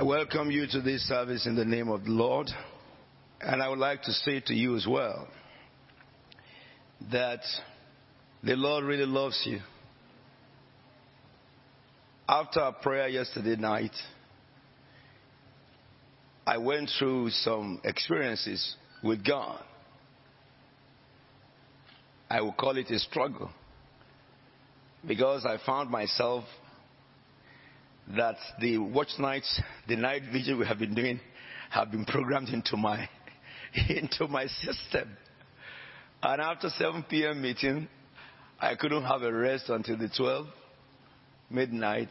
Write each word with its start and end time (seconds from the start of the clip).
I 0.00 0.02
welcome 0.02 0.50
you 0.50 0.66
to 0.66 0.80
this 0.80 1.02
service 1.02 1.44
in 1.44 1.56
the 1.56 1.64
name 1.66 1.90
of 1.90 2.04
the 2.04 2.10
Lord. 2.10 2.48
And 3.42 3.62
I 3.62 3.68
would 3.68 3.78
like 3.78 4.00
to 4.04 4.12
say 4.12 4.40
to 4.46 4.54
you 4.54 4.74
as 4.74 4.86
well 4.86 5.28
that 7.12 7.40
the 8.42 8.56
Lord 8.56 8.84
really 8.86 9.04
loves 9.04 9.42
you. 9.44 9.60
After 12.26 12.60
our 12.60 12.72
prayer 12.72 13.08
yesterday 13.08 13.56
night, 13.56 13.94
I 16.46 16.56
went 16.56 16.90
through 16.98 17.28
some 17.28 17.82
experiences 17.84 18.76
with 19.04 19.22
God. 19.22 19.62
I 22.30 22.40
will 22.40 22.54
call 22.54 22.78
it 22.78 22.90
a 22.90 22.98
struggle 23.00 23.50
because 25.06 25.44
I 25.44 25.58
found 25.66 25.90
myself 25.90 26.44
that 28.16 28.36
the 28.60 28.78
watch 28.78 29.12
nights, 29.18 29.60
the 29.88 29.96
night 29.96 30.22
vigil 30.32 30.58
we 30.58 30.66
have 30.66 30.78
been 30.78 30.94
doing, 30.94 31.20
have 31.70 31.90
been 31.90 32.04
programmed 32.04 32.48
into 32.48 32.76
my 32.76 33.08
into 33.88 34.26
my 34.28 34.46
system. 34.46 35.16
And 36.22 36.42
after 36.42 36.68
7 36.68 37.04
p.m. 37.08 37.40
meeting, 37.40 37.88
I 38.60 38.74
couldn't 38.74 39.04
have 39.04 39.22
a 39.22 39.32
rest 39.32 39.70
until 39.70 39.96
the 39.96 40.08
12 40.08 40.46
midnight. 41.50 42.08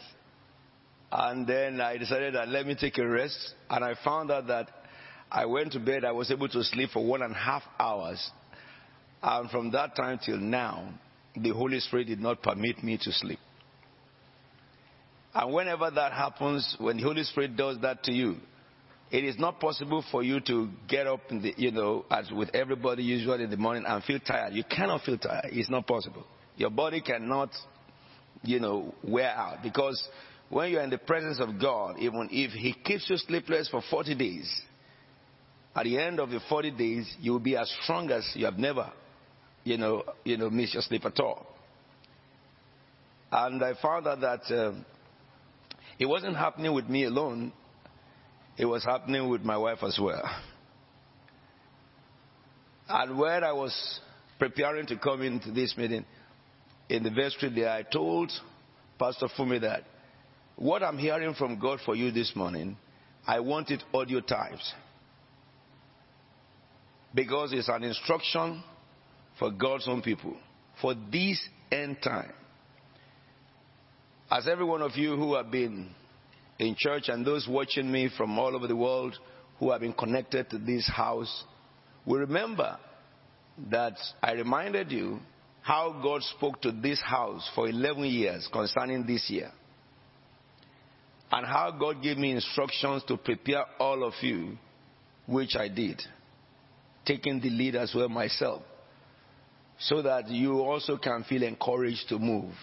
And 1.11 1.45
then 1.45 1.81
I 1.81 1.97
decided 1.97 2.35
that 2.35 2.47
let 2.47 2.66
me 2.66 2.75
take 2.75 2.97
a 2.97 3.07
rest. 3.07 3.53
And 3.69 3.83
I 3.83 3.95
found 4.03 4.31
out 4.31 4.47
that 4.47 4.69
I 5.31 5.45
went 5.45 5.73
to 5.73 5.79
bed. 5.79 6.05
I 6.05 6.11
was 6.11 6.31
able 6.31 6.49
to 6.49 6.63
sleep 6.63 6.89
for 6.91 7.05
one 7.05 7.21
and 7.21 7.33
a 7.33 7.38
half 7.38 7.63
hours. 7.79 8.31
And 9.21 9.49
from 9.52 9.71
that 9.71 9.95
time 9.95 10.19
till 10.23 10.38
now, 10.38 10.91
the 11.35 11.49
Holy 11.49 11.79
Spirit 11.79 12.07
did 12.07 12.19
not 12.19 12.41
permit 12.41 12.83
me 12.83 12.97
to 12.97 13.11
sleep. 13.11 13.39
And 15.33 15.53
whenever 15.53 15.91
that 15.91 16.11
happens, 16.11 16.75
when 16.79 16.97
the 16.97 17.03
Holy 17.03 17.23
Spirit 17.23 17.55
does 17.55 17.77
that 17.81 18.03
to 18.03 18.11
you, 18.11 18.38
it 19.11 19.23
is 19.23 19.38
not 19.39 19.59
possible 19.59 20.03
for 20.11 20.23
you 20.23 20.39
to 20.41 20.69
get 20.88 21.07
up 21.07 21.21
the, 21.29 21.53
you 21.57 21.71
know, 21.71 22.05
as 22.11 22.30
with 22.31 22.49
everybody 22.53 23.03
usually 23.03 23.44
in 23.44 23.50
the 23.50 23.57
morning 23.57 23.83
and 23.88 24.03
feel 24.03 24.19
tired. 24.19 24.53
You 24.53 24.63
cannot 24.63 25.02
feel 25.02 25.17
tired. 25.17 25.45
It's 25.52 25.69
not 25.69 25.88
possible. 25.88 26.25
Your 26.57 26.69
body 26.69 27.02
cannot, 27.02 27.50
you 28.44 28.59
know, 28.59 28.94
wear 29.03 29.30
out 29.30 29.63
because 29.63 30.07
when 30.50 30.72
you're 30.72 30.83
in 30.83 30.89
the 30.89 30.97
presence 30.97 31.39
of 31.39 31.59
God, 31.59 31.97
even 32.00 32.30
if 32.31 32.52
He 32.52 32.73
keeps 32.73 33.09
you 33.09 33.17
sleepless 33.17 33.69
for 33.69 33.81
40 33.89 34.16
days, 34.16 34.61
at 35.75 35.83
the 35.83 35.97
end 35.97 36.19
of 36.19 36.30
the 36.30 36.39
40 36.50 36.72
days, 36.72 37.16
you 37.19 37.31
will 37.31 37.39
be 37.39 37.55
as 37.55 37.72
strong 37.83 38.11
as 38.11 38.30
you 38.35 38.45
have 38.45 38.57
never, 38.57 38.91
you 39.63 39.77
know, 39.77 40.03
you 40.23 40.38
know, 40.38 40.50
missed 40.50 40.73
your 40.73 40.83
sleep 40.83 41.05
at 41.05 41.19
all. 41.19 41.45
And 43.31 43.63
I 43.63 43.73
found 43.80 44.07
out 44.07 44.22
that 44.22 44.53
uh, 44.53 44.73
it 46.00 46.05
wasn't 46.05 46.38
happening 46.38 46.73
with 46.73 46.89
me 46.89 47.03
alone, 47.03 47.52
it 48.58 48.66
was 48.66 48.83
happening 48.83 49.30
with 49.30 49.42
my 49.42 49.58
wife 49.58 49.83
as 49.83 50.00
well. 50.02 50.23
And 52.88 53.19
when 53.19 53.44
I 53.44 53.52
was 53.52 54.00
preparing 54.39 54.88
to 54.88 54.97
come 54.97 55.22
into 55.22 55.52
this 55.52 55.75
meeting, 55.78 56.06
in 56.89 57.03
the 57.03 57.11
vestry 57.11 57.50
there, 57.53 57.69
I 57.69 57.83
told 57.83 58.31
Pastor 58.97 59.28
Fumi 59.38 59.61
that 59.61 59.83
what 60.56 60.81
I'm 60.81 60.97
hearing 60.97 61.36
from 61.36 61.59
God 61.59 61.80
for 61.86 61.95
you 61.95 62.11
this 62.11 62.34
morning, 62.36 62.78
I 63.28 63.41
want 63.41 63.69
it 63.69 63.84
audio 63.94 64.22
types. 64.22 64.73
Because 67.13 67.53
it's 67.53 67.69
an 67.69 67.84
instruction 67.84 68.63
for 69.38 69.52
God's 69.52 69.88
own 69.88 70.02
people 70.02 70.36
for 70.81 70.95
this 71.11 71.39
end 71.72 71.97
time. 72.03 72.34
As 74.31 74.47
every 74.47 74.66
one 74.66 74.81
of 74.81 74.95
you 74.95 75.16
who 75.16 75.35
have 75.35 75.49
been 75.49 75.89
in 76.59 76.75
church 76.77 77.09
and 77.09 77.25
those 77.25 77.47
watching 77.47 77.91
me 77.91 78.09
from 78.16 78.38
all 78.38 78.55
over 78.55 78.67
the 78.67 78.75
world 78.75 79.17
who 79.58 79.72
have 79.72 79.81
been 79.81 79.94
connected 79.94 80.49
to 80.49 80.58
this 80.59 80.88
house 80.88 81.44
will 82.05 82.19
remember 82.19 82.77
that 83.72 83.97
I 84.22 84.33
reminded 84.33 84.91
you 84.91 85.19
how 85.61 86.00
God 86.01 86.22
spoke 86.23 86.62
to 86.62 86.72
this 86.72 87.01
house 87.01 87.50
for 87.56 87.67
11 87.67 88.06
years 88.06 88.47
concerning 88.51 89.06
this 89.06 89.29
year. 89.29 89.51
And 91.31 91.46
how 91.46 91.72
God 91.72 92.01
gave 92.01 92.17
me 92.17 92.31
instructions 92.31 93.03
to 93.07 93.17
prepare 93.17 93.66
all 93.79 94.03
of 94.03 94.13
you, 94.22 94.57
which 95.28 95.56
I 95.56 95.67
did, 95.67 96.01
taking 97.06 97.40
the 97.40 97.50
lead 97.50 97.75
as 97.75 97.94
well 97.94 98.09
myself, 98.09 98.63
so 99.79 100.01
that 100.01 100.29
you 100.29 100.59
also 100.61 100.97
can 100.97 101.23
feel 101.23 101.44
encouraged 101.44 102.09
to 102.09 102.17
move. 102.17 102.53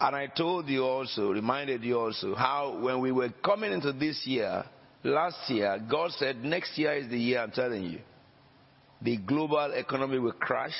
And 0.00 0.16
I 0.16 0.28
told 0.28 0.66
you 0.68 0.84
also, 0.84 1.30
reminded 1.30 1.84
you 1.84 1.98
also, 1.98 2.34
how 2.34 2.78
when 2.80 3.00
we 3.00 3.12
were 3.12 3.28
coming 3.44 3.70
into 3.70 3.92
this 3.92 4.22
year, 4.24 4.64
last 5.04 5.50
year, 5.50 5.78
God 5.90 6.12
said, 6.12 6.42
next 6.42 6.78
year 6.78 6.94
is 6.94 7.10
the 7.10 7.18
year, 7.18 7.40
I'm 7.40 7.50
telling 7.50 7.84
you. 7.84 8.00
The 9.02 9.18
global 9.18 9.72
economy 9.74 10.18
will 10.18 10.32
crash. 10.32 10.74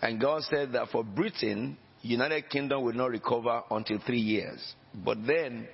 And 0.00 0.18
God 0.18 0.42
said 0.44 0.72
that 0.72 0.88
for 0.88 1.04
Britain, 1.04 1.76
United 2.00 2.48
Kingdom 2.48 2.84
will 2.84 2.94
not 2.94 3.10
recover 3.10 3.62
until 3.70 3.98
three 4.06 4.20
years. 4.20 4.74
But 4.94 5.18
then, 5.26 5.68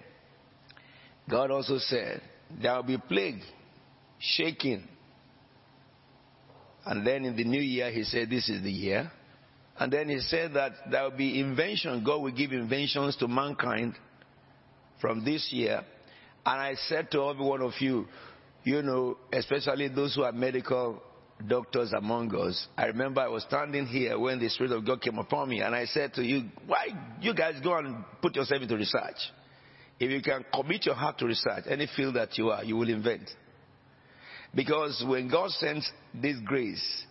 God 1.31 1.53
also 1.53 1.78
said, 1.78 2.22
there 2.60 2.75
will 2.75 2.82
be 2.82 2.98
plague, 2.98 3.41
shaking. 4.19 4.82
And 6.84 7.06
then 7.06 7.25
in 7.25 7.37
the 7.37 7.44
new 7.44 7.60
year, 7.60 7.91
He 7.92 8.03
said, 8.03 8.28
this 8.31 8.48
is 8.48 8.62
the 8.64 8.72
year. 8.72 9.12
And 9.78 9.92
then 9.92 10.08
he 10.08 10.18
said 10.20 10.54
that 10.54 10.72
there 10.90 11.04
will 11.04 11.16
be 11.16 11.40
invention. 11.40 12.02
God 12.04 12.22
will 12.22 12.32
give 12.32 12.52
inventions 12.52 13.16
to 13.16 13.28
mankind 13.28 13.94
from 15.00 15.24
this 15.24 15.48
year. 15.52 15.82
And 16.44 16.60
I 16.60 16.74
said 16.74 17.10
to 17.12 17.22
every 17.28 17.44
one 17.44 17.62
of 17.62 17.72
you, 17.78 18.06
you 18.64 18.82
know, 18.82 19.16
especially 19.32 19.88
those 19.88 20.14
who 20.14 20.22
are 20.22 20.32
medical 20.32 21.02
doctors 21.46 21.92
among 21.92 22.34
us. 22.34 22.66
I 22.76 22.86
remember 22.86 23.20
I 23.20 23.28
was 23.28 23.44
standing 23.44 23.86
here 23.86 24.18
when 24.18 24.40
the 24.40 24.48
Spirit 24.48 24.72
of 24.72 24.84
God 24.84 25.00
came 25.00 25.18
upon 25.18 25.48
me, 25.48 25.60
and 25.60 25.74
I 25.74 25.84
said 25.84 26.14
to 26.14 26.22
you, 26.22 26.48
why 26.66 26.88
you 27.20 27.34
guys 27.34 27.54
go 27.62 27.76
and 27.78 28.04
put 28.20 28.34
yourself 28.34 28.62
into 28.62 28.76
research? 28.76 29.16
If 30.00 30.10
you 30.10 30.20
can 30.22 30.44
commit 30.52 30.86
your 30.86 30.94
heart 30.96 31.18
to 31.18 31.26
research, 31.26 31.64
any 31.68 31.88
field 31.96 32.16
that 32.16 32.36
you 32.38 32.50
are, 32.50 32.64
you 32.64 32.76
will 32.76 32.88
invent. 32.88 33.30
Because 34.54 35.04
when 35.06 35.28
God 35.28 35.50
sends 35.50 35.88
this 36.14 36.36
grace, 36.44 37.04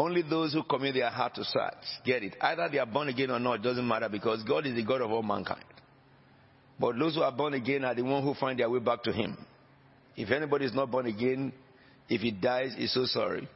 only 0.00 0.22
those 0.22 0.54
who 0.54 0.62
commit 0.62 0.94
their 0.94 1.10
heart 1.10 1.34
to 1.34 1.44
search 1.44 1.74
get 2.04 2.22
it. 2.22 2.34
Either 2.40 2.68
they 2.70 2.78
are 2.78 2.86
born 2.86 3.08
again 3.08 3.30
or 3.30 3.38
not, 3.38 3.56
it 3.56 3.62
doesn't 3.62 3.86
matter 3.86 4.08
because 4.08 4.42
God 4.44 4.66
is 4.66 4.74
the 4.74 4.82
God 4.82 5.02
of 5.02 5.10
all 5.10 5.22
mankind. 5.22 5.64
But 6.78 6.98
those 6.98 7.14
who 7.14 7.22
are 7.22 7.32
born 7.32 7.52
again 7.52 7.84
are 7.84 7.94
the 7.94 8.02
ones 8.02 8.24
who 8.24 8.32
find 8.34 8.58
their 8.58 8.70
way 8.70 8.78
back 8.78 9.02
to 9.02 9.12
Him. 9.12 9.36
If 10.16 10.30
anybody 10.30 10.64
is 10.64 10.74
not 10.74 10.90
born 10.90 11.04
again, 11.06 11.52
if 12.08 12.22
he 12.22 12.30
dies, 12.30 12.74
he's 12.76 12.92
so 12.92 13.04
sorry. 13.04 13.46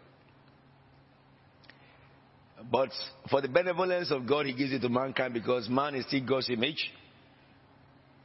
But 2.71 2.91
for 3.31 3.41
the 3.41 3.49
benevolence 3.49 4.11
of 4.11 4.27
God, 4.27 4.47
He 4.47 4.53
gives 4.53 4.73
it 4.73 4.81
to 4.81 4.89
mankind 4.89 5.35
because 5.35 5.69
man 5.69 5.95
is 5.95 6.07
still 6.07 6.25
God's 6.25 6.51
image. 6.51 6.91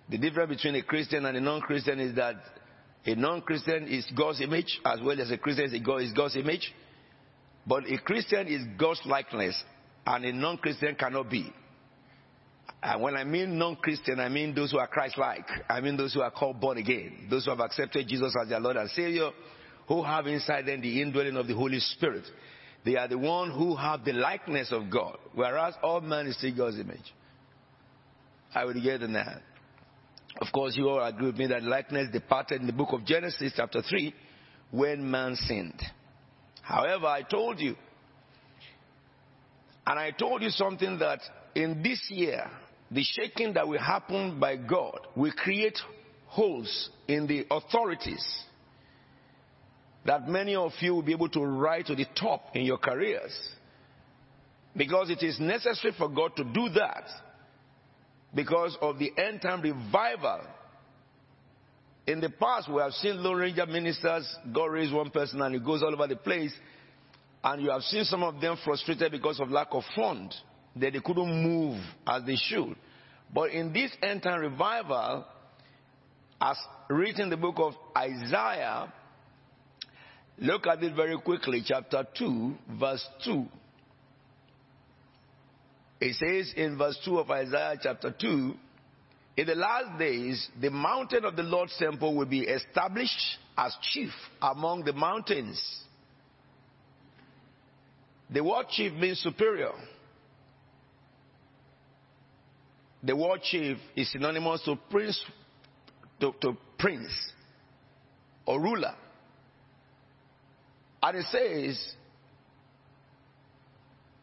The 0.09 0.17
difference 0.17 0.55
between 0.55 0.75
a 0.75 0.83
Christian 0.83 1.25
and 1.25 1.37
a 1.37 1.41
non 1.41 1.61
Christian 1.61 1.99
is 1.99 2.15
that 2.15 2.35
a 3.05 3.15
non 3.15 3.41
Christian 3.41 3.87
is 3.87 4.05
God's 4.15 4.41
image 4.41 4.79
as 4.85 4.99
well 5.01 5.19
as 5.19 5.31
a 5.31 5.37
Christian 5.37 5.73
is 5.73 6.13
God's 6.13 6.35
image. 6.35 6.73
But 7.69 7.83
a 7.87 7.99
Christian 7.99 8.47
is 8.47 8.63
God's 8.79 9.01
likeness, 9.05 9.63
and 10.03 10.25
a 10.25 10.33
non 10.33 10.57
Christian 10.57 10.95
cannot 10.95 11.29
be. 11.29 11.53
And 12.81 12.99
when 13.03 13.15
I 13.15 13.23
mean 13.23 13.59
non 13.59 13.75
Christian, 13.75 14.19
I 14.19 14.27
mean 14.27 14.55
those 14.55 14.71
who 14.71 14.79
are 14.79 14.87
Christ 14.87 15.19
like. 15.19 15.45
I 15.69 15.79
mean 15.79 15.95
those 15.95 16.15
who 16.15 16.21
are 16.21 16.31
called 16.31 16.59
born 16.59 16.79
again. 16.79 17.27
Those 17.29 17.45
who 17.45 17.51
have 17.51 17.59
accepted 17.59 18.07
Jesus 18.07 18.33
as 18.41 18.49
their 18.49 18.59
Lord 18.59 18.75
and 18.75 18.89
Savior, 18.89 19.29
who 19.87 20.01
have 20.01 20.25
inside 20.25 20.65
them 20.65 20.81
the 20.81 20.99
indwelling 20.99 21.37
of 21.37 21.45
the 21.45 21.53
Holy 21.53 21.79
Spirit. 21.79 22.23
They 22.85 22.95
are 22.95 23.07
the 23.07 23.19
one 23.19 23.51
who 23.51 23.75
have 23.75 24.03
the 24.03 24.13
likeness 24.13 24.71
of 24.71 24.89
God, 24.89 25.19
whereas 25.35 25.75
all 25.83 26.01
man 26.01 26.25
is 26.25 26.37
still 26.39 26.55
God's 26.57 26.79
image. 26.79 27.13
I 28.55 28.65
would 28.65 28.81
get 28.81 29.03
in 29.03 29.13
that. 29.13 29.43
Of 30.41 30.47
course, 30.51 30.75
you 30.75 30.89
all 30.89 31.03
agree 31.03 31.27
with 31.27 31.37
me 31.37 31.45
that 31.47 31.61
likeness 31.61 32.07
departed 32.11 32.61
in 32.61 32.67
the 32.67 32.73
book 32.73 32.93
of 32.93 33.05
Genesis, 33.05 33.53
chapter 33.55 33.83
3, 33.83 34.11
when 34.71 35.11
man 35.11 35.35
sinned. 35.35 35.79
However, 36.69 37.07
I 37.07 37.23
told 37.23 37.59
you, 37.59 37.75
and 39.87 39.97
I 39.97 40.11
told 40.11 40.43
you 40.43 40.51
something 40.51 40.99
that 40.99 41.19
in 41.55 41.81
this 41.81 41.99
year, 42.11 42.47
the 42.91 43.01
shaking 43.03 43.53
that 43.53 43.67
will 43.67 43.79
happen 43.79 44.39
by 44.39 44.55
God 44.55 44.99
will 45.15 45.31
create 45.31 45.79
holes 46.27 46.91
in 47.07 47.25
the 47.25 47.47
authorities 47.49 48.23
that 50.05 50.27
many 50.27 50.53
of 50.53 50.71
you 50.79 50.93
will 50.93 51.01
be 51.01 51.11
able 51.11 51.29
to 51.29 51.43
rise 51.43 51.85
to 51.87 51.95
the 51.95 52.05
top 52.15 52.55
in 52.55 52.65
your 52.65 52.77
careers. 52.77 53.35
Because 54.77 55.09
it 55.09 55.23
is 55.23 55.39
necessary 55.39 55.95
for 55.97 56.07
God 56.07 56.35
to 56.35 56.43
do 56.43 56.69
that 56.75 57.05
because 58.35 58.77
of 58.79 58.99
the 58.99 59.11
end 59.17 59.41
time 59.41 59.61
revival 59.61 60.41
in 62.09 62.21
the 62.21 62.29
past, 62.29 62.67
we 62.67 62.81
have 62.81 62.93
seen 62.93 63.21
Lone 63.21 63.37
Ranger 63.37 63.67
ministers, 63.67 64.27
God 64.51 64.65
raised 64.65 64.91
one 64.91 65.11
person 65.11 65.41
and 65.43 65.53
he 65.53 65.61
goes 65.61 65.83
all 65.83 65.93
over 65.93 66.07
the 66.07 66.15
place. 66.15 66.53
And 67.43 67.61
you 67.61 67.69
have 67.69 67.83
seen 67.83 68.03
some 68.03 68.23
of 68.23 68.41
them 68.41 68.57
frustrated 68.65 69.11
because 69.11 69.39
of 69.39 69.51
lack 69.51 69.67
of 69.71 69.83
fund, 69.95 70.33
that 70.75 70.93
they 70.93 70.99
couldn't 70.99 71.43
move 71.43 71.79
as 72.07 72.23
they 72.25 72.35
should. 72.35 72.75
But 73.31 73.51
in 73.51 73.71
this 73.71 73.91
end 74.01 74.23
time 74.23 74.41
revival, 74.41 75.23
as 76.41 76.57
written 76.89 77.25
in 77.25 77.29
the 77.29 77.37
book 77.37 77.57
of 77.59 77.73
Isaiah, 77.95 78.91
look 80.39 80.65
at 80.65 80.83
it 80.83 80.95
very 80.95 81.17
quickly, 81.19 81.61
chapter 81.63 82.07
2, 82.17 82.55
verse 82.79 83.07
2. 83.23 83.45
It 86.01 86.15
says 86.15 86.53
in 86.57 86.75
verse 86.75 86.97
2 87.05 87.19
of 87.19 87.29
Isaiah 87.29 87.75
chapter 87.79 88.15
2, 88.19 88.55
in 89.39 89.47
the 89.47 89.55
last 89.55 89.97
days, 89.97 90.49
the 90.59 90.69
mountain 90.69 91.23
of 91.23 91.37
the 91.37 91.43
Lord's 91.43 91.73
temple 91.77 92.13
will 92.13 92.25
be 92.25 92.41
established 92.41 93.37
as 93.57 93.73
chief 93.93 94.09
among 94.41 94.83
the 94.83 94.91
mountains. 94.91 95.61
The 98.29 98.43
word 98.43 98.65
chief 98.69 98.91
means 98.91 99.17
superior. 99.19 99.71
The 103.01 103.15
word 103.15 103.41
chief 103.43 103.77
is 103.95 104.11
synonymous 104.11 104.61
to 104.65 104.77
prince, 104.91 105.17
to, 106.19 106.33
to 106.41 106.57
prince 106.77 107.31
or 108.45 108.59
ruler. 108.59 108.93
And 111.01 111.17
it 111.17 111.25
says, 111.31 111.93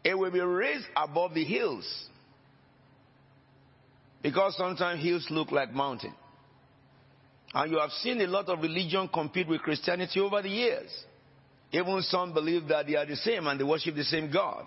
it 0.04 0.18
will 0.18 0.30
be 0.30 0.40
raised 0.40 0.84
above 0.94 1.32
the 1.32 1.42
hills. 1.42 1.86
Because 4.26 4.56
sometimes 4.56 5.00
hills 5.05 5.25
look 5.31 5.52
like 5.52 5.73
mountains. 5.73 6.12
And 7.55 7.70
you 7.70 7.78
have 7.78 7.93
seen 7.93 8.20
a 8.23 8.26
lot 8.26 8.49
of 8.49 8.58
religion 8.58 9.06
compete 9.06 9.46
with 9.46 9.61
Christianity 9.61 10.19
over 10.19 10.43
the 10.43 10.49
years. 10.49 10.90
Even 11.70 12.02
some 12.02 12.34
believe 12.34 12.67
that 12.67 12.88
they 12.88 12.96
are 12.96 13.06
the 13.06 13.14
same 13.14 13.46
and 13.46 13.61
they 13.61 13.62
worship 13.62 13.94
the 13.94 14.02
same 14.02 14.28
God. 14.32 14.67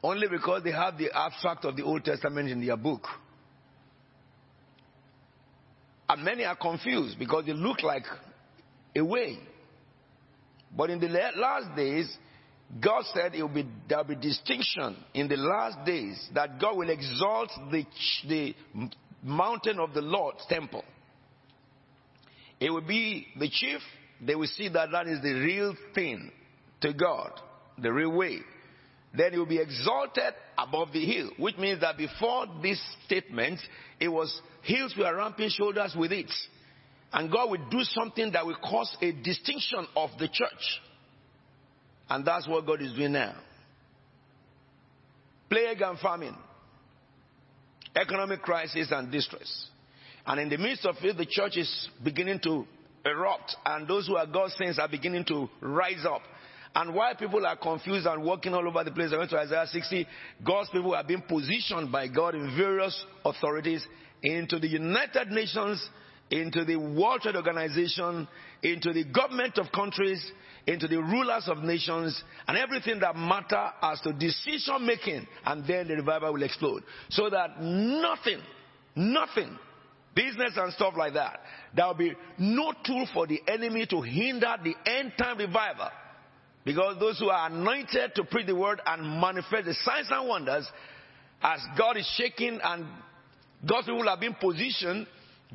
Only 0.00 0.28
because 0.28 0.62
they 0.62 0.70
have 0.70 0.96
the 0.96 1.10
abstract 1.12 1.64
of 1.64 1.74
the 1.74 1.82
Old 1.82 2.04
Testament 2.04 2.48
in 2.48 2.64
their 2.64 2.76
book. 2.76 3.02
And 6.08 6.22
many 6.22 6.44
are 6.44 6.54
confused 6.54 7.18
because 7.18 7.46
they 7.46 7.52
look 7.52 7.82
like 7.82 8.04
a 8.94 9.04
way. 9.04 9.40
But 10.76 10.90
in 10.90 11.00
the 11.00 11.08
last 11.08 11.74
days, 11.74 12.16
God 12.80 13.04
said 13.14 13.34
it 13.34 13.42
will 13.42 13.48
be, 13.48 13.66
there 13.88 13.98
will 13.98 14.04
be 14.04 14.14
distinction 14.16 14.96
in 15.14 15.28
the 15.28 15.36
last 15.36 15.86
days 15.86 16.28
that 16.34 16.60
God 16.60 16.76
will 16.76 16.90
exalt 16.90 17.50
the, 17.70 17.86
the 18.28 18.54
mountain 19.22 19.78
of 19.80 19.94
the 19.94 20.02
Lord's 20.02 20.44
temple. 20.48 20.84
It 22.60 22.70
will 22.70 22.82
be 22.82 23.26
the 23.38 23.48
chief. 23.48 23.80
They 24.20 24.34
will 24.34 24.48
see 24.48 24.68
that 24.68 24.90
that 24.90 25.06
is 25.06 25.22
the 25.22 25.32
real 25.32 25.74
thing 25.94 26.30
to 26.82 26.92
God, 26.92 27.32
the 27.78 27.92
real 27.92 28.12
way. 28.12 28.38
Then 29.16 29.32
it 29.32 29.38
will 29.38 29.46
be 29.46 29.58
exalted 29.60 30.34
above 30.58 30.92
the 30.92 31.04
hill, 31.04 31.30
which 31.38 31.56
means 31.56 31.80
that 31.80 31.96
before 31.96 32.46
this 32.62 32.80
statement, 33.06 33.60
it 33.98 34.08
was 34.08 34.40
hills 34.62 34.94
were 34.98 35.16
ramping 35.16 35.48
shoulders 35.48 35.94
with 35.96 36.12
it. 36.12 36.30
And 37.12 37.32
God 37.32 37.50
will 37.50 37.70
do 37.70 37.82
something 37.82 38.32
that 38.32 38.44
will 38.44 38.56
cause 38.56 38.94
a 39.00 39.12
distinction 39.12 39.86
of 39.96 40.10
the 40.18 40.28
church. 40.28 40.80
And 42.08 42.24
that's 42.24 42.48
what 42.48 42.66
God 42.66 42.80
is 42.82 42.92
doing 42.92 43.12
now. 43.12 43.34
Plague 45.50 45.80
and 45.80 45.98
famine, 45.98 46.36
economic 47.96 48.42
crisis 48.42 48.88
and 48.90 49.10
distress. 49.10 49.68
And 50.26 50.40
in 50.40 50.48
the 50.48 50.58
midst 50.58 50.84
of 50.84 50.96
it, 51.02 51.16
the 51.16 51.26
church 51.26 51.56
is 51.56 51.88
beginning 52.04 52.40
to 52.40 52.66
erupt, 53.04 53.56
and 53.64 53.88
those 53.88 54.06
who 54.06 54.16
are 54.16 54.26
God's 54.26 54.54
saints 54.54 54.78
are 54.78 54.88
beginning 54.88 55.24
to 55.26 55.48
rise 55.60 56.04
up. 56.04 56.22
And 56.74 56.94
while 56.94 57.14
people 57.14 57.46
are 57.46 57.56
confused 57.56 58.06
and 58.06 58.22
walking 58.22 58.52
all 58.52 58.66
over 58.68 58.84
the 58.84 58.90
place, 58.90 59.10
I 59.12 59.16
went 59.16 59.30
to 59.30 59.38
Isaiah 59.38 59.66
60, 59.66 60.06
God's 60.44 60.68
people 60.70 60.94
are 60.94 61.04
being 61.04 61.22
positioned 61.26 61.90
by 61.90 62.08
God 62.08 62.34
in 62.34 62.54
various 62.56 63.04
authorities 63.24 63.86
into 64.22 64.58
the 64.58 64.68
United 64.68 65.28
Nations 65.28 65.88
into 66.30 66.64
the 66.64 66.76
World 66.76 67.22
Trade 67.22 67.36
Organization, 67.36 68.28
into 68.62 68.92
the 68.92 69.04
government 69.04 69.58
of 69.58 69.72
countries, 69.72 70.32
into 70.66 70.86
the 70.86 71.00
rulers 71.00 71.48
of 71.48 71.58
nations, 71.58 72.22
and 72.46 72.58
everything 72.58 73.00
that 73.00 73.16
matter 73.16 73.70
as 73.82 74.00
to 74.02 74.12
decision 74.12 74.84
making, 74.86 75.26
and 75.44 75.66
then 75.66 75.88
the 75.88 75.96
revival 75.96 76.32
will 76.34 76.42
explode. 76.42 76.82
So 77.08 77.30
that 77.30 77.60
nothing, 77.60 78.40
nothing, 78.94 79.58
business 80.14 80.52
and 80.56 80.72
stuff 80.72 80.94
like 80.96 81.14
that, 81.14 81.40
there 81.74 81.86
will 81.86 81.94
be 81.94 82.12
no 82.38 82.72
tool 82.84 83.06
for 83.14 83.26
the 83.26 83.40
enemy 83.46 83.86
to 83.86 84.02
hinder 84.02 84.54
the 84.62 84.74
end 84.84 85.12
time 85.16 85.38
revival. 85.38 85.88
Because 86.64 86.98
those 86.98 87.18
who 87.18 87.30
are 87.30 87.48
anointed 87.48 88.14
to 88.16 88.24
preach 88.24 88.46
the 88.46 88.54
word 88.54 88.82
and 88.84 89.20
manifest 89.20 89.64
the 89.64 89.74
signs 89.74 90.08
and 90.10 90.28
wonders, 90.28 90.68
as 91.40 91.60
God 91.78 91.96
is 91.96 92.06
shaking 92.16 92.58
and 92.62 92.84
God's 93.66 93.86
people 93.86 94.06
have 94.06 94.20
been 94.20 94.34
positioned 94.34 95.06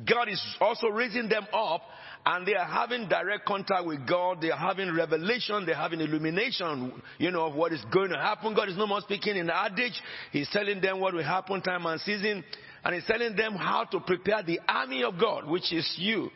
God 0.02 0.28
is 0.28 0.42
also 0.60 0.88
raising 0.88 1.28
them 1.28 1.46
up 1.52 1.82
and 2.26 2.46
they 2.46 2.54
are 2.54 2.66
having 2.66 3.06
direct 3.08 3.44
contact 3.44 3.86
with 3.86 4.08
God. 4.08 4.40
They 4.40 4.50
are 4.50 4.58
having 4.58 4.92
revelation. 4.92 5.66
They're 5.66 5.76
having 5.76 6.00
illumination, 6.00 7.00
you 7.18 7.30
know, 7.30 7.46
of 7.46 7.54
what 7.54 7.72
is 7.72 7.84
going 7.92 8.10
to 8.10 8.16
happen. 8.16 8.54
God 8.54 8.68
is 8.68 8.76
no 8.76 8.86
more 8.86 9.02
speaking 9.02 9.36
in 9.36 9.46
the 9.46 9.56
adage. 9.56 9.92
He's 10.32 10.48
telling 10.50 10.80
them 10.80 11.00
what 11.00 11.14
will 11.14 11.22
happen 11.22 11.60
time 11.60 11.86
and 11.86 12.00
season. 12.00 12.42
And 12.82 12.94
he's 12.94 13.06
telling 13.06 13.36
them 13.36 13.54
how 13.54 13.84
to 13.84 14.00
prepare 14.00 14.42
the 14.42 14.58
army 14.66 15.04
of 15.04 15.18
God, 15.20 15.46
which 15.46 15.72
is 15.72 15.94
you. 15.98 16.30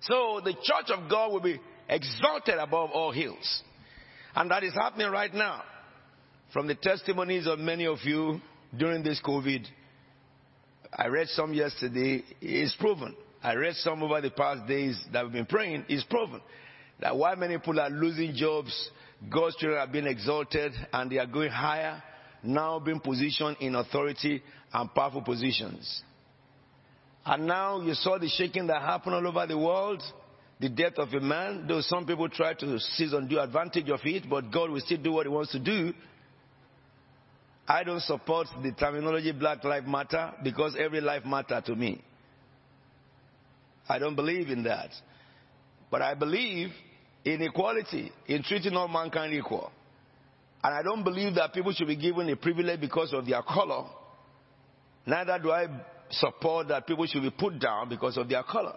So 0.00 0.40
the 0.42 0.54
church 0.54 0.96
of 0.96 1.10
God 1.10 1.32
will 1.32 1.42
be 1.42 1.60
exalted 1.88 2.56
above 2.58 2.90
all 2.92 3.12
hills. 3.12 3.62
And 4.34 4.50
that 4.50 4.64
is 4.64 4.72
happening 4.72 5.10
right 5.10 5.32
now. 5.32 5.62
From 6.52 6.66
the 6.68 6.74
testimonies 6.74 7.46
of 7.46 7.58
many 7.58 7.86
of 7.86 7.98
you 8.04 8.40
during 8.76 9.02
this 9.02 9.20
COVID 9.24 9.66
I 10.94 11.06
read 11.06 11.28
some 11.28 11.54
yesterday. 11.54 12.22
It's 12.40 12.76
proven. 12.76 13.16
I 13.42 13.54
read 13.54 13.74
some 13.76 14.02
over 14.02 14.20
the 14.20 14.30
past 14.30 14.66
days 14.68 15.02
that 15.12 15.24
we've 15.24 15.32
been 15.32 15.46
praying. 15.46 15.86
It's 15.88 16.04
proven 16.04 16.40
that 17.00 17.16
while 17.16 17.34
many 17.34 17.56
people 17.56 17.80
are 17.80 17.90
losing 17.90 18.34
jobs, 18.34 18.90
God's 19.30 19.56
children 19.56 19.80
are 19.80 19.90
being 19.90 20.06
exalted 20.06 20.72
and 20.92 21.10
they 21.10 21.18
are 21.18 21.26
going 21.26 21.50
higher, 21.50 22.02
now 22.42 22.78
being 22.78 23.00
positioned 23.00 23.56
in 23.60 23.74
authority 23.74 24.42
and 24.72 24.94
powerful 24.94 25.22
positions. 25.22 26.02
And 27.24 27.46
now 27.46 27.80
you 27.80 27.94
saw 27.94 28.18
the 28.18 28.28
shaking 28.28 28.66
that 28.66 28.82
happened 28.82 29.14
all 29.14 29.26
over 29.26 29.46
the 29.46 29.58
world, 29.58 30.02
the 30.60 30.68
death 30.68 30.94
of 30.98 31.08
a 31.14 31.20
man, 31.20 31.66
though 31.66 31.80
some 31.80 32.04
people 32.04 32.28
try 32.28 32.52
to 32.54 32.78
seize 32.78 33.12
undue 33.12 33.40
advantage 33.40 33.88
of 33.88 34.00
it, 34.04 34.28
but 34.28 34.52
God 34.52 34.70
will 34.70 34.80
still 34.80 35.02
do 35.02 35.12
what 35.12 35.26
he 35.26 35.32
wants 35.32 35.52
to 35.52 35.58
do. 35.58 35.94
I 37.66 37.84
don't 37.84 38.00
support 38.00 38.48
the 38.62 38.72
terminology 38.72 39.32
Black 39.32 39.62
Lives 39.62 39.86
Matter 39.86 40.32
because 40.42 40.76
every 40.78 41.00
life 41.00 41.24
matter 41.24 41.60
to 41.66 41.76
me. 41.76 42.02
I 43.88 43.98
don't 43.98 44.16
believe 44.16 44.48
in 44.48 44.64
that. 44.64 44.90
But 45.90 46.02
I 46.02 46.14
believe 46.14 46.70
in 47.24 47.42
equality, 47.42 48.10
in 48.26 48.42
treating 48.42 48.74
all 48.74 48.88
mankind 48.88 49.34
equal. 49.34 49.70
And 50.64 50.74
I 50.74 50.82
don't 50.82 51.04
believe 51.04 51.34
that 51.36 51.52
people 51.52 51.72
should 51.72 51.86
be 51.86 51.96
given 51.96 52.28
a 52.30 52.36
privilege 52.36 52.80
because 52.80 53.12
of 53.12 53.26
their 53.26 53.42
color. 53.42 53.84
Neither 55.06 55.38
do 55.40 55.50
I 55.50 55.66
support 56.10 56.68
that 56.68 56.86
people 56.86 57.06
should 57.06 57.22
be 57.22 57.30
put 57.30 57.58
down 57.58 57.88
because 57.88 58.16
of 58.16 58.28
their 58.28 58.42
color. 58.42 58.74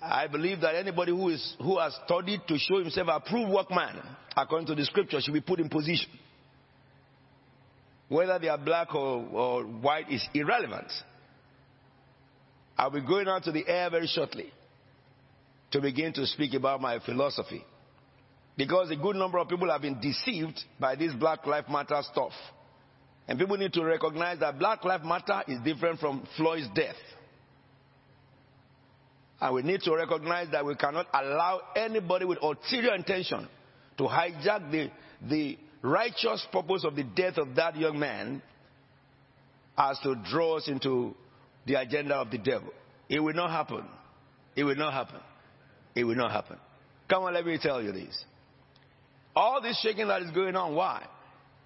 I 0.00 0.26
believe 0.26 0.60
that 0.62 0.74
anybody 0.74 1.12
who, 1.12 1.28
is, 1.28 1.56
who 1.58 1.78
has 1.78 1.96
studied 2.04 2.40
to 2.48 2.58
show 2.58 2.80
himself 2.80 3.08
a 3.08 3.12
approved 3.12 3.52
workman, 3.52 4.00
according 4.36 4.66
to 4.66 4.74
the 4.74 4.84
scripture, 4.84 5.20
should 5.20 5.34
be 5.34 5.40
put 5.40 5.60
in 5.60 5.68
position 5.68 6.10
whether 8.12 8.38
they 8.38 8.48
are 8.48 8.58
black 8.58 8.94
or, 8.94 9.24
or 9.32 9.62
white 9.62 10.10
is 10.10 10.22
irrelevant. 10.34 10.92
I'll 12.76 12.90
be 12.90 13.00
going 13.00 13.26
out 13.26 13.44
to 13.44 13.52
the 13.52 13.66
air 13.66 13.88
very 13.88 14.06
shortly 14.06 14.52
to 15.70 15.80
begin 15.80 16.12
to 16.12 16.26
speak 16.26 16.52
about 16.52 16.82
my 16.82 16.98
philosophy. 16.98 17.64
Because 18.54 18.90
a 18.90 18.96
good 18.96 19.16
number 19.16 19.38
of 19.38 19.48
people 19.48 19.70
have 19.70 19.80
been 19.80 19.98
deceived 19.98 20.60
by 20.78 20.94
this 20.94 21.14
Black 21.14 21.46
Lives 21.46 21.68
Matter 21.70 22.02
stuff. 22.12 22.32
And 23.26 23.38
people 23.38 23.56
need 23.56 23.72
to 23.72 23.82
recognize 23.82 24.40
that 24.40 24.58
Black 24.58 24.84
Lives 24.84 25.04
Matter 25.06 25.42
is 25.48 25.58
different 25.64 25.98
from 25.98 26.26
Floyd's 26.36 26.68
death. 26.74 26.96
And 29.40 29.54
we 29.54 29.62
need 29.62 29.80
to 29.82 29.94
recognize 29.94 30.48
that 30.52 30.66
we 30.66 30.74
cannot 30.74 31.06
allow 31.14 31.62
anybody 31.74 32.26
with 32.26 32.38
ulterior 32.42 32.94
intention 32.94 33.48
to 33.96 34.04
hijack 34.04 34.70
the, 34.70 34.90
the 35.26 35.56
righteous 35.82 36.46
purpose 36.52 36.84
of 36.84 36.96
the 36.96 37.02
death 37.02 37.38
of 37.38 37.56
that 37.56 37.76
young 37.76 37.98
man 37.98 38.42
as 39.76 39.98
to 40.00 40.14
draw 40.30 40.56
us 40.56 40.68
into 40.68 41.14
the 41.66 41.74
agenda 41.74 42.14
of 42.14 42.30
the 42.30 42.38
devil. 42.38 42.72
It 43.08 43.20
will 43.20 43.34
not 43.34 43.50
happen. 43.50 43.84
It 44.56 44.64
will 44.64 44.76
not 44.76 44.92
happen. 44.92 45.20
It 45.94 46.04
will 46.04 46.14
not 46.14 46.30
happen. 46.30 46.56
Come 47.08 47.24
on, 47.24 47.34
let 47.34 47.44
me 47.44 47.58
tell 47.60 47.82
you 47.82 47.92
this. 47.92 48.24
All 49.34 49.60
this 49.60 49.80
shaking 49.80 50.08
that 50.08 50.22
is 50.22 50.30
going 50.30 50.56
on, 50.56 50.74
why? 50.74 51.06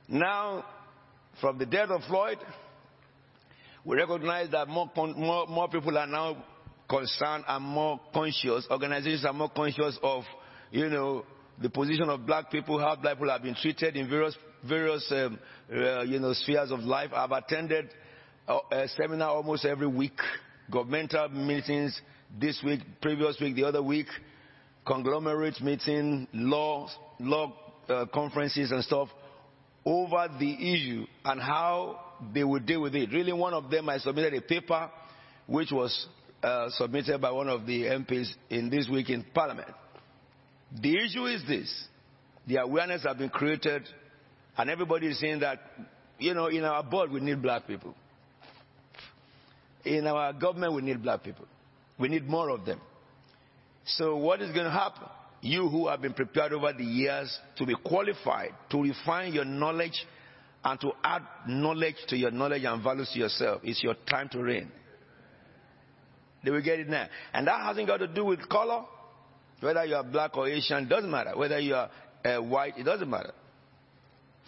Now, 0.08 0.64
from 1.40 1.58
the 1.58 1.66
death 1.66 1.90
of 1.90 2.02
Floyd, 2.04 2.38
we 3.85 3.96
recognize 3.96 4.50
that 4.50 4.68
more, 4.68 4.90
more, 4.96 5.46
more 5.46 5.68
people 5.68 5.96
are 5.96 6.06
now 6.06 6.44
concerned 6.88 7.44
and 7.46 7.64
more 7.64 8.00
conscious. 8.12 8.66
Organizations 8.70 9.25
are 9.25 9.32
more 9.32 9.50
conscious 9.50 9.99
of, 10.02 10.25
you 10.70 10.88
know, 10.88 11.25
the 11.60 11.70
position 11.70 12.08
of 12.08 12.26
black 12.26 12.50
people, 12.50 12.78
how 12.78 12.96
black 12.96 13.14
people 13.14 13.30
have 13.30 13.42
been 13.42 13.54
treated 13.54 13.96
in 13.96 14.08
various, 14.08 14.36
various 14.66 15.06
um, 15.10 15.38
uh, 15.72 16.02
you 16.02 16.18
know, 16.18 16.32
spheres 16.32 16.70
of 16.70 16.80
life. 16.80 17.10
I've 17.14 17.32
attended 17.32 17.90
uh, 18.46 18.58
a 18.70 18.88
seminar 18.88 19.30
almost 19.30 19.64
every 19.64 19.86
week, 19.86 20.18
governmental 20.70 21.28
meetings 21.30 21.98
this 22.38 22.60
week, 22.64 22.80
previous 23.00 23.40
week, 23.40 23.56
the 23.56 23.64
other 23.64 23.82
week, 23.82 24.06
conglomerate 24.86 25.60
meeting, 25.60 26.28
law, 26.32 26.88
law 27.18 27.52
uh, 27.88 28.06
conferences 28.12 28.70
and 28.70 28.84
stuff 28.84 29.08
over 29.84 30.28
the 30.38 30.75
issue 30.75 31.06
and 31.25 31.40
how 31.40 32.00
they 32.34 32.44
would 32.44 32.66
deal 32.66 32.82
with 32.82 32.94
it. 32.94 33.10
Really, 33.12 33.32
one 33.32 33.54
of 33.54 33.70
them, 33.70 33.88
I 33.88 33.98
submitted 33.98 34.34
a 34.34 34.40
paper 34.40 34.90
which 35.46 35.70
was 35.70 36.08
uh, 36.42 36.68
submitted 36.70 37.20
by 37.20 37.30
one 37.30 37.48
of 37.48 37.66
the 37.66 37.84
MPs 37.84 38.28
in 38.50 38.68
this 38.68 38.88
week 38.88 39.10
in 39.10 39.25
Parliament. 39.32 39.68
The 40.80 40.96
issue 41.04 41.26
is 41.26 41.42
this 41.46 41.88
the 42.46 42.56
awareness 42.56 43.02
has 43.04 43.16
been 43.16 43.28
created, 43.28 43.88
and 44.56 44.70
everybody 44.70 45.08
is 45.08 45.20
saying 45.20 45.40
that, 45.40 45.61
you 46.18 46.35
know, 46.35 46.46
in 46.46 46.64
our 46.64 46.82
board 46.82 47.11
we 47.11 47.20
need 47.20 47.42
black 47.42 47.66
people. 47.66 47.94
In 49.85 50.06
our 50.06 50.32
government 50.32 50.75
we 50.75 50.82
need 50.82 51.02
black 51.02 51.23
people. 51.23 51.46
We 51.99 52.08
need 52.08 52.26
more 52.28 52.50
of 52.50 52.64
them. 52.64 52.80
So, 53.85 54.16
what 54.16 54.42
is 54.42 54.52
going 54.52 54.64
to 54.64 54.70
happen? 54.70 55.08
You 55.40 55.68
who 55.68 55.88
have 55.88 56.02
been 56.02 56.12
prepared 56.12 56.52
over 56.52 56.73
the 56.73 56.85
years 56.85 57.37
to 57.56 57.66
be 57.66 57.75
qualified, 57.85 58.50
to 58.70 58.82
refine 58.82 59.32
your 59.32 59.44
knowledge, 59.44 60.04
and 60.64 60.80
to 60.80 60.90
add 61.04 61.23
knowledge 61.46 61.94
to 62.08 62.16
your 62.16 62.32
knowledge 62.32 62.64
and 62.64 62.82
values 62.82 63.11
to 63.12 63.20
yourself, 63.20 63.61
it's 63.62 63.82
your 63.82 63.94
time 64.08 64.28
to 64.30 64.42
reign. 64.42 64.70
They 66.44 66.50
will 66.50 66.62
get 66.62 66.80
it 66.80 66.88
now. 66.88 67.06
And 67.32 67.46
that 67.46 67.61
hasn't 67.62 67.87
got 67.87 67.99
to 67.99 68.08
do 68.08 68.25
with 68.25 68.49
color. 68.49 68.85
Whether 69.60 69.84
you 69.84 69.94
are 69.96 70.04
black 70.04 70.36
or 70.36 70.48
Asian, 70.48 70.88
doesn't 70.88 71.10
matter. 71.10 71.36
Whether 71.36 71.58
you 71.58 71.75
are 71.75 71.90
uh, 72.25 72.42
white, 72.42 72.75
it 72.76 72.84
doesn't 72.84 73.08
matter. 73.08 73.32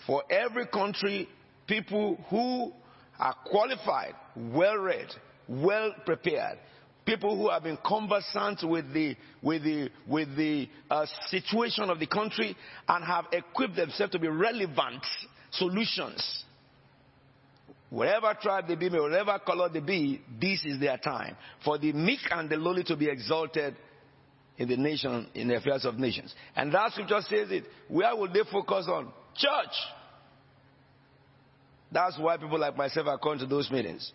For 0.07 0.23
every 0.31 0.67
country, 0.67 1.29
people 1.67 2.17
who 2.29 2.73
are 3.19 3.35
qualified, 3.47 4.15
well 4.37 4.77
read, 4.77 5.09
well 5.49 5.95
prepared, 6.05 6.59
people 7.05 7.37
who 7.37 7.49
have 7.49 7.63
been 7.63 7.79
conversant 7.85 8.63
with 8.63 8.93
the, 8.93 9.17
with 9.43 9.65
the, 9.65 9.91
with 10.07 10.37
the 10.37 10.69
uh, 10.91 11.07
situation 11.29 11.89
of 11.89 11.99
the 11.99 12.07
country 12.07 12.55
and 12.87 13.05
have 13.05 13.25
equipped 13.33 13.77
themselves 13.77 14.13
to 14.13 14.19
be 14.19 14.29
relevant 14.29 15.05
solutions. 15.51 16.45
Whatever 17.91 18.37
tribe 18.41 18.69
they 18.69 18.75
be, 18.75 18.91
whatever 18.91 19.39
color 19.39 19.71
they 19.71 19.81
be, 19.81 20.21
this 20.39 20.63
is 20.67 20.79
their 20.79 20.99
time. 20.99 21.35
For 21.65 21.79
the 21.79 21.95
meek 21.95 22.21
and 22.31 22.51
the 22.51 22.57
lowly 22.57 22.85
to 22.85 22.97
be 22.97 23.09
exalted 23.09 23.75
in 24.59 24.69
the 24.69 24.77
nation, 24.77 25.29
in 25.35 25.49
the 25.49 25.57
affairs 25.57 25.85
of 25.85 25.99
nations. 25.99 26.35
And 26.57 26.73
that 26.75 26.93
scripture 26.93 27.21
says 27.23 27.51
it. 27.51 27.65
Where 27.89 28.15
will 28.15 28.33
they 28.33 28.43
focus 28.51 28.87
on? 28.89 29.13
Church. 29.37 29.75
That's 31.91 32.19
why 32.19 32.37
people 32.37 32.59
like 32.59 32.77
myself 32.77 33.07
are 33.07 33.19
going 33.19 33.39
to 33.39 33.47
those 33.47 33.71
meetings. 33.71 34.13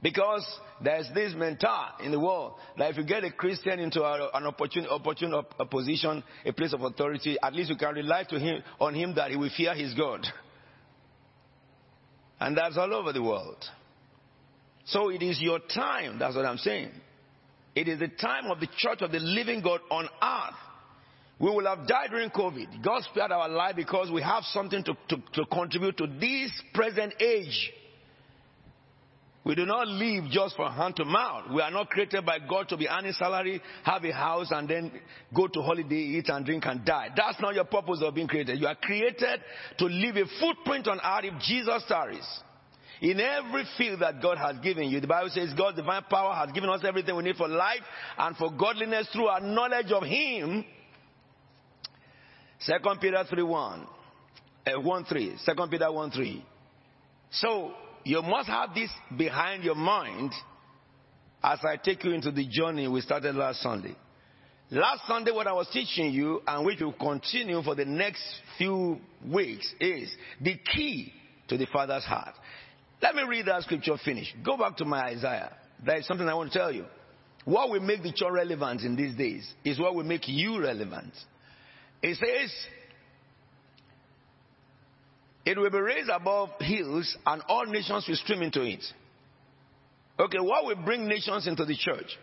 Because 0.00 0.44
there's 0.82 1.08
this 1.14 1.32
mentor 1.36 1.86
in 2.02 2.10
the 2.10 2.18
world 2.18 2.54
that 2.76 2.90
if 2.90 2.96
you 2.96 3.04
get 3.04 3.22
a 3.22 3.30
Christian 3.30 3.78
into 3.78 4.02
an 4.04 4.46
opportune, 4.46 4.86
opportune 4.86 5.32
position, 5.70 6.24
a 6.44 6.52
place 6.52 6.72
of 6.72 6.82
authority, 6.82 7.36
at 7.40 7.54
least 7.54 7.70
you 7.70 7.76
can 7.76 7.94
rely 7.94 8.24
to 8.24 8.38
him, 8.38 8.62
on 8.80 8.94
him 8.94 9.14
that 9.14 9.30
he 9.30 9.36
will 9.36 9.50
fear 9.56 9.74
his 9.74 9.94
God. 9.94 10.26
And 12.40 12.56
that's 12.56 12.76
all 12.76 12.92
over 12.92 13.12
the 13.12 13.22
world. 13.22 13.64
So 14.86 15.10
it 15.10 15.22
is 15.22 15.40
your 15.40 15.60
time, 15.60 16.18
that's 16.18 16.34
what 16.34 16.46
I'm 16.46 16.58
saying. 16.58 16.90
It 17.74 17.88
is 17.88 17.98
the 17.98 18.08
time 18.08 18.50
of 18.50 18.60
the 18.60 18.68
church 18.76 19.00
of 19.00 19.12
the 19.12 19.18
living 19.18 19.62
God 19.62 19.80
on 19.90 20.04
earth. 20.04 20.54
We 21.38 21.50
will 21.50 21.66
have 21.66 21.88
died 21.88 22.10
during 22.10 22.30
COVID. 22.30 22.84
God 22.84 23.02
spared 23.04 23.32
our 23.32 23.48
life 23.48 23.74
because 23.74 24.10
we 24.10 24.22
have 24.22 24.44
something 24.44 24.84
to, 24.84 24.94
to, 25.08 25.16
to 25.34 25.46
contribute 25.46 25.96
to 25.96 26.06
this 26.06 26.52
present 26.72 27.14
age. 27.20 27.72
We 29.44 29.56
do 29.56 29.66
not 29.66 29.88
live 29.88 30.30
just 30.30 30.54
for 30.54 30.70
hand 30.70 30.94
to 30.96 31.04
mouth. 31.04 31.50
We 31.52 31.60
are 31.60 31.70
not 31.70 31.90
created 31.90 32.24
by 32.24 32.38
God 32.48 32.68
to 32.68 32.76
be 32.76 32.88
earning 32.88 33.12
salary, 33.12 33.60
have 33.82 34.04
a 34.04 34.12
house, 34.12 34.52
and 34.52 34.68
then 34.68 34.92
go 35.34 35.48
to 35.48 35.62
holiday, 35.62 35.96
eat 35.96 36.28
and 36.28 36.46
drink 36.46 36.64
and 36.66 36.84
die. 36.84 37.08
That's 37.16 37.40
not 37.40 37.54
your 37.56 37.64
purpose 37.64 38.00
of 38.02 38.14
being 38.14 38.28
created. 38.28 38.60
You 38.60 38.68
are 38.68 38.76
created 38.76 39.40
to 39.78 39.86
leave 39.86 40.14
a 40.16 40.26
footprint 40.38 40.86
on 40.86 41.00
earth 41.00 41.24
if 41.24 41.42
Jesus 41.42 41.82
tarries. 41.88 42.40
In 43.02 43.18
every 43.18 43.64
field 43.76 44.00
that 44.00 44.22
God 44.22 44.38
has 44.38 44.58
given 44.62 44.88
you, 44.88 45.00
the 45.00 45.08
Bible 45.08 45.28
says 45.30 45.52
God's 45.58 45.76
divine 45.76 46.04
power 46.08 46.32
has 46.34 46.52
given 46.52 46.70
us 46.70 46.82
everything 46.86 47.16
we 47.16 47.24
need 47.24 47.34
for 47.34 47.48
life 47.48 47.80
and 48.16 48.36
for 48.36 48.52
godliness 48.52 49.08
through 49.12 49.26
our 49.26 49.40
knowledge 49.40 49.90
of 49.90 50.04
Him. 50.04 50.64
Second 52.60 53.00
Peter 53.00 53.24
3 53.28 53.42
1. 53.42 53.86
Uh, 54.66 54.80
1 54.80 55.04
3. 55.06 55.36
Second 55.38 55.68
Peter 55.68 55.90
1 55.90 56.10
3. 56.12 56.46
So, 57.32 57.72
you 58.04 58.22
must 58.22 58.48
have 58.48 58.72
this 58.72 58.90
behind 59.18 59.64
your 59.64 59.74
mind 59.74 60.30
as 61.42 61.58
I 61.64 61.78
take 61.78 62.04
you 62.04 62.12
into 62.12 62.30
the 62.30 62.46
journey 62.46 62.86
we 62.86 63.00
started 63.00 63.34
last 63.34 63.62
Sunday. 63.62 63.96
Last 64.70 65.02
Sunday, 65.08 65.32
what 65.32 65.48
I 65.48 65.52
was 65.52 65.68
teaching 65.72 66.12
you, 66.12 66.40
and 66.46 66.64
which 66.64 66.80
will 66.80 66.92
continue 66.92 67.62
for 67.62 67.74
the 67.74 67.84
next 67.84 68.22
few 68.58 69.00
weeks, 69.28 69.68
is 69.80 70.14
the 70.40 70.56
key 70.72 71.12
to 71.48 71.58
the 71.58 71.66
Father's 71.66 72.04
heart. 72.04 72.34
Let 73.02 73.16
me 73.16 73.24
read 73.24 73.46
that 73.46 73.62
scripture 73.62 73.96
finish. 74.04 74.32
Go 74.44 74.56
back 74.56 74.76
to 74.76 74.84
my 74.84 75.06
Isaiah. 75.06 75.52
There 75.84 75.96
is 75.96 76.06
something 76.06 76.28
I 76.28 76.34
want 76.34 76.52
to 76.52 76.58
tell 76.58 76.72
you. 76.72 76.84
What 77.44 77.70
will 77.70 77.80
make 77.80 78.02
the 78.02 78.12
church 78.12 78.30
relevant 78.30 78.82
in 78.82 78.94
these 78.94 79.16
days 79.16 79.52
is 79.64 79.80
what 79.80 79.96
will 79.96 80.04
make 80.04 80.28
you 80.28 80.62
relevant. 80.62 81.12
It 82.00 82.16
says, 82.16 82.52
it 85.44 85.58
will 85.58 85.70
be 85.70 85.78
raised 85.78 86.08
above 86.08 86.50
hills, 86.60 87.16
and 87.26 87.42
all 87.48 87.66
nations 87.66 88.06
will 88.06 88.16
stream 88.16 88.42
into 88.42 88.62
it. 88.62 88.84
Okay, 90.20 90.38
what 90.38 90.64
will 90.64 90.84
bring 90.84 91.08
nations 91.08 91.48
into 91.48 91.64
the 91.64 91.76
church? 91.76 92.16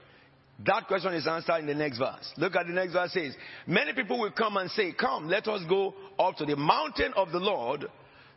That 0.65 0.87
question 0.87 1.13
is 1.13 1.27
answered 1.27 1.59
in 1.59 1.67
the 1.67 1.73
next 1.73 1.97
verse. 1.97 2.31
Look 2.37 2.55
at 2.55 2.67
the 2.67 2.73
next 2.73 2.93
verse 2.93 3.11
says, 3.13 3.33
Many 3.67 3.93
people 3.93 4.19
will 4.19 4.31
come 4.31 4.55
and 4.57 4.69
say, 4.71 4.93
Come, 4.93 5.27
let 5.27 5.47
us 5.47 5.61
go 5.67 5.93
up 6.17 6.35
to 6.37 6.45
the 6.45 6.55
mountain 6.55 7.13
of 7.15 7.31
the 7.31 7.39
Lord, 7.39 7.85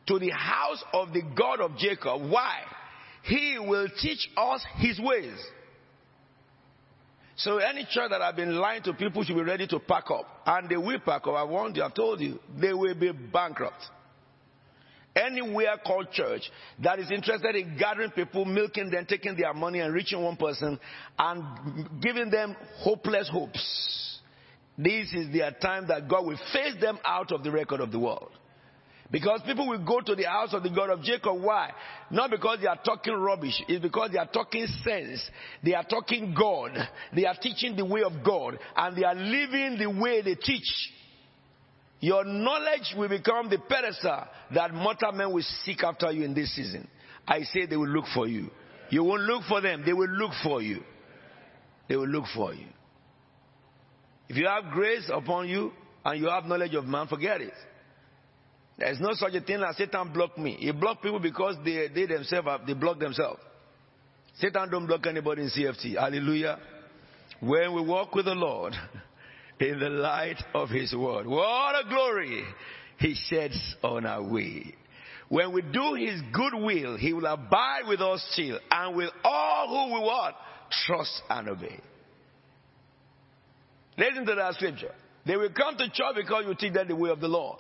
to 0.06 0.18
the 0.18 0.30
house 0.30 0.82
of 0.92 1.12
the 1.12 1.22
God 1.36 1.60
of 1.60 1.76
Jacob. 1.76 2.30
Why? 2.30 2.60
He 3.22 3.56
will 3.58 3.88
teach 4.00 4.28
us 4.36 4.64
his 4.76 4.98
ways. 5.00 5.38
So 7.36 7.58
any 7.58 7.86
church 7.90 8.10
that 8.10 8.20
have 8.20 8.36
been 8.36 8.56
lying 8.56 8.82
to 8.82 8.92
people 8.92 9.24
should 9.24 9.36
be 9.36 9.42
ready 9.42 9.66
to 9.68 9.78
pack 9.78 10.10
up. 10.10 10.26
And 10.46 10.68
they 10.68 10.76
will 10.76 10.98
pack 11.00 11.26
up. 11.26 11.34
I 11.34 11.44
warned 11.44 11.76
you, 11.76 11.82
I've 11.82 11.94
told 11.94 12.20
you, 12.20 12.38
they 12.60 12.72
will 12.72 12.94
be 12.94 13.12
bankrupt 13.12 13.82
anywhere 15.14 15.76
called 15.84 16.10
church 16.12 16.42
that 16.82 16.98
is 16.98 17.10
interested 17.10 17.54
in 17.56 17.76
gathering 17.78 18.10
people, 18.10 18.44
milking 18.44 18.90
them, 18.90 19.06
taking 19.06 19.36
their 19.36 19.52
money 19.54 19.80
and 19.80 19.94
reaching 19.94 20.22
one 20.22 20.36
person 20.36 20.78
and 21.18 22.00
giving 22.00 22.30
them 22.30 22.56
hopeless 22.78 23.28
hopes. 23.30 24.20
This 24.78 25.12
is 25.12 25.32
their 25.32 25.50
time 25.50 25.86
that 25.88 26.08
God 26.08 26.26
will 26.26 26.38
phase 26.52 26.80
them 26.80 26.98
out 27.06 27.30
of 27.30 27.44
the 27.44 27.50
record 27.50 27.80
of 27.80 27.92
the 27.92 27.98
world. 27.98 28.30
Because 29.12 29.42
people 29.44 29.68
will 29.68 29.84
go 29.84 30.00
to 30.00 30.14
the 30.14 30.24
house 30.24 30.54
of 30.54 30.62
the 30.62 30.70
God 30.70 30.88
of 30.88 31.02
Jacob. 31.02 31.42
Why? 31.42 31.70
Not 32.10 32.30
because 32.30 32.58
they 32.62 32.66
are 32.66 32.80
talking 32.82 33.12
rubbish. 33.12 33.62
It's 33.68 33.82
because 33.82 34.10
they 34.10 34.18
are 34.18 34.26
talking 34.26 34.66
sense. 34.82 35.22
They 35.62 35.74
are 35.74 35.84
talking 35.84 36.34
God. 36.36 36.70
They 37.14 37.26
are 37.26 37.36
teaching 37.40 37.76
the 37.76 37.84
way 37.84 38.02
of 38.02 38.24
God. 38.24 38.58
And 38.74 38.96
they 38.96 39.04
are 39.04 39.14
living 39.14 39.76
the 39.78 39.90
way 39.90 40.22
they 40.22 40.34
teach. 40.34 40.90
Your 42.00 42.24
knowledge 42.24 42.94
will 42.96 43.10
become 43.10 43.50
the 43.50 43.58
pedestal 43.58 44.24
that 44.54 44.72
mortal 44.72 45.12
men 45.12 45.30
will 45.32 45.44
seek 45.64 45.84
after 45.84 46.10
you 46.10 46.24
in 46.24 46.32
this 46.32 46.56
season. 46.56 46.88
I 47.28 47.42
say 47.42 47.66
they 47.66 47.76
will 47.76 47.88
look 47.88 48.06
for 48.14 48.26
you. 48.26 48.50
You 48.88 49.04
won't 49.04 49.22
look 49.22 49.44
for 49.44 49.60
them, 49.60 49.82
they 49.84 49.92
will 49.92 50.08
look 50.08 50.32
for 50.42 50.60
you. 50.60 50.82
They 51.88 51.96
will 51.96 52.08
look 52.08 52.24
for 52.34 52.54
you. 52.54 52.66
If 54.28 54.36
you 54.36 54.46
have 54.46 54.72
grace 54.72 55.08
upon 55.12 55.48
you 55.48 55.72
and 56.04 56.20
you 56.20 56.28
have 56.28 56.44
knowledge 56.44 56.74
of 56.74 56.86
man, 56.86 57.06
forget 57.06 57.40
it. 57.40 57.52
There 58.78 58.90
is 58.90 59.00
no 59.00 59.10
such 59.12 59.34
a 59.34 59.40
thing 59.40 59.62
as 59.62 59.76
Satan 59.76 60.12
block 60.12 60.38
me. 60.38 60.56
He 60.58 60.72
block 60.72 61.02
people 61.02 61.20
because 61.20 61.56
they, 61.64 61.88
they 61.88 62.06
themselves 62.06 62.48
have, 62.48 62.66
they 62.66 62.74
block 62.74 62.98
themselves. 62.98 63.40
Satan 64.38 64.70
don't 64.70 64.86
block 64.86 65.06
anybody 65.06 65.42
in 65.42 65.50
CFT. 65.50 65.96
Hallelujah. 65.98 66.58
When 67.40 67.74
we 67.74 67.82
walk 67.82 68.14
with 68.14 68.24
the 68.24 68.34
Lord, 68.34 68.74
in 69.60 69.78
the 69.78 69.88
light 69.88 70.42
of 70.54 70.68
His 70.68 70.94
word. 70.94 71.26
What 71.26 71.84
a 71.84 71.88
glory 71.88 72.44
He 72.98 73.14
sheds 73.28 73.76
on 73.82 74.06
our 74.06 74.22
way. 74.22 74.74
When 75.28 75.52
we 75.52 75.62
do 75.62 75.94
His 75.94 76.20
good 76.32 76.54
will, 76.54 76.96
He 76.96 77.12
will 77.12 77.26
abide 77.26 77.82
with 77.86 78.00
us 78.00 78.26
still 78.32 78.58
and 78.70 78.96
with 78.96 79.10
all 79.24 79.68
who 79.68 79.94
we 79.94 80.00
want, 80.00 80.34
Trust 80.86 81.22
and 81.28 81.48
obey. 81.50 81.78
Listen 83.98 84.24
to 84.24 84.34
that 84.34 84.54
scripture. 84.54 84.92
They 85.26 85.36
will 85.36 85.50
come 85.50 85.76
to 85.76 85.84
church 85.84 86.14
because 86.16 86.44
you 86.46 86.54
teach 86.54 86.72
them 86.72 86.88
the 86.88 86.96
way 86.96 87.10
of 87.10 87.20
the 87.20 87.28
Lord. 87.28 87.58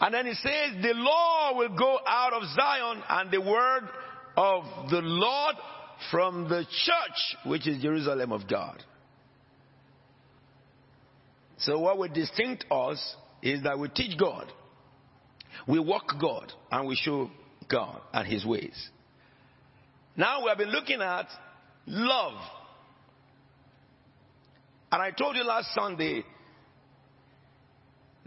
And 0.00 0.14
then 0.14 0.26
He 0.26 0.34
says, 0.34 0.82
the 0.82 0.94
law 0.94 1.56
will 1.56 1.76
go 1.76 1.98
out 2.06 2.32
of 2.32 2.42
Zion 2.54 3.02
and 3.08 3.30
the 3.30 3.40
word 3.40 3.88
of 4.36 4.90
the 4.90 5.00
Lord 5.00 5.56
from 6.10 6.48
the 6.48 6.64
church, 6.84 7.36
which 7.44 7.66
is 7.66 7.82
Jerusalem 7.82 8.32
of 8.32 8.48
God. 8.48 8.82
So 11.58 11.80
what 11.80 11.98
will 11.98 12.08
distinct 12.08 12.64
us 12.70 13.16
is 13.42 13.64
that 13.64 13.78
we 13.78 13.88
teach 13.88 14.16
God. 14.16 14.52
We 15.66 15.80
walk 15.80 16.14
God 16.20 16.52
and 16.70 16.86
we 16.86 16.94
show 16.94 17.30
God 17.68 18.00
and 18.12 18.26
His 18.26 18.46
ways. 18.46 18.90
Now 20.16 20.42
we 20.42 20.48
have 20.48 20.58
been 20.58 20.70
looking 20.70 21.02
at 21.02 21.26
love. 21.86 22.40
And 24.90 25.02
I 25.02 25.10
told 25.10 25.36
you 25.36 25.44
last 25.44 25.74
Sunday 25.74 26.24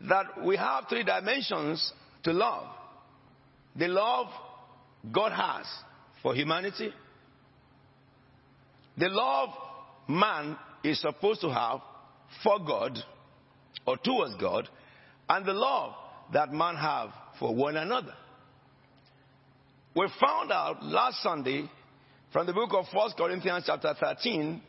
that 0.07 0.43
we 0.43 0.57
have 0.57 0.85
three 0.89 1.03
dimensions 1.03 1.93
to 2.23 2.33
love. 2.33 2.67
The 3.75 3.87
love 3.87 4.27
God 5.11 5.31
has 5.31 5.65
for 6.21 6.35
humanity, 6.35 6.91
the 8.97 9.09
love 9.09 9.49
man 10.07 10.57
is 10.83 10.99
supposed 11.01 11.41
to 11.41 11.49
have 11.49 11.79
for 12.43 12.59
God 12.59 12.97
or 13.85 13.97
towards 13.97 14.35
God, 14.35 14.67
and 15.29 15.45
the 15.45 15.53
love 15.53 15.93
that 16.33 16.51
man 16.51 16.75
have 16.75 17.09
for 17.39 17.55
one 17.55 17.77
another. 17.77 18.13
We 19.95 20.07
found 20.21 20.51
out 20.51 20.83
last 20.83 21.21
Sunday 21.21 21.69
from 22.31 22.47
the 22.47 22.53
book 22.53 22.69
of 22.73 22.85
1 22.93 23.11
Corinthians 23.17 23.63
chapter 23.65 23.93
13. 23.99 24.61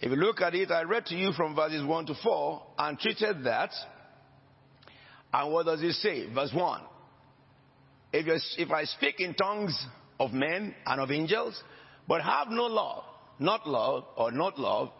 If 0.00 0.10
you 0.10 0.16
look 0.16 0.40
at 0.40 0.54
it, 0.54 0.70
I 0.70 0.82
read 0.82 1.06
to 1.06 1.14
you 1.14 1.32
from 1.32 1.54
verses 1.54 1.84
1 1.84 2.06
to 2.06 2.14
4 2.22 2.62
and 2.78 2.98
treated 2.98 3.44
that. 3.44 3.70
And 5.32 5.52
what 5.52 5.66
does 5.66 5.82
it 5.82 5.94
say? 5.94 6.32
Verse 6.32 6.52
1. 6.52 6.80
If, 8.12 8.42
if 8.58 8.70
I 8.70 8.84
speak 8.84 9.20
in 9.20 9.34
tongues 9.34 9.86
of 10.20 10.32
men 10.32 10.74
and 10.86 11.00
of 11.00 11.10
angels, 11.10 11.60
but 12.06 12.20
have 12.22 12.48
no 12.48 12.64
love, 12.64 13.04
not 13.38 13.66
love 13.66 14.04
or 14.16 14.30
not 14.30 14.58
love, 14.58 14.90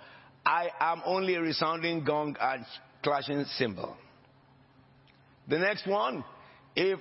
I 0.45 0.69
am 0.81 1.03
only 1.05 1.35
a 1.35 1.41
resounding 1.41 2.05
gong 2.05 2.37
and 2.41 2.65
clashing 3.03 3.45
cymbal. 3.57 3.97
The 5.49 5.59
next 5.59 5.87
one, 5.87 6.25
if 6.75 6.99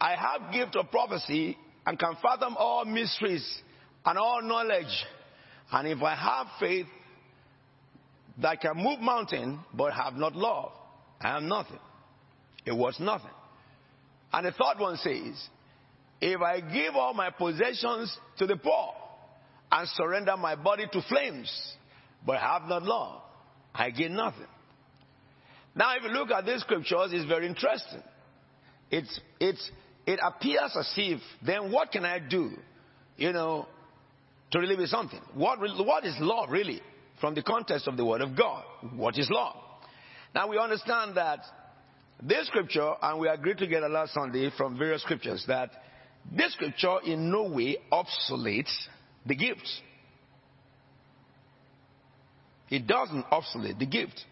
I 0.00 0.16
have 0.16 0.52
gift 0.52 0.76
of 0.76 0.90
prophecy 0.90 1.56
and 1.86 1.98
can 1.98 2.16
fathom 2.20 2.56
all 2.58 2.84
mysteries 2.84 3.46
and 4.04 4.18
all 4.18 4.42
knowledge, 4.42 5.04
and 5.70 5.88
if 5.88 6.02
I 6.02 6.14
have 6.14 6.46
faith 6.58 6.86
that 8.40 8.60
can 8.60 8.76
move 8.76 8.98
mountain 9.00 9.60
but 9.72 9.92
have 9.92 10.14
not 10.14 10.34
love, 10.34 10.72
I 11.20 11.36
am 11.36 11.48
nothing. 11.48 11.78
It 12.64 12.72
was 12.72 12.96
nothing. 13.00 13.30
And 14.32 14.46
the 14.46 14.52
third 14.52 14.78
one 14.78 14.96
says, 14.96 15.48
if 16.20 16.40
I 16.40 16.60
give 16.60 16.94
all 16.94 17.14
my 17.14 17.30
possessions 17.30 18.16
to 18.38 18.46
the 18.46 18.56
poor 18.56 18.94
and 19.70 19.88
surrender 19.88 20.36
my 20.36 20.54
body 20.54 20.86
to 20.92 21.02
flames, 21.02 21.50
but 22.24 22.38
have 22.38 22.62
not 22.62 22.84
love, 22.84 23.20
I 23.74 23.90
gain 23.90 24.14
nothing. 24.14 24.46
Now, 25.74 25.96
if 25.96 26.02
you 26.02 26.10
look 26.10 26.30
at 26.30 26.46
these 26.46 26.60
scriptures, 26.60 27.10
it's 27.12 27.26
very 27.26 27.46
interesting. 27.46 28.02
It's, 28.90 29.20
it's, 29.40 29.70
it 30.06 30.20
appears 30.22 30.76
as 30.78 30.92
if, 30.96 31.20
then 31.44 31.72
what 31.72 31.90
can 31.90 32.04
I 32.04 32.18
do, 32.18 32.52
you 33.16 33.32
know, 33.32 33.66
to 34.52 34.58
really 34.58 34.76
be 34.76 34.86
something? 34.86 35.20
What, 35.34 35.58
what 35.60 36.04
is 36.04 36.14
love 36.20 36.50
really? 36.50 36.80
From 37.20 37.34
the 37.34 37.42
context 37.42 37.88
of 37.88 37.96
the 37.96 38.04
Word 38.04 38.20
of 38.20 38.36
God. 38.36 38.64
What 38.94 39.16
is 39.16 39.30
love? 39.30 39.56
Now, 40.34 40.48
we 40.48 40.58
understand 40.58 41.16
that 41.16 41.40
this 42.22 42.46
scripture, 42.46 42.92
and 43.02 43.18
we 43.18 43.28
agreed 43.28 43.58
together 43.58 43.88
last 43.88 44.14
Sunday 44.14 44.50
from 44.56 44.78
various 44.78 45.02
scriptures, 45.02 45.44
that 45.48 45.70
this 46.30 46.52
scripture 46.52 46.98
in 47.04 47.30
no 47.30 47.44
way 47.50 47.78
obsoletes 47.90 48.72
the 49.26 49.34
gift. 49.34 49.68
It 52.70 52.86
doesn't 52.86 53.26
obsolete 53.30 53.78
the 53.78 53.86
gift. 53.86 54.24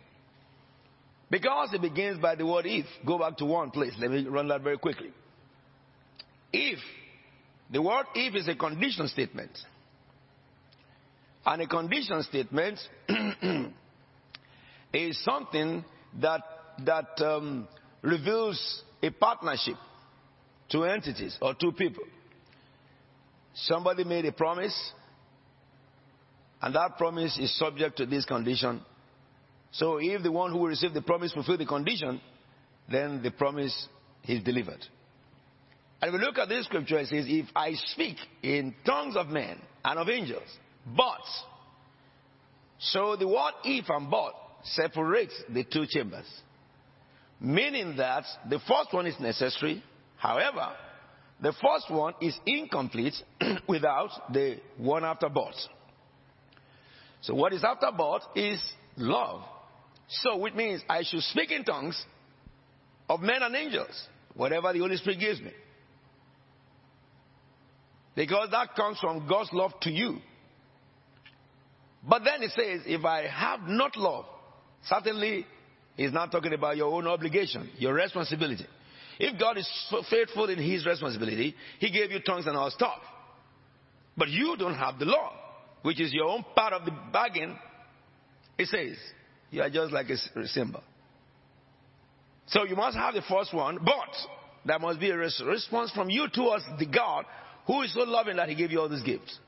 Because 1.31 1.73
it 1.73 1.83
begins 1.83 2.19
by 2.19 2.35
the 2.35 2.47
word 2.47 2.65
if. 2.67 2.87
Go 3.07 3.19
back 3.19 3.37
to 3.39 3.45
one 3.45 3.71
place. 3.71 3.93
Let 3.99 4.11
me 4.11 4.27
run 4.27 4.49
that 4.49 4.63
very 4.63 4.79
quickly. 4.79 5.13
If. 6.53 6.79
The 7.71 7.83
word 7.83 8.07
if 8.15 8.35
is 8.35 8.49
a 8.49 8.57
condition 8.57 9.07
statement. 9.09 9.51
And 11.47 11.63
a 11.63 11.67
condition 11.67 12.23
statement 12.23 12.79
is 14.93 15.23
something 15.23 15.85
that, 16.21 16.43
that 16.85 17.21
um, 17.25 17.69
reveals 18.03 18.83
a 19.03 19.11
partnership 19.11 19.77
two 20.71 20.85
entities 20.85 21.37
or 21.41 21.55
two 21.55 21.73
people. 21.73 22.05
Somebody 23.55 24.05
made 24.05 24.25
a 24.25 24.33
promise, 24.33 24.93
and 26.63 26.75
that 26.75 26.97
promise 26.97 27.37
is 27.39 27.57
subject 27.59 27.97
to 27.99 28.07
this 28.07 28.25
condition. 28.25 28.81
So 29.73 29.99
if 29.99 30.23
the 30.23 30.33
one 30.33 30.53
who 30.53 30.59
will 30.59 30.69
receive 30.69 30.95
the 30.95 31.03
promise 31.03 31.33
fulfill 31.33 31.59
the 31.59 31.67
condition, 31.67 32.21
then 32.91 33.23
the 33.23 33.31
promise 33.31 33.89
is 34.27 34.43
delivered. 34.43 34.85
And 36.01 36.15
if 36.15 36.21
we 36.21 36.27
look 36.27 36.39
at 36.39 36.49
this 36.49 36.65
scripture, 36.65 36.99
it 36.99 37.09
says, 37.09 37.27
If 37.29 37.47
I 37.55 37.75
speak 37.75 38.17
in 38.43 38.75
tongues 38.87 39.17
of 39.17 39.29
men 39.29 39.59
and 39.85 39.99
of 39.99 40.09
angels, 40.09 40.49
but. 40.97 41.21
So 42.79 43.17
the 43.17 43.29
word 43.29 43.53
if 43.65 43.89
and 43.91 44.11
but 44.11 44.33
separates 44.63 45.35
the 45.53 45.65
two 45.65 45.85
chambers. 45.87 46.27
Meaning 47.41 47.97
that 47.97 48.25
the 48.49 48.59
first 48.61 48.93
one 48.93 49.07
is 49.07 49.19
necessary, 49.19 49.83
However, 50.21 50.69
the 51.41 51.55
first 51.55 51.91
one 51.91 52.13
is 52.21 52.39
incomplete 52.45 53.15
without 53.67 54.11
the 54.31 54.59
one 54.77 55.03
after 55.03 55.31
but. 55.31 55.55
So 57.23 57.35
what 57.35 57.55
is 57.55 57.65
after 57.65 57.89
but 57.97 58.21
is 58.37 58.61
love. 58.99 59.41
So 60.09 60.37
which 60.37 60.53
means 60.53 60.83
I 60.91 61.05
should 61.05 61.23
speak 61.23 61.53
in 61.53 61.65
tongues 61.65 62.05
of 63.09 63.21
men 63.21 63.43
and 63.43 63.57
angels, 63.57 64.09
whatever 64.35 64.75
the 64.75 64.81
Holy 64.81 64.99
Spirit 64.99 65.21
gives 65.21 65.41
me. 65.41 65.53
Because 68.15 68.51
that 68.51 68.77
comes 68.77 68.99
from 68.99 69.27
God's 69.27 69.51
love 69.55 69.73
to 69.81 69.91
you. 69.91 70.19
But 72.07 72.25
then 72.25 72.43
it 72.43 72.51
says, 72.51 72.83
if 72.85 73.07
I 73.07 73.27
have 73.27 73.61
not 73.63 73.97
love, 73.97 74.27
certainly 74.85 75.47
he's 76.01 76.13
not 76.13 76.33
talking 76.33 76.55
about 76.55 76.79
your 76.79 76.93
own 76.95 77.07
obligation, 77.07 77.69
your 77.77 77.93
responsibility. 77.93 78.67
If 79.19 79.39
God 79.39 79.59
is 79.59 79.69
faithful 80.09 80.49
in 80.49 80.59
his 80.59 80.87
responsibility, 80.87 81.55
he 81.79 81.91
gave 81.91 82.11
you 82.11 82.21
tongues 82.21 82.47
and 82.47 82.57
all 82.57 82.71
stuff. 82.71 83.01
But 84.17 84.29
you 84.31 84.57
don't 84.59 84.75
have 84.75 84.99
the 84.99 85.05
law, 85.05 85.33
which 85.83 86.01
is 86.01 86.13
your 86.13 86.25
own 86.25 86.43
part 86.55 86.73
of 86.73 86.87
the 86.87 86.93
bargain. 87.13 87.55
It 88.57 88.69
says, 88.69 88.97
you 89.51 89.61
are 89.61 89.69
just 89.69 89.93
like 89.93 90.07
a 90.09 90.17
cymbal. 90.47 90.83
So 92.47 92.65
you 92.65 92.77
must 92.77 92.97
have 92.97 93.13
the 93.13 93.23
first 93.29 93.53
one, 93.53 93.79
but 93.85 94.17
there 94.65 94.79
must 94.79 95.01
be 95.01 95.11
a 95.11 95.17
response 95.17 95.93
from 95.95 96.09
you 96.09 96.29
towards 96.33 96.65
the 96.79 96.87
God 96.87 97.27
who 97.67 97.83
is 97.83 97.93
so 97.93 98.01
loving 98.01 98.37
that 98.37 98.49
he 98.49 98.55
gave 98.55 98.71
you 98.73 98.81
all 98.81 98.89
these 98.89 99.03
gifts. 99.03 99.39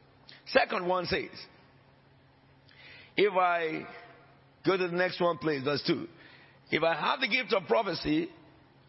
Second 0.48 0.86
one 0.86 1.06
says, 1.06 1.30
if 3.16 3.32
I 3.32 3.86
go 4.66 4.76
to 4.76 4.86
the 4.88 4.96
next 4.96 5.18
one, 5.18 5.38
please, 5.38 5.62
verse 5.62 5.82
2. 5.86 6.06
If 6.72 6.82
I 6.82 6.94
have 6.94 7.20
the 7.20 7.28
gift 7.28 7.52
of 7.52 7.68
prophecy 7.68 8.28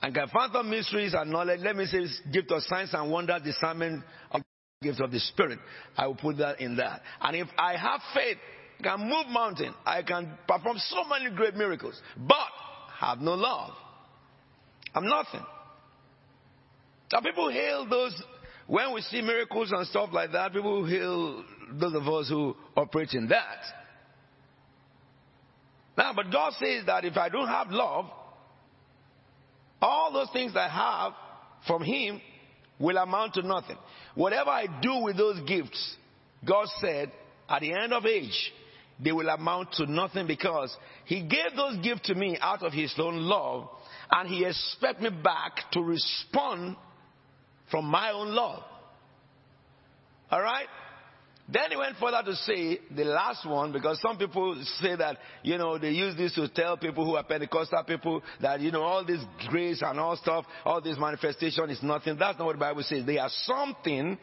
and 0.04 0.14
can 0.14 0.28
fathom 0.28 0.70
mysteries 0.70 1.14
and 1.14 1.32
knowledge. 1.32 1.62
Let 1.64 1.78
me 1.78 1.86
say, 1.86 2.06
gift 2.32 2.52
of 2.52 2.62
signs 2.64 2.94
and 2.94 3.10
wonder, 3.10 3.40
discernment 3.44 4.04
of 4.32 4.42
gifts 4.82 5.00
of 5.00 5.12
the 5.12 5.20
Spirit. 5.20 5.60
I 5.96 6.08
will 6.08 6.16
put 6.16 6.38
that 6.38 6.60
in 6.60 6.76
that. 6.76 7.02
And 7.22 7.38
if 7.38 7.48
I 7.58 7.78
have 7.78 8.02
faith, 8.14 8.38
can 8.84 9.00
move 9.00 9.28
mountain, 9.30 9.74
I 9.86 10.02
can 10.04 10.38
perform 10.46 10.78
so 10.78 11.06
many 11.06 11.34
great 11.34 11.56
miracles, 11.56 12.00
but 12.18 12.48
have 13.00 13.20
no 13.20 13.34
love. 13.34 13.72
I'm 14.94 15.08
nothing. 15.08 15.46
Now 17.14 17.22
people 17.22 17.50
hail 17.50 17.88
those 17.90 18.22
when 18.68 18.94
we 18.94 19.00
see 19.02 19.22
miracles 19.22 19.72
and 19.72 19.88
stuff 19.88 20.10
like 20.12 20.34
that. 20.34 20.52
People 20.52 20.86
hail 20.86 21.46
those 21.80 21.94
of 21.94 22.06
us 22.10 22.28
who 22.28 22.56
operate 22.76 23.14
in 23.14 23.30
that. 23.30 23.83
Now, 25.98 26.14
but 26.16 26.32
God 26.32 26.54
says 26.54 26.86
that 26.88 27.06
if 27.06 27.18
I 27.18 27.30
don't 27.30 27.48
have 27.48 27.70
love, 27.70 28.06
all 29.82 30.12
those 30.14 30.30
things 30.34 30.54
I 30.56 30.68
have 30.68 31.14
from 31.68 31.84
Him 31.84 32.22
will 32.80 32.98
amount 32.98 33.36
to 33.36 33.42
nothing. 33.42 33.78
Whatever 34.16 34.50
I 34.50 34.66
do 34.82 35.04
with 35.04 35.18
those 35.18 35.40
gifts, 35.48 35.96
God 36.46 36.68
said, 36.80 37.12
at 37.50 37.62
the 37.62 37.74
end 37.74 37.94
of 37.94 38.06
age, 38.06 38.52
they 39.04 39.12
will 39.12 39.30
amount 39.30 39.74
to 39.74 39.86
nothing 39.86 40.28
because 40.28 40.76
He 41.06 41.22
gave 41.22 41.56
those 41.56 41.78
gifts 41.84 42.08
to 42.08 42.16
me 42.16 42.38
out 42.42 42.64
of 42.64 42.74
His 42.74 42.94
own 42.98 43.18
love, 43.18 43.70
and 44.12 44.30
He 44.30 44.46
expects 44.46 45.02
me 45.02 45.10
back 45.10 45.72
to 45.74 45.82
respond 45.82 46.76
from 47.70 47.86
my 47.86 48.12
own 48.12 48.30
love. 48.30 48.64
All 50.32 50.42
right? 50.42 50.68
Then 51.52 51.72
he 51.72 51.76
went 51.76 51.98
further 51.98 52.22
to 52.24 52.36
say 52.36 52.80
the 52.96 53.04
last 53.04 53.46
one, 53.46 53.74
because 53.74 54.00
some 54.02 54.18
people 54.18 54.56
say 54.80 54.96
that, 54.96 55.18
you 55.44 55.58
know, 55.58 55.78
they 55.78 55.90
use 55.90 56.16
this 56.16 56.34
to 56.36 56.48
tell 56.48 56.78
people 56.78 57.06
who 57.06 57.18
are 57.18 57.24
Pentecostal 57.24 57.84
people 57.84 58.22
that, 58.42 58.62
you 58.62 58.72
know, 58.72 58.82
all 58.82 59.06
this 59.06 59.22
grace 59.50 59.82
and 59.82 60.00
all 60.00 60.16
stuff, 60.16 60.46
all 60.64 60.80
this 60.80 60.98
manifestation 60.98 61.70
is 61.70 61.84
nothing. 61.84 62.16
That's 62.18 62.40
not 62.40 62.46
what 62.46 62.54
the 62.54 62.60
Bible 62.60 62.84
says. 62.84 63.06
They 63.06 63.18
are 63.18 63.30
something, 63.30 64.18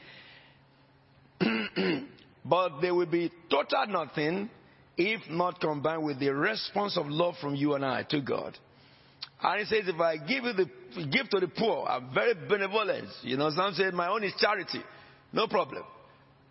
but 2.45 2.81
they 2.81 2.91
will 2.91 3.07
be 3.07 3.31
total 3.51 3.87
nothing 3.89 4.49
if 4.97 5.21
not 5.31 5.61
combined 5.61 6.05
with 6.05 6.19
the 6.21 6.31
response 6.31 6.97
of 6.97 7.07
love 7.07 7.35
from 7.41 7.55
you 7.55 7.75
and 7.75 7.85
I 7.85 8.05
to 8.05 8.23
God. 8.23 8.57
And 9.43 9.61
he 9.61 9.67
says, 9.67 9.89
if 9.89 10.01
I 10.01 10.17
give 10.17 10.45
you 10.45 10.53
the 10.55 10.67
give 11.07 11.29
to 11.31 11.41
the 11.41 11.49
poor, 11.49 11.87
I'm 11.87 12.13
very 12.15 12.35
benevolent. 12.49 13.09
You 13.23 13.37
know, 13.37 13.51
some 13.51 13.75
say 13.75 13.91
my 13.91 14.09
own 14.09 14.25
is 14.25 14.33
charity. 14.39 14.81
No 15.33 15.47
problem. 15.47 15.83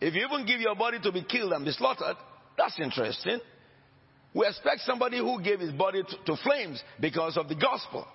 If 0.02 0.14
you 0.14 0.26
even 0.26 0.46
give 0.46 0.62
your 0.62 0.76
body 0.76 1.00
to 1.04 1.12
be 1.12 1.24
killed 1.24 1.54
and 1.54 1.66
be 1.66 1.72
slaughtered, 1.72 2.16
that's 2.58 2.80
interesting. 2.80 3.40
We 4.34 4.46
expect 4.46 4.82
somebody 4.82 5.18
who 5.18 5.42
gave 5.42 5.60
his 5.60 5.72
body 5.72 6.04
to, 6.04 6.18
to 6.26 6.42
flames 6.44 6.82
because 7.00 7.36
of 7.36 7.50
the 7.50 7.56
gospel 7.56 8.06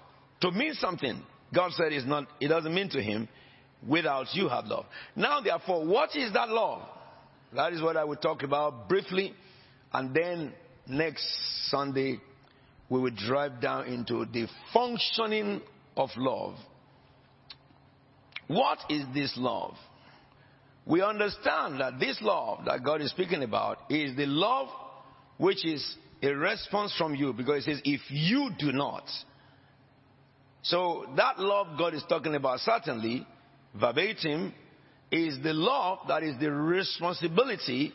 to 0.40 0.51
mean 0.51 0.75
something. 0.75 1.23
God 1.53 1.73
said 1.73 1.92
it's 1.92 2.07
not, 2.07 2.27
it 2.40 2.49
doesn't 2.49 2.75
mean 2.75 2.88
to 2.90 3.03
him 3.03 3.29
without 3.87 4.27
you 4.33 4.49
have 4.49 4.66
love. 4.66 4.87
Now, 5.16 5.40
therefore, 5.40 5.87
what 5.87 6.14
is 6.16 6.33
that 6.33 6.49
love? 6.49 6.83
That 7.55 7.73
is 7.73 7.83
what 7.83 7.97
I 7.97 8.05
will 8.05 8.16
talk 8.16 8.42
about 8.42 8.88
briefly. 8.88 9.35
And 9.92 10.14
then 10.14 10.53
next 10.87 11.27
Sunday, 11.70 12.20
we 12.88 13.01
will 13.01 13.14
drive 13.14 13.61
down 13.61 13.87
into 13.87 14.25
the 14.27 14.47
functioning 14.73 15.61
of 15.97 16.11
love. 16.16 16.55
What 18.49 18.79
is 18.90 19.05
this 19.14 19.33
love? 19.37 19.75
We 20.87 21.03
understand 21.03 21.81
that 21.81 21.99
this 21.99 22.18
love 22.20 22.66
that 22.66 22.85
God 22.85 23.01
is 23.01 23.11
speaking 23.11 23.42
about 23.42 23.79
is 23.90 24.16
the 24.16 24.27
love 24.27 24.68
which 25.38 25.64
is 25.64 25.97
a 26.23 26.29
response 26.29 26.94
from 26.97 27.14
you 27.14 27.33
because 27.33 27.66
it 27.66 27.73
says, 27.75 27.81
if 27.85 28.01
you 28.11 28.51
do 28.59 28.73
not. 28.73 29.05
So 30.62 31.07
that 31.16 31.38
love 31.38 31.79
God 31.79 31.94
is 31.94 32.03
talking 32.09 32.35
about 32.35 32.61
certainly, 32.61 33.27
verbatim, 33.79 34.55
is 35.11 35.38
the 35.42 35.53
love 35.53 35.99
that 36.09 36.23
is 36.23 36.38
the 36.40 36.51
responsibility 36.51 37.92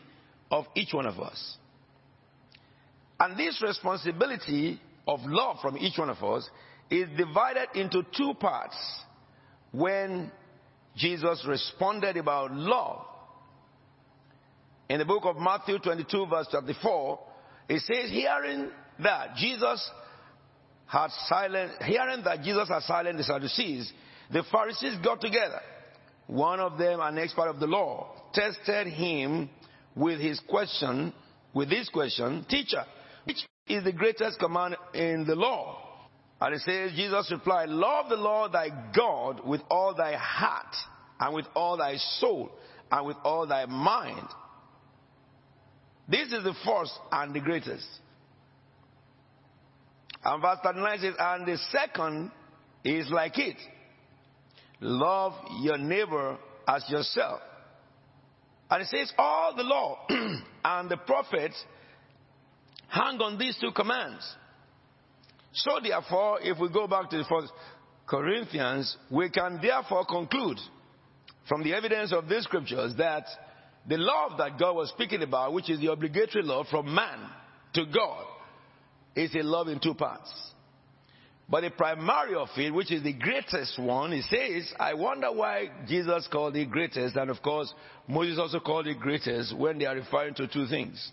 of 0.50 0.66
each 0.74 0.92
one 0.92 1.06
of 1.06 1.20
us. 1.20 1.56
And 3.18 3.36
this 3.38 3.60
responsibility 3.62 4.80
of 5.06 5.20
love 5.24 5.58
from 5.60 5.76
each 5.76 5.98
one 5.98 6.10
of 6.10 6.22
us 6.22 6.48
is 6.90 7.08
divided 7.16 7.68
into 7.74 8.04
two 8.16 8.34
parts 8.34 8.76
when 9.72 10.30
Jesus 10.96 11.44
responded 11.46 12.16
about 12.16 12.52
love. 12.52 13.06
In 14.88 14.98
the 14.98 15.04
book 15.04 15.24
of 15.24 15.36
Matthew 15.36 15.78
22 15.78 16.26
verse 16.26 16.48
34, 16.50 17.18
it 17.68 17.80
says, 17.82 18.10
hearing 18.10 18.70
that 19.02 19.36
Jesus 19.36 19.88
had 20.86 21.08
silent, 21.28 21.82
hearing 21.82 22.24
that 22.24 22.42
Jesus 22.42 22.68
had 22.68 22.82
silenced 22.82 23.18
the 23.18 23.24
Sadducees, 23.24 23.92
the 24.32 24.42
Pharisees 24.50 24.98
got 25.04 25.20
together. 25.20 25.60
One 26.26 26.60
of 26.60 26.78
them, 26.78 27.00
an 27.00 27.18
expert 27.18 27.48
of 27.48 27.60
the 27.60 27.66
law, 27.66 28.12
tested 28.34 28.88
him 28.88 29.48
with 29.94 30.20
his 30.20 30.40
question, 30.48 31.12
with 31.54 31.70
this 31.70 31.88
question, 31.88 32.44
teacher, 32.48 32.84
which 33.24 33.38
is 33.68 33.84
the 33.84 33.92
greatest 33.92 34.38
command 34.38 34.76
in 34.94 35.24
the 35.26 35.36
law? 35.36 35.89
And 36.40 36.54
it 36.54 36.62
says, 36.62 36.92
Jesus 36.96 37.30
replied, 37.30 37.68
Love 37.68 38.08
the 38.08 38.16
Lord 38.16 38.52
thy 38.52 38.68
God 38.96 39.46
with 39.46 39.60
all 39.70 39.94
thy 39.94 40.16
heart, 40.16 40.74
and 41.18 41.34
with 41.34 41.46
all 41.54 41.76
thy 41.76 41.96
soul, 42.18 42.50
and 42.90 43.06
with 43.06 43.16
all 43.24 43.46
thy 43.46 43.66
mind. 43.66 44.26
This 46.08 46.32
is 46.32 46.42
the 46.42 46.54
first 46.64 46.92
and 47.12 47.34
the 47.34 47.40
greatest. 47.40 47.86
And 50.24 50.42
verse 50.42 50.58
39 50.62 50.98
says, 50.98 51.14
And 51.18 51.46
the 51.46 51.58
second 51.70 52.30
is 52.84 53.10
like 53.10 53.38
it 53.38 53.56
love 54.80 55.34
your 55.60 55.76
neighbor 55.76 56.38
as 56.66 56.84
yourself. 56.88 57.40
And 58.70 58.82
it 58.82 58.88
says, 58.88 59.12
All 59.18 59.54
the 59.54 59.62
law 59.62 59.98
and 60.64 60.90
the 60.90 60.96
prophets 60.96 61.62
hang 62.88 63.20
on 63.20 63.38
these 63.38 63.56
two 63.60 63.72
commands. 63.72 64.24
So 65.52 65.78
therefore, 65.82 66.40
if 66.42 66.58
we 66.58 66.68
go 66.68 66.86
back 66.86 67.10
to 67.10 67.18
the 67.18 67.24
first 67.24 67.52
Corinthians, 68.06 68.96
we 69.10 69.30
can 69.30 69.58
therefore 69.62 70.04
conclude 70.04 70.58
from 71.48 71.62
the 71.62 71.74
evidence 71.74 72.12
of 72.12 72.28
these 72.28 72.44
scriptures 72.44 72.94
that 72.98 73.24
the 73.88 73.96
love 73.96 74.38
that 74.38 74.58
God 74.58 74.76
was 74.76 74.90
speaking 74.90 75.22
about, 75.22 75.52
which 75.52 75.70
is 75.70 75.80
the 75.80 75.90
obligatory 75.90 76.44
love 76.44 76.66
from 76.70 76.94
man 76.94 77.18
to 77.74 77.84
God, 77.86 78.24
is 79.16 79.34
a 79.34 79.42
love 79.42 79.68
in 79.68 79.80
two 79.80 79.94
parts. 79.94 80.30
But 81.48 81.62
the 81.62 81.70
primary 81.70 82.36
of 82.36 82.48
it, 82.56 82.72
which 82.72 82.92
is 82.92 83.02
the 83.02 83.12
greatest 83.12 83.76
one, 83.76 84.12
he 84.12 84.22
says, 84.22 84.72
I 84.78 84.94
wonder 84.94 85.32
why 85.32 85.68
Jesus 85.88 86.28
called 86.30 86.54
it 86.54 86.70
greatest, 86.70 87.16
and 87.16 87.28
of 87.28 87.42
course, 87.42 87.72
Moses 88.06 88.38
also 88.38 88.60
called 88.60 88.86
it 88.86 89.00
greatest 89.00 89.56
when 89.56 89.78
they 89.78 89.86
are 89.86 89.96
referring 89.96 90.34
to 90.34 90.46
two 90.46 90.68
things. 90.68 91.10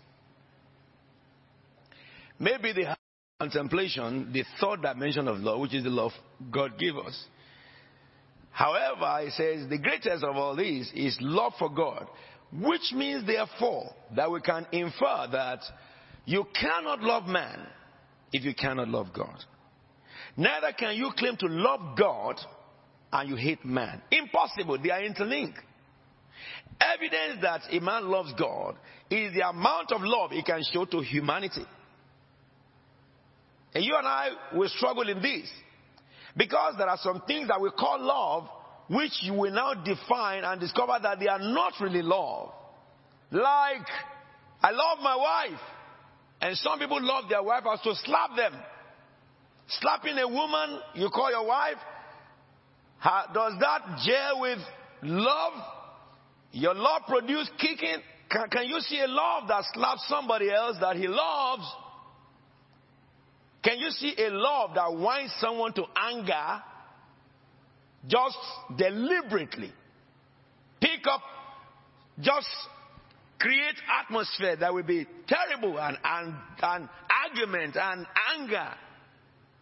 Maybe 2.38 2.72
the 2.72 2.97
contemplation, 3.40 4.32
the 4.32 4.42
third 4.60 4.82
dimension 4.82 5.28
of 5.28 5.38
love, 5.38 5.60
which 5.60 5.72
is 5.72 5.84
the 5.84 5.90
love 5.90 6.10
God 6.50 6.76
gave 6.76 6.96
us. 6.96 7.26
However, 8.50 9.24
he 9.24 9.30
says 9.30 9.68
the 9.68 9.78
greatest 9.78 10.24
of 10.24 10.34
all 10.34 10.56
these 10.56 10.90
is 10.92 11.16
love 11.20 11.52
for 11.56 11.70
God, 11.70 12.08
which 12.52 12.92
means 12.92 13.24
therefore 13.28 13.94
that 14.16 14.28
we 14.28 14.40
can 14.40 14.66
infer 14.72 15.28
that 15.30 15.60
you 16.24 16.46
cannot 16.60 17.00
love 17.00 17.28
man 17.28 17.64
if 18.32 18.42
you 18.42 18.56
cannot 18.56 18.88
love 18.88 19.10
God. 19.14 19.44
Neither 20.36 20.72
can 20.72 20.96
you 20.96 21.12
claim 21.16 21.36
to 21.36 21.46
love 21.46 21.96
God 21.96 22.40
and 23.12 23.30
you 23.30 23.36
hate 23.36 23.64
man. 23.64 24.02
Impossible. 24.10 24.78
They 24.82 24.90
are 24.90 25.04
interlinked. 25.04 25.60
Evidence 26.80 27.40
that 27.42 27.60
a 27.70 27.78
man 27.78 28.08
loves 28.08 28.32
God 28.36 28.74
is 29.08 29.32
the 29.32 29.48
amount 29.48 29.92
of 29.92 30.00
love 30.02 30.32
he 30.32 30.42
can 30.42 30.64
show 30.72 30.86
to 30.86 31.02
humanity. 31.02 31.62
And 33.74 33.84
you 33.84 33.94
and 33.96 34.06
I 34.06 34.30
will 34.54 34.68
struggle 34.68 35.08
in 35.08 35.20
this. 35.20 35.48
Because 36.36 36.74
there 36.78 36.88
are 36.88 36.98
some 37.02 37.22
things 37.26 37.48
that 37.48 37.60
we 37.60 37.70
call 37.70 38.00
love, 38.00 38.48
which 38.88 39.12
you 39.22 39.34
will 39.34 39.52
now 39.52 39.74
define 39.74 40.44
and 40.44 40.60
discover 40.60 40.98
that 41.02 41.18
they 41.20 41.28
are 41.28 41.38
not 41.38 41.74
really 41.80 42.02
love. 42.02 42.50
Like, 43.30 43.86
I 44.62 44.70
love 44.70 44.98
my 45.02 45.16
wife. 45.16 45.60
And 46.40 46.56
some 46.56 46.78
people 46.78 46.98
love 47.02 47.24
their 47.28 47.42
wife 47.42 47.64
as 47.72 47.80
to 47.82 47.94
slap 48.04 48.36
them. 48.36 48.52
Slapping 49.68 50.16
a 50.16 50.26
woman 50.26 50.80
you 50.94 51.10
call 51.10 51.30
your 51.30 51.46
wife, 51.46 51.76
does 53.34 53.52
that 53.60 54.00
gel 54.06 54.40
with 54.40 54.58
love? 55.02 55.52
Your 56.52 56.74
love 56.74 57.02
produce 57.06 57.50
kicking? 57.58 57.98
Can, 58.30 58.48
can 58.48 58.66
you 58.66 58.80
see 58.80 59.00
a 59.00 59.06
love 59.06 59.48
that 59.48 59.64
slaps 59.74 60.06
somebody 60.08 60.50
else 60.50 60.76
that 60.80 60.96
he 60.96 61.06
loves? 61.06 61.64
Can 63.62 63.78
you 63.78 63.90
see 63.90 64.14
a 64.18 64.30
love 64.30 64.70
that 64.74 64.92
winds 64.94 65.32
someone 65.40 65.72
to 65.74 65.84
anger 65.96 66.62
just 68.06 68.38
deliberately? 68.76 69.72
Pick 70.80 71.06
up, 71.10 71.20
just 72.20 72.48
create 73.38 73.74
atmosphere 74.00 74.56
that 74.56 74.72
will 74.72 74.84
be 74.84 75.06
terrible 75.26 75.78
and, 75.78 75.96
and, 76.02 76.34
and 76.62 76.88
argument 77.26 77.76
and 77.76 78.06
anger. 78.36 78.68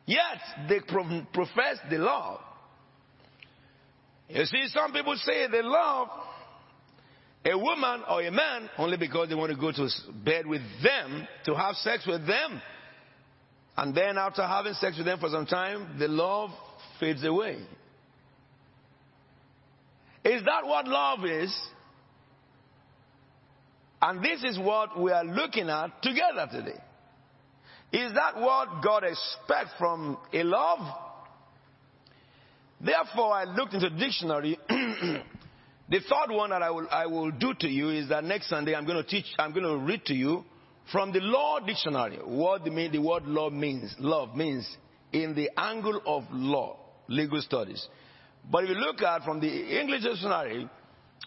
Yet 0.07 0.69
they 0.69 0.81
profess 0.81 1.79
the 1.91 1.99
love. 1.99 2.41
You 4.29 4.45
see, 4.45 4.67
some 4.69 4.93
people 4.93 5.17
say 5.17 5.47
they 5.51 5.63
love 5.63 6.09
a 7.45 7.57
woman 7.57 8.03
or 8.09 8.23
a 8.23 8.31
man 8.31 8.69
only 8.77 8.97
because 8.97 9.29
they 9.29 9.35
want 9.35 9.53
to 9.53 9.59
go 9.59 9.73
to 9.73 9.89
bed 10.25 10.47
with 10.47 10.63
them, 10.83 11.27
to 11.45 11.55
have 11.55 11.77
sex 11.77 12.07
with 12.07 12.27
them. 12.27 12.61
And 13.77 13.95
then 13.95 14.17
after 14.17 14.47
having 14.47 14.73
sex 14.75 14.97
with 14.97 15.07
them 15.07 15.19
for 15.19 15.29
some 15.29 15.47
time, 15.47 15.99
the 15.99 16.09
love 16.09 16.51
fades 16.99 17.25
away. 17.25 17.59
Is 20.25 20.43
that 20.45 20.67
what 20.67 20.89
love 20.89 21.25
is? 21.25 21.55
And 24.01 24.25
this 24.25 24.43
is 24.45 24.59
what 24.59 25.01
we 25.01 25.13
are 25.13 25.25
looking 25.25 25.69
at 25.69 26.03
together 26.03 26.49
today. 26.51 26.81
Is 27.93 28.13
that 28.15 28.41
what 28.41 28.83
God 28.83 29.05
expects 29.05 29.71
from 29.79 30.19
a 30.33 30.43
love? 30.43 30.81
Therefore, 32.81 33.33
I 33.33 33.45
looked 33.45 33.75
into 33.75 33.89
the 33.89 33.97
dictionary. 33.97 34.59
the 34.69 36.01
third 36.01 36.35
one 36.35 36.51
that 36.51 36.63
I 36.63 36.71
will, 36.71 36.89
I 36.91 37.07
will 37.07 37.31
do 37.31 37.55
to 37.61 37.69
you 37.69 37.91
is 37.91 38.09
that 38.09 38.25
next 38.25 38.49
Sunday 38.49 38.75
I'm 38.75 38.85
going 38.85 39.03
to 39.03 39.09
teach, 39.09 39.27
I'm 39.39 39.53
going 39.53 39.65
to 39.65 39.85
read 39.85 40.05
to 40.07 40.15
you 40.15 40.45
from 40.93 41.13
the 41.13 41.21
law 41.21 41.59
dictionary 41.61 42.19
what 42.25 42.65
the, 42.65 42.99
word 42.99 43.25
love 43.25 43.53
means. 43.53 43.95
Love 43.99 44.37
means 44.37 44.69
in 45.13 45.35
the 45.35 45.51
angle 45.57 46.01
of 46.07 46.25
law, 46.31 46.77
legal 47.09 47.41
studies. 47.41 47.87
But 48.51 48.65
if 48.65 48.71
you 48.71 48.77
look 48.77 49.03
at 49.03 49.25
from 49.25 49.41
the 49.41 49.81
English 49.81 50.05
dictionary, 50.05 50.69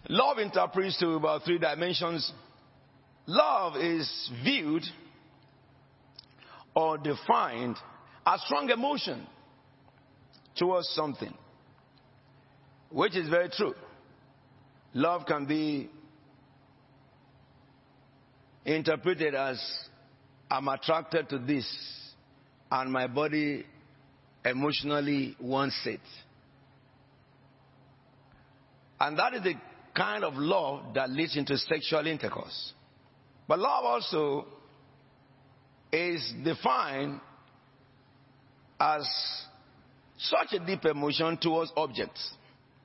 love 0.08 0.38
interprets 0.38 0.98
to 1.00 1.10
about 1.10 1.44
three 1.44 1.58
dimensions. 1.58 2.32
Love 3.26 3.76
is 3.76 4.30
viewed 4.42 4.82
or 6.74 6.98
defined 6.98 7.76
as 8.26 8.40
strong 8.42 8.70
emotion 8.70 9.26
towards 10.56 10.88
something, 10.90 11.34
which 12.90 13.16
is 13.16 13.28
very 13.28 13.50
true. 13.50 13.74
Love 14.94 15.26
can 15.26 15.46
be 15.46 15.90
interpreted 18.64 19.34
as 19.34 19.60
I'm 20.50 20.68
attracted 20.68 21.28
to 21.30 21.38
this 21.38 21.66
and 22.70 22.92
my 22.92 23.06
body 23.06 23.64
emotionally 24.44 25.36
wants 25.40 25.80
it. 25.84 26.00
And 29.00 29.18
that 29.18 29.34
is 29.34 29.42
the 29.42 29.54
kind 29.94 30.24
of 30.24 30.34
love 30.34 30.94
that 30.94 31.10
leads 31.10 31.36
into 31.36 31.56
sexual 31.56 32.06
intercourse. 32.06 32.72
But 33.48 33.58
love 33.58 33.84
also 33.84 34.46
is 35.92 36.32
defined 36.44 37.20
as 38.78 39.08
such 40.18 40.52
a 40.52 40.64
deep 40.64 40.84
emotion 40.84 41.38
towards 41.38 41.72
objects. 41.76 42.34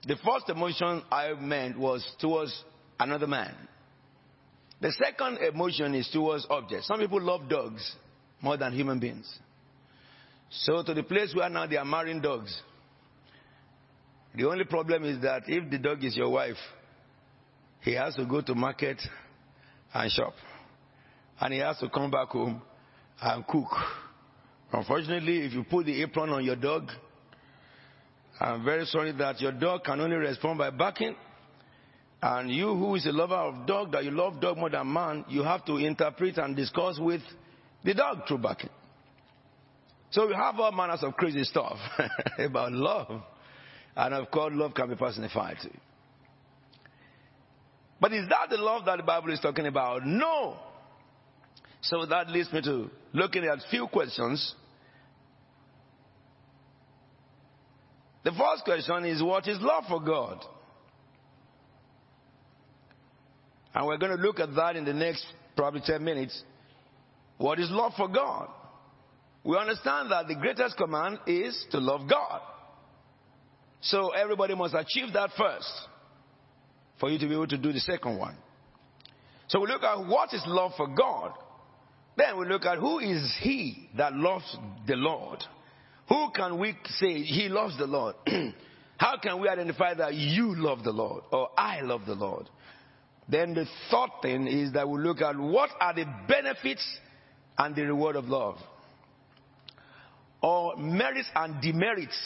The 0.07 0.15
first 0.25 0.49
emotion 0.49 1.03
I 1.11 1.33
meant 1.33 1.77
was 1.77 2.05
towards 2.19 2.63
another 2.99 3.27
man. 3.27 3.53
The 4.85 4.91
second 4.91 5.39
emotion 5.39 5.95
is 5.95 6.07
towards 6.13 6.45
objects. 6.47 6.85
Some 6.85 6.99
people 6.99 7.19
love 7.19 7.49
dogs 7.49 7.95
more 8.39 8.55
than 8.55 8.71
human 8.71 8.99
beings. 8.99 9.27
So 10.51 10.83
to 10.83 10.93
the 10.93 11.01
place 11.01 11.33
where 11.33 11.49
now 11.49 11.65
they 11.65 11.77
are 11.77 11.83
marrying 11.83 12.21
dogs. 12.21 12.55
The 14.35 14.47
only 14.47 14.63
problem 14.65 15.03
is 15.05 15.19
that 15.23 15.41
if 15.47 15.71
the 15.71 15.79
dog 15.79 16.03
is 16.03 16.15
your 16.15 16.29
wife, 16.29 16.57
he 17.81 17.93
has 17.93 18.13
to 18.17 18.25
go 18.25 18.41
to 18.41 18.53
market 18.53 19.01
and 19.91 20.11
shop. 20.11 20.35
And 21.39 21.55
he 21.55 21.61
has 21.61 21.79
to 21.79 21.89
come 21.89 22.11
back 22.11 22.27
home 22.27 22.61
and 23.19 23.47
cook. 23.47 23.71
Unfortunately, 24.71 25.47
if 25.47 25.53
you 25.53 25.63
put 25.63 25.87
the 25.87 25.99
apron 26.03 26.29
on 26.29 26.45
your 26.45 26.57
dog, 26.57 26.91
I'm 28.39 28.63
very 28.63 28.85
sorry 28.85 29.13
that 29.13 29.41
your 29.41 29.53
dog 29.53 29.83
can 29.83 29.99
only 29.99 30.17
respond 30.17 30.59
by 30.59 30.69
barking. 30.69 31.15
And 32.27 32.49
you 32.49 32.73
who 32.73 32.95
is 32.95 33.05
a 33.05 33.11
lover 33.11 33.35
of 33.35 33.67
dog, 33.67 33.91
that 33.91 34.03
you 34.03 34.09
love 34.09 34.41
dog 34.41 34.57
more 34.57 34.71
than 34.71 34.91
man, 34.91 35.25
you 35.29 35.43
have 35.43 35.63
to 35.65 35.77
interpret 35.77 36.39
and 36.39 36.55
discuss 36.55 36.97
with 36.97 37.21
the 37.83 37.93
dog 37.93 38.27
through 38.27 38.39
barking. 38.39 38.71
So 40.09 40.25
we 40.25 40.33
have 40.33 40.59
all 40.59 40.71
manners 40.71 41.03
of 41.03 41.13
crazy 41.13 41.43
stuff 41.43 41.77
about 42.39 42.71
love. 42.71 43.21
And 43.95 44.15
of 44.15 44.31
course, 44.31 44.53
love 44.55 44.73
can 44.73 44.89
be 44.89 44.95
personified. 44.95 45.57
too. 45.61 45.69
But 48.01 48.11
is 48.11 48.27
that 48.27 48.49
the 48.49 48.57
love 48.57 48.85
that 48.85 48.97
the 48.97 49.03
Bible 49.03 49.31
is 49.31 49.39
talking 49.39 49.67
about? 49.67 50.03
No. 50.03 50.57
So 51.81 52.07
that 52.07 52.31
leads 52.31 52.51
me 52.51 52.63
to 52.63 52.89
looking 53.13 53.43
at 53.43 53.59
a 53.59 53.69
few 53.69 53.85
questions. 53.85 54.55
The 58.23 58.31
first 58.31 58.63
question 58.63 59.05
is 59.05 59.21
what 59.21 59.47
is 59.47 59.59
love 59.61 59.83
for 59.87 60.01
God? 60.01 60.43
And 63.75 63.85
we're 63.85 63.97
going 63.97 64.15
to 64.15 64.23
look 64.23 64.39
at 64.39 64.55
that 64.55 64.77
in 64.77 64.85
the 64.85 64.93
next 64.93 65.25
probably 65.57 65.81
10 65.85 66.03
minutes. 66.03 66.41
What 67.37 67.59
is 67.59 67.69
love 67.69 67.91
for 67.97 68.07
God? 68.07 68.47
We 69.43 69.57
understand 69.57 70.11
that 70.11 70.27
the 70.27 70.35
greatest 70.35 70.77
command 70.77 71.19
is 71.27 71.65
to 71.71 71.79
love 71.79 72.09
God. 72.09 72.41
So 73.81 74.09
everybody 74.09 74.55
must 74.55 74.73
achieve 74.73 75.13
that 75.13 75.31
first 75.37 75.69
for 76.99 77.11
you 77.11 77.19
to 77.19 77.27
be 77.27 77.33
able 77.33 77.47
to 77.47 77.57
do 77.57 77.73
the 77.73 77.81
second 77.81 78.17
one. 78.17 78.35
So 79.49 79.59
we 79.59 79.67
look 79.67 79.83
at 79.83 80.07
what 80.07 80.33
is 80.33 80.41
love 80.47 80.71
for 80.77 80.87
God. 80.87 81.33
Then 82.17 82.39
we 82.39 82.47
look 82.47 82.65
at 82.65 82.77
who 82.77 82.99
is 82.99 83.37
he 83.41 83.89
that 83.97 84.13
loves 84.15 84.57
the 84.87 84.95
Lord. 84.95 85.43
Who 86.07 86.29
can 86.33 86.57
we 86.57 86.75
say 86.97 87.21
he 87.21 87.49
loves 87.49 87.77
the 87.77 87.87
Lord? 87.87 88.15
How 88.97 89.17
can 89.21 89.41
we 89.41 89.49
identify 89.49 89.93
that 89.95 90.13
you 90.13 90.55
love 90.55 90.83
the 90.83 90.91
Lord 90.91 91.23
or 91.31 91.49
I 91.57 91.81
love 91.81 92.05
the 92.07 92.15
Lord? 92.15 92.49
Then 93.27 93.53
the 93.53 93.65
third 93.89 94.09
thing 94.21 94.47
is 94.47 94.73
that 94.73 94.87
we 94.87 94.99
look 94.99 95.21
at 95.21 95.37
what 95.37 95.69
are 95.79 95.93
the 95.93 96.05
benefits 96.27 96.85
and 97.57 97.75
the 97.75 97.83
reward 97.83 98.15
of 98.15 98.25
love. 98.25 98.57
Or 100.41 100.77
merits 100.77 101.29
and 101.35 101.59
demerits 101.61 102.17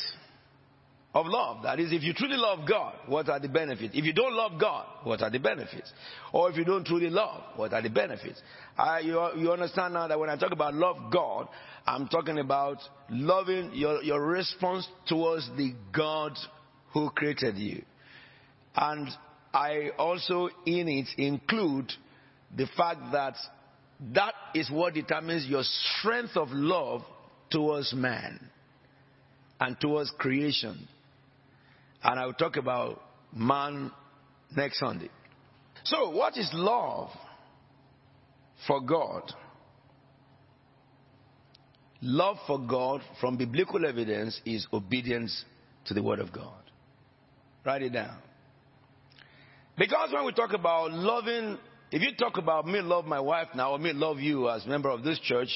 of 1.13 1.25
love. 1.25 1.63
That 1.63 1.79
is, 1.79 1.91
if 1.91 2.03
you 2.03 2.13
truly 2.13 2.37
love 2.37 2.67
God, 2.67 2.93
what 3.07 3.29
are 3.29 3.39
the 3.39 3.47
benefits? 3.47 3.93
If 3.95 4.05
you 4.05 4.13
don't 4.13 4.33
love 4.33 4.59
God, 4.59 4.85
what 5.03 5.21
are 5.21 5.29
the 5.29 5.39
benefits? 5.39 5.91
Or 6.33 6.49
if 6.51 6.57
you 6.57 6.65
don't 6.65 6.85
truly 6.85 7.09
love, 7.09 7.43
what 7.55 7.73
are 7.73 7.81
the 7.81 7.89
benefits? 7.89 8.41
I, 8.77 8.99
you, 8.99 9.29
you 9.37 9.51
understand 9.51 9.93
now 9.93 10.07
that 10.07 10.19
when 10.19 10.29
I 10.29 10.35
talk 10.37 10.51
about 10.51 10.73
love 10.73 10.97
God, 11.11 11.47
I'm 11.87 12.07
talking 12.07 12.37
about 12.39 12.77
loving 13.09 13.71
your, 13.73 14.03
your 14.03 14.21
response 14.21 14.87
towards 15.07 15.49
the 15.57 15.73
God 15.95 16.33
who 16.93 17.09
created 17.11 17.57
you. 17.57 17.83
And 18.75 19.09
I 19.53 19.89
also 19.97 20.49
in 20.65 20.87
it 20.87 21.07
include 21.17 21.91
the 22.55 22.67
fact 22.77 22.99
that 23.11 23.35
that 24.13 24.33
is 24.55 24.69
what 24.71 24.93
determines 24.93 25.45
your 25.47 25.63
strength 25.63 26.37
of 26.37 26.49
love 26.51 27.01
towards 27.49 27.93
man 27.93 28.39
and 29.59 29.79
towards 29.79 30.11
creation. 30.17 30.87
And 32.03 32.19
I 32.19 32.25
will 32.25 32.33
talk 32.33 32.55
about 32.57 33.01
man 33.35 33.91
next 34.55 34.79
Sunday. 34.79 35.09
So, 35.83 36.11
what 36.11 36.37
is 36.37 36.49
love 36.53 37.09
for 38.67 38.81
God? 38.81 39.23
Love 42.01 42.37
for 42.47 42.59
God 42.59 43.01
from 43.19 43.35
biblical 43.37 43.85
evidence 43.85 44.39
is 44.45 44.65
obedience 44.71 45.43
to 45.85 45.93
the 45.93 46.01
Word 46.01 46.19
of 46.19 46.31
God. 46.31 46.53
Write 47.65 47.81
it 47.81 47.89
down. 47.89 48.17
Because 49.79 50.11
when 50.11 50.25
we 50.25 50.33
talk 50.33 50.51
about 50.51 50.91
loving, 50.91 51.57
if 51.89 52.01
you 52.01 52.09
talk 52.19 52.37
about 52.37 52.67
me 52.67 52.81
love 52.81 53.05
my 53.05 53.21
wife 53.21 53.47
now, 53.55 53.71
or 53.71 53.79
me 53.79 53.93
love 53.93 54.19
you 54.19 54.49
as 54.49 54.65
member 54.67 54.89
of 54.89 55.03
this 55.03 55.17
church, 55.19 55.47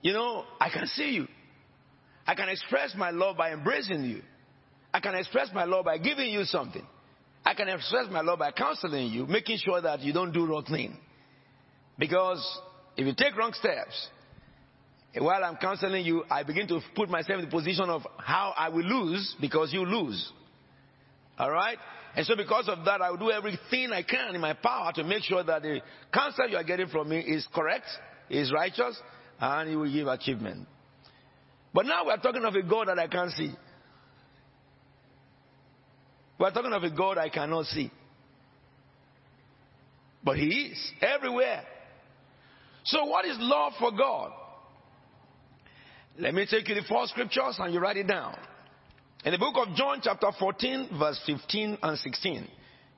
you 0.00 0.12
know, 0.12 0.44
I 0.60 0.70
can 0.70 0.86
see 0.86 1.10
you. 1.10 1.26
I 2.24 2.36
can 2.36 2.48
express 2.48 2.94
my 2.96 3.10
love 3.10 3.36
by 3.36 3.52
embracing 3.52 4.04
you. 4.04 4.22
I 4.94 5.00
can 5.00 5.16
express 5.16 5.50
my 5.52 5.64
love 5.64 5.86
by 5.86 5.98
giving 5.98 6.30
you 6.30 6.44
something. 6.44 6.86
I 7.44 7.54
can 7.54 7.68
express 7.68 8.06
my 8.12 8.20
love 8.20 8.38
by 8.38 8.52
counseling 8.52 9.08
you, 9.08 9.26
making 9.26 9.58
sure 9.58 9.80
that 9.80 10.00
you 10.02 10.12
don't 10.12 10.30
do 10.32 10.46
wrong 10.46 10.64
thing. 10.64 10.96
Because 11.98 12.40
if 12.96 13.04
you 13.04 13.14
take 13.16 13.36
wrong 13.36 13.52
steps, 13.54 14.08
while 15.18 15.44
I'm 15.44 15.56
counseling 15.56 16.06
you, 16.06 16.22
I 16.30 16.44
begin 16.44 16.68
to 16.68 16.80
put 16.94 17.10
myself 17.10 17.40
in 17.40 17.46
the 17.46 17.50
position 17.50 17.90
of 17.90 18.02
how 18.18 18.54
I 18.56 18.68
will 18.68 18.84
lose 18.84 19.34
because 19.40 19.72
you 19.72 19.84
lose. 19.84 20.32
Alright? 21.40 21.78
And 22.14 22.26
so 22.26 22.36
because 22.36 22.68
of 22.68 22.84
that, 22.84 23.00
I 23.00 23.10
will 23.10 23.18
do 23.18 23.30
everything 23.30 23.90
I 23.92 24.02
can 24.02 24.34
in 24.34 24.40
my 24.40 24.52
power 24.52 24.92
to 24.94 25.04
make 25.04 25.22
sure 25.22 25.42
that 25.42 25.62
the 25.62 25.80
counsel 26.12 26.48
you 26.48 26.56
are 26.56 26.64
getting 26.64 26.88
from 26.88 27.08
me 27.08 27.20
is 27.20 27.46
correct, 27.54 27.86
is 28.28 28.52
righteous, 28.52 29.00
and 29.40 29.70
you 29.70 29.78
will 29.78 29.92
give 29.92 30.06
achievement. 30.06 30.68
But 31.72 31.86
now 31.86 32.04
we're 32.06 32.18
talking 32.18 32.44
of 32.44 32.54
a 32.54 32.62
God 32.62 32.88
that 32.88 32.98
I 32.98 33.06
can't 33.06 33.30
see. 33.32 33.52
We're 36.38 36.50
talking 36.50 36.72
of 36.72 36.82
a 36.82 36.90
God 36.90 37.18
I 37.18 37.30
cannot 37.30 37.66
see. 37.66 37.90
But 40.22 40.36
He 40.36 40.72
is 40.72 40.92
everywhere. 41.00 41.64
So, 42.84 43.04
what 43.06 43.24
is 43.24 43.36
love 43.38 43.72
for 43.78 43.92
God? 43.92 44.32
Let 46.18 46.34
me 46.34 46.46
take 46.50 46.68
you 46.68 46.74
the 46.74 46.82
four 46.88 47.06
scriptures 47.06 47.56
and 47.58 47.72
you 47.72 47.80
write 47.80 47.96
it 47.96 48.06
down. 48.06 48.36
In 49.24 49.30
the 49.32 49.38
book 49.38 49.54
of 49.56 49.74
John, 49.76 50.00
chapter 50.02 50.30
14, 50.36 50.98
verse 50.98 51.20
15 51.26 51.78
and 51.80 51.98
16, 51.98 52.48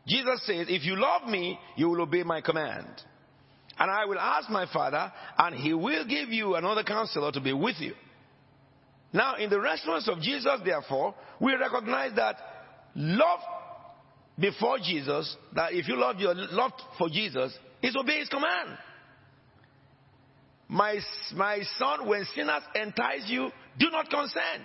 Jesus 0.06 0.46
says, 0.46 0.66
If 0.70 0.84
you 0.84 0.96
love 0.96 1.28
me, 1.28 1.58
you 1.76 1.90
will 1.90 2.00
obey 2.00 2.22
my 2.22 2.40
command. 2.40 2.88
And 3.78 3.90
I 3.90 4.06
will 4.06 4.18
ask 4.18 4.48
my 4.48 4.66
Father, 4.72 5.12
and 5.36 5.54
he 5.54 5.74
will 5.74 6.06
give 6.06 6.30
you 6.30 6.54
another 6.54 6.82
counselor 6.82 7.30
to 7.32 7.40
be 7.40 7.52
with 7.52 7.76
you. 7.78 7.92
Now, 9.12 9.36
in 9.36 9.50
the 9.50 9.60
response 9.60 10.08
of 10.08 10.20
Jesus, 10.20 10.60
therefore, 10.64 11.14
we 11.40 11.54
recognize 11.54 12.12
that 12.16 12.36
love 12.94 13.40
before 14.38 14.78
Jesus, 14.78 15.36
that 15.54 15.74
if 15.74 15.86
you 15.88 15.96
love 15.96 16.18
your 16.18 16.34
love 16.34 16.72
for 16.96 17.08
Jesus, 17.08 17.56
is 17.82 17.94
obey 17.96 18.20
his 18.20 18.28
command. 18.28 18.78
My, 20.68 20.98
my 21.34 21.60
son, 21.78 22.08
when 22.08 22.24
sinners 22.34 22.62
entice 22.74 23.24
you, 23.26 23.50
do 23.78 23.90
not 23.90 24.08
consent. 24.08 24.64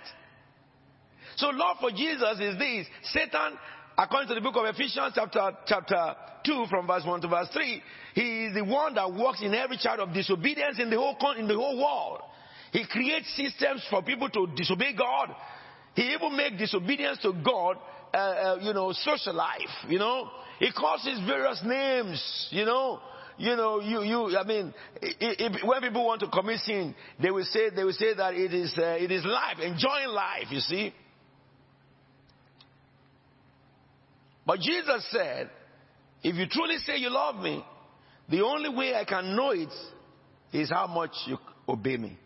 So 1.40 1.48
love 1.48 1.78
for 1.80 1.90
Jesus 1.90 2.38
is 2.38 2.58
this. 2.58 2.86
Satan, 3.14 3.56
according 3.96 4.28
to 4.28 4.34
the 4.34 4.42
book 4.42 4.56
of 4.56 4.66
Ephesians 4.66 5.12
chapter, 5.14 5.52
chapter 5.66 6.14
2 6.44 6.66
from 6.68 6.86
verse 6.86 7.02
1 7.04 7.22
to 7.22 7.28
verse 7.28 7.48
3, 7.50 7.82
he 8.14 8.44
is 8.44 8.54
the 8.54 8.64
one 8.64 8.94
that 8.94 9.10
works 9.10 9.40
in 9.40 9.54
every 9.54 9.78
child 9.78 10.00
of 10.00 10.12
disobedience 10.12 10.78
in 10.78 10.90
the 10.90 10.96
whole, 10.96 11.16
in 11.38 11.48
the 11.48 11.54
whole 11.56 11.78
world. 11.78 12.20
He 12.72 12.84
creates 12.86 13.34
systems 13.34 13.82
for 13.88 14.02
people 14.02 14.28
to 14.28 14.48
disobey 14.54 14.94
God. 14.94 15.34
He 15.94 16.12
even 16.12 16.36
makes 16.36 16.58
disobedience 16.58 17.18
to 17.22 17.32
God, 17.42 17.78
uh, 18.12 18.16
uh, 18.16 18.58
you 18.60 18.74
know, 18.74 18.92
social 18.92 19.34
life, 19.34 19.88
you 19.88 19.98
know. 19.98 20.28
He 20.58 20.70
calls 20.72 21.02
his 21.04 21.18
various 21.26 21.62
names, 21.64 22.48
you 22.50 22.66
know 22.66 23.00
you 23.38 23.56
know, 23.56 23.80
you, 23.80 24.02
you, 24.02 24.36
I 24.36 24.44
mean, 24.44 24.74
when 25.64 25.80
people 25.80 26.04
want 26.04 26.20
to 26.20 26.28
commit 26.28 26.60
sin, 26.60 26.94
they 27.22 27.30
will 27.30 27.46
say, 27.46 27.70
they 27.74 27.84
will 27.84 27.94
say 27.94 28.12
that 28.12 28.34
it 28.34 28.52
is, 28.52 28.74
uh, 28.76 28.98
it 29.00 29.10
is 29.10 29.24
life, 29.24 29.56
enjoying 29.62 30.08
life, 30.08 30.48
you 30.50 30.60
see. 30.60 30.92
But 34.46 34.60
Jesus 34.60 35.06
said, 35.10 35.50
if 36.22 36.36
you 36.36 36.46
truly 36.46 36.78
say 36.78 36.96
you 36.96 37.10
love 37.10 37.36
me, 37.36 37.64
the 38.28 38.42
only 38.42 38.68
way 38.68 38.94
I 38.94 39.04
can 39.04 39.34
know 39.34 39.50
it 39.50 39.72
is 40.52 40.70
how 40.70 40.86
much 40.86 41.10
you 41.26 41.38
obey 41.68 41.96
me. 41.96 42.16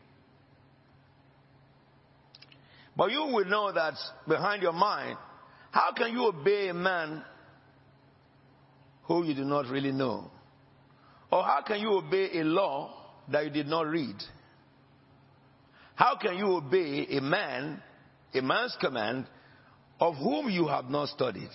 But 2.97 3.11
you 3.11 3.21
will 3.21 3.45
know 3.45 3.73
that 3.73 3.95
behind 4.29 4.63
your 4.63 4.73
mind, 4.73 5.19
how 5.71 5.93
can 5.93 6.13
you 6.13 6.27
obey 6.29 6.69
a 6.69 6.75
man 6.75 7.25
who 9.05 9.25
you 9.25 9.35
do 9.35 9.45
not 9.45 9.67
really 9.67 9.93
know? 9.93 10.31
Or 11.31 11.43
how 11.43 11.63
can 11.67 11.81
you 11.81 11.95
obey 11.95 12.39
a 12.39 12.45
law 12.45 12.95
that 13.29 13.45
you 13.45 13.51
did 13.51 13.67
not 13.67 13.87
read? 13.87 14.17
How 15.97 16.17
can 16.17 16.37
you 16.37 16.47
obey 16.57 17.07
a 17.17 17.21
man, 17.21 17.83
a 18.35 18.41
man's 18.41 18.77
command, 18.81 19.27
of 19.99 20.15
whom 20.17 20.49
you 20.49 20.69
have 20.69 20.89
not 20.91 21.09
studied? 21.09 21.51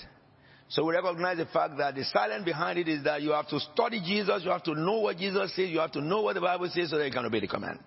So 0.69 0.85
we 0.85 0.93
recognize 0.93 1.37
the 1.37 1.47
fact 1.47 1.77
that 1.79 1.95
the 1.95 2.03
silence 2.05 2.45
behind 2.45 2.77
it 2.77 2.87
is 2.87 3.03
that 3.03 3.23
you 3.23 3.31
have 3.31 3.47
to 3.49 3.59
study 3.59 4.01
Jesus, 4.05 4.43
you 4.43 4.51
have 4.51 4.63
to 4.63 4.75
know 4.75 4.99
what 4.99 5.17
Jesus 5.17 5.55
says, 5.55 5.69
you 5.69 5.79
have 5.79 5.91
to 5.93 6.01
know 6.01 6.21
what 6.21 6.35
the 6.35 6.41
Bible 6.41 6.69
says 6.71 6.91
so 6.91 6.99
that 6.99 7.05
you 7.05 7.11
can 7.11 7.25
obey 7.25 7.39
the 7.39 7.47
command. 7.47 7.79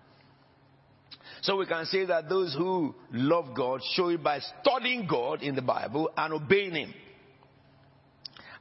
So 1.42 1.56
we 1.56 1.66
can 1.66 1.86
say 1.86 2.04
that 2.06 2.28
those 2.28 2.54
who 2.54 2.94
love 3.12 3.54
God 3.54 3.80
show 3.94 4.08
it 4.08 4.22
by 4.22 4.40
studying 4.60 5.06
God 5.08 5.42
in 5.42 5.54
the 5.54 5.62
Bible 5.62 6.10
and 6.16 6.34
obeying 6.34 6.74
Him. 6.74 6.94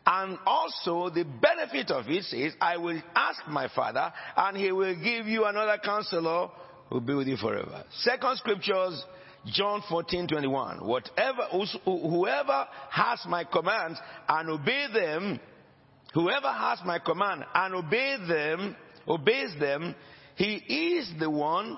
And 0.05 0.37
also 0.45 1.09
the 1.13 1.23
benefit 1.23 1.89
of 1.91 2.07
it 2.07 2.25
is, 2.31 2.53
I 2.59 2.77
will 2.77 3.01
ask 3.15 3.41
my 3.47 3.69
Father 3.75 4.11
and 4.35 4.57
He 4.57 4.71
will 4.71 4.95
give 4.95 5.27
you 5.27 5.45
another 5.45 5.79
counselor 5.83 6.49
who 6.89 6.95
will 6.95 7.01
be 7.01 7.13
with 7.13 7.27
you 7.27 7.37
forever. 7.37 7.85
Second 7.99 8.37
scriptures, 8.37 9.03
John 9.47 9.83
14, 9.89 10.27
21. 10.27 10.87
Whatever, 10.87 11.47
whoever 11.85 12.67
has 12.89 13.19
my 13.27 13.43
commands 13.43 13.99
and 14.27 14.49
obey 14.49 14.87
them, 14.93 15.39
whoever 16.13 16.51
has 16.51 16.79
my 16.85 16.99
command 16.99 17.43
and 17.53 17.75
obey 17.75 18.17
them, 18.27 18.75
obeys 19.07 19.55
them, 19.59 19.95
he 20.35 20.55
is 20.97 21.11
the 21.19 21.29
one 21.29 21.77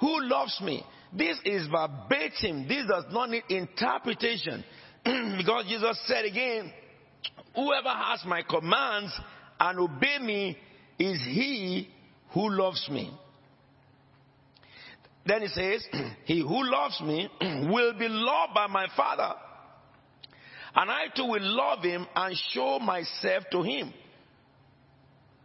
who 0.00 0.22
loves 0.22 0.58
me. 0.62 0.84
This 1.12 1.38
is 1.44 1.66
verbatim. 1.68 2.66
This 2.66 2.86
does 2.88 3.04
not 3.10 3.30
need 3.30 3.44
interpretation. 3.48 4.64
because 5.04 5.66
Jesus 5.68 6.00
said 6.06 6.24
again, 6.24 6.72
whoever 7.54 7.90
has 7.90 8.24
my 8.24 8.42
commands 8.42 9.12
and 9.60 9.78
obey 9.78 10.18
me 10.20 10.58
is 10.98 11.20
he 11.20 11.88
who 12.32 12.48
loves 12.50 12.88
me. 12.90 13.12
Then 15.26 15.42
he 15.42 15.48
says, 15.48 15.86
He 16.24 16.40
who 16.40 16.70
loves 16.70 17.00
me 17.00 17.28
will 17.70 17.94
be 17.98 18.08
loved 18.08 18.54
by 18.54 18.66
my 18.66 18.86
Father. 18.96 19.34
And 20.74 20.90
I 20.90 21.04
too 21.14 21.26
will 21.26 21.42
love 21.42 21.84
him 21.84 22.06
and 22.14 22.36
show 22.50 22.78
myself 22.78 23.44
to 23.52 23.62
him. 23.62 23.92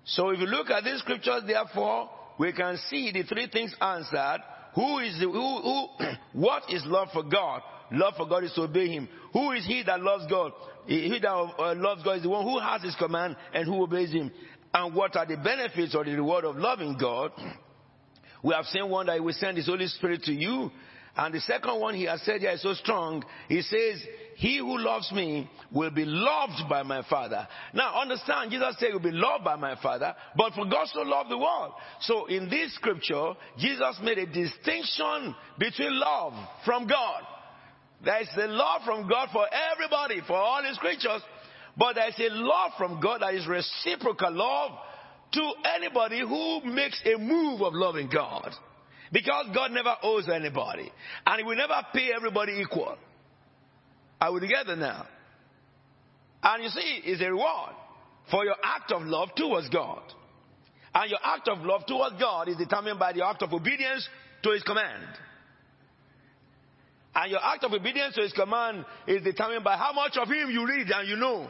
So 0.06 0.30
if 0.30 0.40
you 0.40 0.46
look 0.46 0.70
at 0.70 0.86
these 0.86 1.00
scriptures, 1.00 1.44
therefore, 1.46 2.10
we 2.40 2.54
can 2.54 2.78
see 2.90 3.12
the 3.12 3.24
three 3.24 3.48
things 3.52 3.76
answered. 3.82 4.40
Who 4.76 5.00
is 5.00 5.20
the, 5.20 5.26
who, 5.26 5.62
who, 5.62 5.88
what 6.40 6.64
is 6.70 6.84
love 6.86 7.10
for 7.12 7.24
God? 7.24 7.62
Love 7.92 8.14
for 8.16 8.28
God 8.28 8.44
is 8.44 8.54
to 8.54 8.64
obey 8.64 8.88
Him. 8.88 9.08
Who 9.34 9.52
is 9.52 9.66
he 9.66 9.84
that 9.84 10.02
loves 10.02 10.28
God? 10.28 10.52
He 10.86 11.20
that 11.22 11.30
uh, 11.30 11.76
loves 11.76 12.04
God 12.04 12.18
is 12.18 12.24
the 12.24 12.30
one 12.30 12.44
who 12.44 12.60
has 12.60 12.84
His 12.84 12.96
command 12.96 13.36
and 13.54 13.66
who 13.66 13.84
obeys 13.84 14.12
Him. 14.12 14.32
And 14.74 14.94
what 14.94 15.16
are 15.16 15.26
the 15.26 15.38
benefits 15.38 15.96
or 15.96 16.04
the 16.04 16.14
reward 16.14 16.46
of 16.46 16.58
loving 16.58 16.98
God? 17.00 17.32
We 18.44 18.54
have 18.54 18.66
seen 18.66 18.90
one 18.90 19.08
that 19.08 19.16
He 19.16 19.20
will 19.20 19.34
send 19.34 19.58
His 19.58 19.68
Holy 19.68 19.88
Spirit 19.88 20.24
to 20.24 20.34
you. 20.34 20.72
And 21.16 21.34
the 21.34 21.42
second 21.42 21.80
one 21.80 21.96
He 21.96 22.04
has 22.04 22.22
said 22.22 22.42
here 22.42 22.52
is 22.52 22.62
so 22.62 22.74
strong. 22.74 23.24
He 23.50 23.62
says, 23.62 24.02
He 24.36 24.60
who 24.60 24.78
loves 24.78 25.12
me 25.12 25.50
will 25.72 25.90
be 25.90 26.06
loved 26.06 26.70
by 26.70 26.84
my 26.84 27.02
Father. 27.10 27.48
Now 27.74 28.00
understand, 28.00 28.52
Jesus 28.52 28.76
said, 28.80 28.90
You'll 28.90 29.00
be 29.00 29.12
loved 29.12 29.44
by 29.44 29.56
my 29.56 29.76
Father, 29.82 30.16
but 30.36 30.54
for 30.54 30.66
God 30.66 30.88
so 30.94 31.02
loved 31.02 31.32
the 31.32 31.38
world. 31.38 31.74
So 32.02 32.28
in 32.28 32.50
this 32.50 32.76
scripture, 32.76 33.34
Jesus 33.58 34.00
made 34.04 34.20
a 34.20 34.28
distinction 34.28 35.36
between 35.58 36.00
love 36.00 36.34
from 36.66 36.88
God. 36.88 37.24
There 38.06 38.22
is 38.22 38.30
a 38.38 38.48
love 38.48 38.84
from 38.86 39.10
God 39.10 39.30
for 39.34 39.48
everybody, 39.74 40.22
for 40.28 40.36
all 40.36 40.64
His 40.64 40.78
creatures. 40.78 41.22
But 41.76 41.94
there 41.94 42.10
is 42.10 42.20
a 42.20 42.34
love 42.34 42.72
from 42.78 43.00
God 43.00 43.22
that 43.22 43.34
is 43.34 43.48
reciprocal 43.48 44.32
love 44.32 44.72
to 45.34 45.52
anybody 45.76 46.20
who 46.20 46.62
makes 46.64 47.02
a 47.06 47.18
move 47.18 47.62
of 47.62 47.74
loving 47.74 48.10
God. 48.14 48.52
Because 49.12 49.48
God 49.54 49.72
never 49.72 49.96
owes 50.04 50.28
anybody. 50.30 50.92
And 51.26 51.40
He 51.40 51.44
will 51.44 51.56
never 51.56 51.82
pay 51.94 52.12
everybody 52.16 52.60
equal. 52.62 52.96
Are 54.20 54.34
we 54.34 54.40
together 54.40 54.76
now? 54.76 55.08
And 56.44 56.64
you 56.64 56.70
see, 56.70 57.02
it's 57.06 57.22
a 57.22 57.30
reward 57.30 57.74
for 58.30 58.46
your 58.46 58.56
act 58.64 58.92
of 58.92 59.04
love 59.04 59.30
towards 59.36 59.70
God. 59.70 60.02
And 60.94 61.10
your 61.10 61.20
act 61.24 61.48
of 61.48 61.60
love 61.60 61.86
towards 61.86 62.20
God 62.20 62.50
is 62.50 62.58
determined 62.58 63.00
by 63.00 63.14
the 63.14 63.26
act 63.26 63.44
of 63.44 63.54
obedience 63.54 64.08
to 64.44 64.52
His 64.52 64.64
command. 64.64 65.06
And 67.16 67.32
your 67.32 67.44
act 67.44 67.64
of 67.64 67.74
obedience 67.74 68.16
to 68.16 68.22
His 68.22 68.34
command 68.34 68.86
is 69.08 69.24
determined 69.24 69.64
by 69.64 69.78
how 69.78 69.94
much 69.94 70.18
of 70.18 70.28
Him 70.28 70.50
you 70.50 70.68
read 70.68 70.90
and 70.90 71.08
you 71.08 71.16
know. 71.16 71.48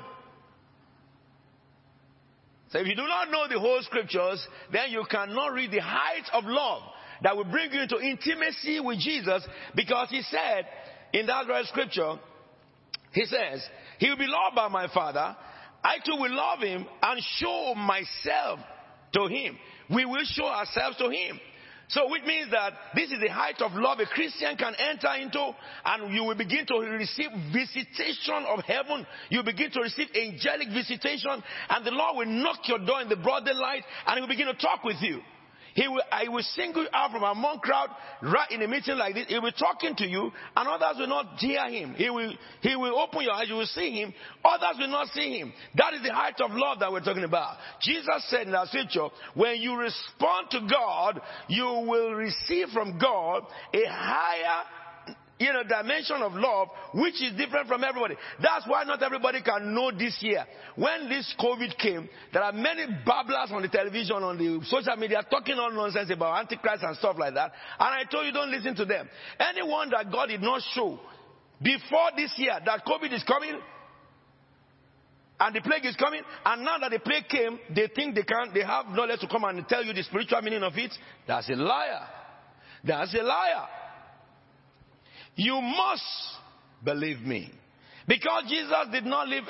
So 2.72 2.80
if 2.80 2.88
you 2.88 2.96
do 2.96 3.08
not 3.08 3.32
know 3.32 3.48
the 3.48 3.60
whole 3.60 3.82
scriptures, 3.82 4.46
then 4.72 4.92
you 4.92 5.06
cannot 5.10 5.54
read 5.54 5.72
the 5.72 5.82
height 5.82 6.26
of 6.34 6.44
love 6.46 6.84
that 7.24 7.36
will 7.36 7.46
bring 7.46 7.72
you 7.72 7.82
into 7.82 8.00
intimacy 8.00 8.80
with 8.80 9.00
Jesus 9.00 9.48
because 9.76 10.10
he 10.10 10.22
said 10.24 10.68
in 11.14 11.28
that 11.28 11.48
very 11.48 11.64
scripture, 11.66 12.16
he 13.14 13.26
says, 13.26 13.64
he 14.00 14.10
will 14.10 14.18
be 14.18 14.28
loved 14.28 14.56
by 14.56 14.68
my 14.68 14.88
father. 14.94 15.36
I 15.84 15.98
too 16.06 16.20
will 16.20 16.36
love 16.36 16.60
him 16.60 16.86
and 17.02 17.22
show 17.38 17.74
myself 17.76 18.60
to 19.14 19.28
him. 19.28 19.58
We 19.90 20.06
will 20.06 20.26
show 20.26 20.46
ourselves 20.46 20.98
to 20.98 21.10
him. 21.10 21.40
So 21.90 22.10
which 22.10 22.24
means 22.26 22.52
that 22.52 22.74
this 22.96 23.12
is 23.12 23.20
the 23.22 23.30
height 23.30 23.62
of 23.62 23.72
love 23.74 24.00
a 24.00 24.06
Christian 24.06 24.58
can 24.58 24.76
enter 24.76 25.08
into 25.22 25.52
and 25.86 26.14
you 26.14 26.24
will 26.26 26.36
begin 26.36 26.66
to 26.68 26.80
receive 26.80 27.30
visitation 27.54 28.44
of 28.46 28.60
heaven. 28.66 29.06
You 29.30 29.42
begin 29.44 29.72
to 29.72 29.82
receive 29.82 30.08
angelic 30.14 30.68
visitation 30.70 31.42
and 31.70 31.86
the 31.86 31.92
Lord 31.92 32.18
will 32.18 32.34
knock 32.44 32.68
your 32.68 32.80
door 32.80 33.02
in 33.02 33.08
the 33.08 33.16
broad 33.16 33.46
daylight 33.46 33.84
and 34.06 34.16
he 34.16 34.22
will 34.22 34.28
begin 34.28 34.48
to 34.48 34.54
talk 34.54 34.84
with 34.84 34.98
you. 35.02 35.22
He 35.78 35.88
will, 35.88 36.02
I 36.12 36.28
will 36.28 36.42
single 36.42 36.82
you 36.82 36.90
out 36.92 37.12
from 37.12 37.22
among 37.22 37.60
crowd 37.60 37.90
right 38.24 38.50
in 38.50 38.64
a 38.64 38.68
meeting 38.68 38.98
like 38.98 39.14
this. 39.14 39.28
He 39.28 39.36
will 39.36 39.52
be 39.52 39.58
talking 39.60 39.96
to 39.98 40.08
you 40.08 40.32
and 40.56 40.68
others 40.68 40.98
will 40.98 41.08
not 41.08 41.38
hear 41.38 41.70
him. 41.70 41.94
He 41.94 42.10
will, 42.10 42.34
he 42.62 42.76
will 42.76 42.98
open 43.00 43.22
your 43.22 43.34
eyes. 43.34 43.48
You 43.48 43.58
will 43.58 43.68
see 43.68 43.92
him. 43.92 44.12
Others 44.44 44.78
will 44.80 44.88
not 44.88 45.10
see 45.10 45.38
him. 45.38 45.54
That 45.76 45.94
is 45.94 46.02
the 46.02 46.12
height 46.12 46.42
of 46.42 46.50
love 46.52 46.80
that 46.80 46.92
we're 46.92 47.04
talking 47.04 47.26
about. 47.26 47.58
Jesus 47.80 48.28
said 48.28 48.48
in 48.48 48.54
that 48.54 48.70
scripture, 48.70 49.10
when 49.36 49.62
you 49.62 49.78
respond 49.78 50.48
to 50.50 50.62
God, 50.68 51.22
you 51.48 51.66
will 51.88 52.14
receive 52.14 52.70
from 52.70 52.98
God 52.98 53.44
a 53.72 53.86
higher 53.88 54.64
you 55.40 55.54
know, 55.54 55.64
dimension 55.64 56.22
of 56.22 56.34
love, 56.34 56.70
which 56.94 57.22
is 57.22 57.34
different 57.38 57.68
from 57.68 57.84
everybody. 57.84 58.16
That's 58.42 58.68
why 58.68 58.84
not 58.84 59.04
everybody 59.04 59.42
can 59.42 59.74
know 59.74 59.92
this 59.92 60.18
year. 60.22 60.46
When 60.76 61.10
this 61.10 61.34
COVID 61.40 61.78
came, 61.78 62.10
there 62.34 62.42
are 62.44 62.52
many 62.52 62.86
babblers 63.06 63.52
on 63.52 63.62
the 63.62 63.68
television, 63.68 64.18
on 64.24 64.38
the 64.38 64.66
social 64.66 64.96
media, 64.96 65.24
talking 65.30 65.56
all 65.56 65.72
nonsense 65.72 66.10
about 66.12 66.40
Antichrist 66.40 66.84
and 66.84 66.98
stuff 66.98 67.18
like 67.20 67.36
that. 67.36 67.52
And 67.80 67.90
I 67.90 68.04
told 68.10 68.26
you, 68.26 68.32
don't 68.32 68.52
listen 68.52 68.76
to 68.76 68.86
them. 68.86 69.08
Anyone 69.40 69.92
that 69.92 70.12
God 70.12 70.28
did 70.28 70.42
not 70.42 70.62
show 70.74 71.00
before 71.62 72.12
this 72.16 72.34
year 72.38 72.58
that 72.66 72.86
COVID 72.86 73.14
is 73.14 73.24
coming, 73.24 73.60
and 75.40 75.56
the 75.56 75.62
plague 75.62 75.86
is 75.86 75.96
coming, 75.96 76.22
and 76.46 76.66
now 76.66 76.80
that 76.80 76.90
the 76.90 77.00
plague 77.00 77.28
came, 77.30 77.60
they 77.76 77.88
think 77.94 78.16
they 78.16 78.24
can, 78.24 78.52
they 78.56 78.64
have 78.64 78.88
knowledge 78.88 79.20
to 79.20 79.28
come 79.28 79.44
and 79.44 79.68
tell 79.68 79.84
you 79.84 79.94
the 79.94 80.02
spiritual 80.02 80.42
meaning 80.42 80.64
of 80.64 80.74
it. 80.76 80.92
That's 81.28 81.48
a 81.50 81.54
liar. 81.54 82.08
That's 82.84 83.14
a 83.14 83.22
liar. 83.22 83.68
You 85.38 85.62
must 85.62 86.04
believe 86.84 87.20
me. 87.20 87.52
Because 88.08 88.44
Jesus 88.50 88.76
did 88.92 89.06
not 89.06 89.28
live. 89.28 89.44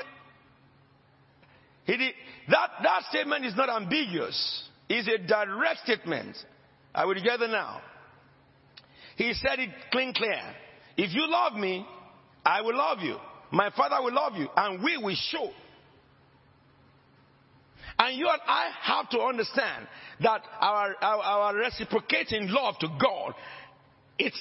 He 1.86 1.98
did, 1.98 2.14
that, 2.50 2.70
that 2.84 3.04
statement 3.10 3.46
is 3.46 3.56
not 3.56 3.70
ambiguous. 3.70 4.64
It's 4.90 5.08
a 5.08 5.26
direct 5.26 5.80
statement. 5.86 6.36
I 6.94 7.06
will 7.06 7.16
together 7.16 7.48
now. 7.48 7.82
He 9.16 9.34
said 9.34 9.60
it 9.60 9.70
clean 9.92 10.14
clear. 10.14 10.42
If 10.98 11.14
you 11.14 11.26
love 11.30 11.54
me, 11.54 11.86
I 12.46 12.62
will 12.62 12.78
love 12.78 13.00
you. 13.00 13.18
My 13.52 13.70
father 13.76 14.04
will 14.04 14.14
love 14.14 14.34
you. 14.36 14.48
And 14.56 14.84
we 14.84 14.98
will 14.98 15.16
show. 15.16 15.50
And 18.00 18.18
you 18.18 18.28
and 18.30 18.42
I 18.46 18.70
have 18.82 19.10
to 19.12 19.20
understand 19.20 19.88
that 20.22 20.42
our, 20.60 20.96
our, 21.02 21.24
our 21.24 21.56
reciprocating 21.56 22.48
love 22.50 22.76
to 22.80 22.88
God, 23.02 23.34
it's 24.20 24.40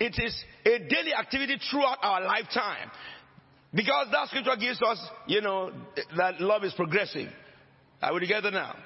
it 0.00 0.14
is 0.18 0.44
a 0.64 0.78
daily 0.78 1.14
activity 1.18 1.56
throughout 1.70 1.98
our 2.02 2.22
lifetime. 2.22 2.90
Because 3.72 4.06
that 4.12 4.28
scripture 4.28 4.56
gives 4.58 4.80
us, 4.82 4.98
you 5.26 5.40
know, 5.40 5.72
that 6.16 6.40
love 6.40 6.64
is 6.64 6.72
progressive. 6.74 7.28
Are 8.00 8.14
we 8.14 8.20
together 8.20 8.50
now? 8.50 8.76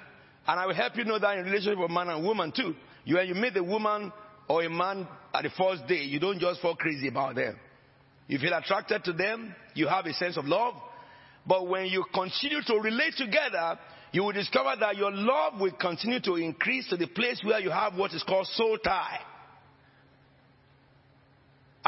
And 0.46 0.58
I 0.58 0.66
will 0.66 0.74
help 0.74 0.96
you 0.96 1.04
know 1.04 1.18
that 1.18 1.38
in 1.38 1.44
relationship 1.44 1.78
with 1.78 1.90
man 1.90 2.08
and 2.08 2.24
woman 2.24 2.52
too. 2.54 2.74
You, 3.04 3.16
when 3.16 3.28
you 3.28 3.34
meet 3.34 3.56
a 3.56 3.62
woman 3.62 4.12
or 4.48 4.62
a 4.62 4.70
man 4.70 5.06
at 5.34 5.42
the 5.42 5.50
first 5.50 5.86
day, 5.86 6.02
you 6.04 6.18
don't 6.18 6.38
just 6.38 6.62
fall 6.62 6.74
crazy 6.74 7.08
about 7.08 7.34
them. 7.34 7.58
You 8.28 8.38
feel 8.38 8.52
attracted 8.52 9.04
to 9.04 9.12
them, 9.12 9.54
you 9.74 9.88
have 9.88 10.06
a 10.06 10.12
sense 10.14 10.36
of 10.36 10.46
love. 10.46 10.74
But 11.46 11.68
when 11.68 11.86
you 11.86 12.04
continue 12.14 12.60
to 12.66 12.74
relate 12.76 13.14
together, 13.16 13.78
you 14.12 14.24
will 14.24 14.32
discover 14.32 14.74
that 14.80 14.96
your 14.96 15.10
love 15.12 15.60
will 15.60 15.72
continue 15.72 16.20
to 16.20 16.36
increase 16.36 16.88
to 16.88 16.96
the 16.96 17.06
place 17.06 17.40
where 17.44 17.60
you 17.60 17.70
have 17.70 17.94
what 17.94 18.12
is 18.12 18.22
called 18.22 18.46
soul 18.48 18.78
tie. 18.78 19.20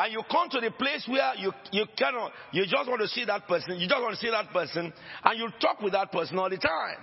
And 0.01 0.15
you 0.15 0.23
come 0.31 0.49
to 0.49 0.61
the 0.61 0.71
place 0.71 1.05
where 1.07 1.35
you, 1.37 1.53
you 1.73 1.85
cannot, 1.97 2.33
you 2.53 2.65
just 2.65 2.89
want 2.89 3.03
to 3.03 3.09
see 3.09 3.27
that 3.27 3.47
person, 3.47 3.79
you 3.79 3.87
just 3.87 4.01
want 4.01 4.15
to 4.15 4.21
see 4.21 4.31
that 4.31 4.51
person, 4.51 4.91
and 5.25 5.39
you 5.39 5.49
talk 5.61 5.83
with 5.83 5.93
that 5.93 6.11
person 6.11 6.39
all 6.39 6.49
the 6.49 6.57
time. 6.57 6.97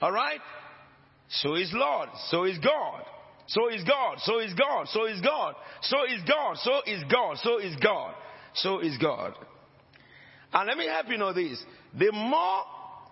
Alright? 0.00 0.40
So 1.28 1.54
is 1.54 1.70
Lord, 1.74 2.08
so 2.30 2.44
is 2.44 2.58
God. 2.58 3.02
So 3.48 3.68
is 3.68 3.84
God, 3.84 4.18
so 4.20 4.40
is 4.40 4.54
God, 4.54 4.88
so 4.88 5.04
is 5.06 5.20
God, 5.20 5.54
so 5.82 6.04
is 6.04 6.22
God, 6.26 6.56
so 6.56 6.80
is 6.86 7.04
God, 7.12 7.36
so 7.42 7.58
is 7.58 7.76
God, 7.76 8.14
so 8.54 8.80
is 8.80 8.98
God. 8.98 9.34
And 10.54 10.66
let 10.66 10.78
me 10.78 10.86
help 10.86 11.08
you 11.08 11.18
know 11.18 11.34
this. 11.34 11.62
The 11.96 12.10
more 12.10 12.62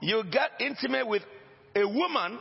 you 0.00 0.22
get 0.30 0.52
intimate 0.58 1.06
with 1.06 1.22
a 1.76 1.86
woman 1.86 2.38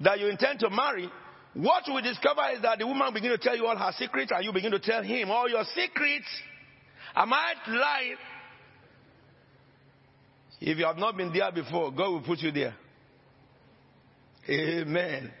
that 0.00 0.18
you 0.18 0.28
intend 0.28 0.58
to 0.60 0.70
marry, 0.70 1.08
what 1.54 1.84
we 1.92 2.02
discover 2.02 2.42
is 2.54 2.62
that 2.62 2.78
the 2.78 2.86
woman 2.86 3.12
begin 3.12 3.30
to 3.30 3.38
tell 3.38 3.56
you 3.56 3.66
all 3.66 3.76
her 3.76 3.92
secrets 3.98 4.30
and 4.34 4.44
you 4.44 4.52
begin 4.52 4.70
to 4.70 4.78
tell 4.78 5.02
him 5.02 5.30
all 5.30 5.48
your 5.48 5.64
secrets. 5.74 6.26
Am 7.14 7.32
I 7.32 7.54
lying? 7.66 8.16
If 10.60 10.78
you 10.78 10.84
have 10.84 10.98
not 10.98 11.16
been 11.16 11.32
there 11.32 11.50
before, 11.50 11.90
God 11.90 12.10
will 12.10 12.22
put 12.22 12.40
you 12.40 12.52
there. 12.52 12.76
Amen. 14.48 15.32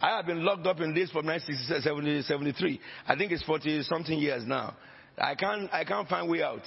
I 0.00 0.16
have 0.16 0.26
been 0.26 0.44
locked 0.44 0.66
up 0.66 0.80
in 0.80 0.94
this 0.94 1.10
from 1.10 1.26
1973. 1.26 2.80
I 3.08 3.16
think 3.16 3.32
it's 3.32 3.42
40 3.44 3.82
something 3.82 4.18
years 4.18 4.44
now. 4.46 4.76
I 5.18 5.34
can't, 5.34 5.72
I 5.72 5.84
can't 5.84 6.08
find 6.08 6.28
way 6.28 6.42
out. 6.42 6.60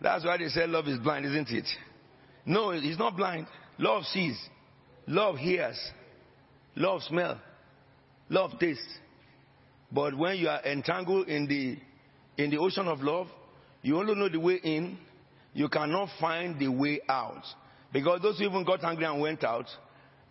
That's 0.00 0.24
why 0.24 0.36
they 0.36 0.48
say 0.48 0.66
love 0.66 0.88
is 0.88 0.98
blind, 0.98 1.26
isn't 1.26 1.50
it? 1.50 1.66
No, 2.44 2.70
it's 2.70 2.98
not 2.98 3.16
blind. 3.16 3.46
Love 3.78 4.04
sees. 4.04 4.36
Love 5.06 5.36
hears. 5.36 5.78
Love 6.78 7.02
smell. 7.02 7.40
Love 8.28 8.52
taste. 8.60 8.80
But 9.90 10.16
when 10.16 10.36
you 10.36 10.48
are 10.48 10.62
entangled 10.64 11.28
in 11.28 11.46
the, 11.46 11.76
in 12.42 12.50
the 12.50 12.58
ocean 12.58 12.86
of 12.86 13.00
love, 13.00 13.26
you 13.82 13.98
only 13.98 14.14
know 14.14 14.28
the 14.28 14.38
way 14.38 14.60
in. 14.62 14.96
You 15.54 15.68
cannot 15.68 16.08
find 16.20 16.58
the 16.58 16.68
way 16.68 17.00
out. 17.08 17.42
Because 17.92 18.20
those 18.22 18.38
who 18.38 18.44
even 18.44 18.64
got 18.64 18.84
angry 18.84 19.06
and 19.06 19.20
went 19.20 19.42
out, 19.42 19.66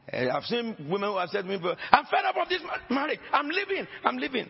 eh, 0.09 0.29
I've 0.31 0.43
seen 0.43 0.75
women 0.89 1.09
who 1.09 1.17
have 1.17 1.29
said 1.29 1.41
to 1.41 1.47
me, 1.49 1.55
I'm 1.91 2.05
fed 2.05 2.23
up 2.25 2.37
of 2.37 2.47
this 2.47 2.61
marriage. 2.89 3.19
I'm 3.33 3.49
leaving. 3.49 3.85
I'm 4.05 4.17
leaving. 4.17 4.49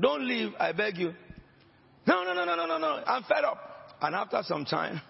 Don't 0.00 0.26
leave, 0.26 0.52
I 0.58 0.72
beg 0.72 0.96
you. 0.96 1.12
No, 2.06 2.24
no, 2.24 2.32
no, 2.32 2.44
no, 2.46 2.56
no, 2.56 2.66
no, 2.66 2.78
no. 2.78 3.02
I'm 3.06 3.24
fed 3.24 3.44
up. 3.44 3.58
And 4.00 4.14
after 4.14 4.40
some 4.44 4.64
time, 4.64 5.02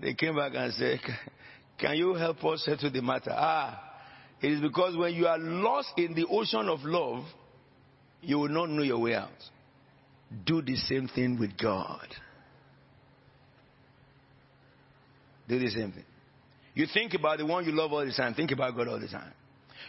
they 0.00 0.14
came 0.14 0.36
back 0.36 0.52
and 0.54 0.72
said, 0.74 1.00
Can 1.78 1.96
you 1.96 2.14
help 2.14 2.44
us 2.44 2.64
settle 2.64 2.92
the 2.92 3.02
matter? 3.02 3.32
Ah, 3.34 3.85
it 4.42 4.52
is 4.52 4.60
because 4.60 4.96
when 4.96 5.14
you 5.14 5.26
are 5.26 5.38
lost 5.38 5.92
in 5.96 6.14
the 6.14 6.26
ocean 6.26 6.68
of 6.68 6.80
love, 6.82 7.24
you 8.20 8.38
will 8.38 8.48
not 8.48 8.68
know 8.68 8.82
your 8.82 8.98
way 8.98 9.14
out. 9.14 9.30
Do 10.44 10.60
the 10.60 10.76
same 10.76 11.08
thing 11.08 11.38
with 11.38 11.56
God. 11.56 12.06
Do 15.48 15.58
the 15.58 15.70
same 15.70 15.92
thing. 15.92 16.04
You 16.74 16.86
think 16.92 17.14
about 17.14 17.38
the 17.38 17.46
one 17.46 17.64
you 17.64 17.72
love 17.72 17.92
all 17.92 18.04
the 18.04 18.12
time, 18.12 18.34
think 18.34 18.50
about 18.50 18.76
God 18.76 18.88
all 18.88 19.00
the 19.00 19.08
time. 19.08 19.32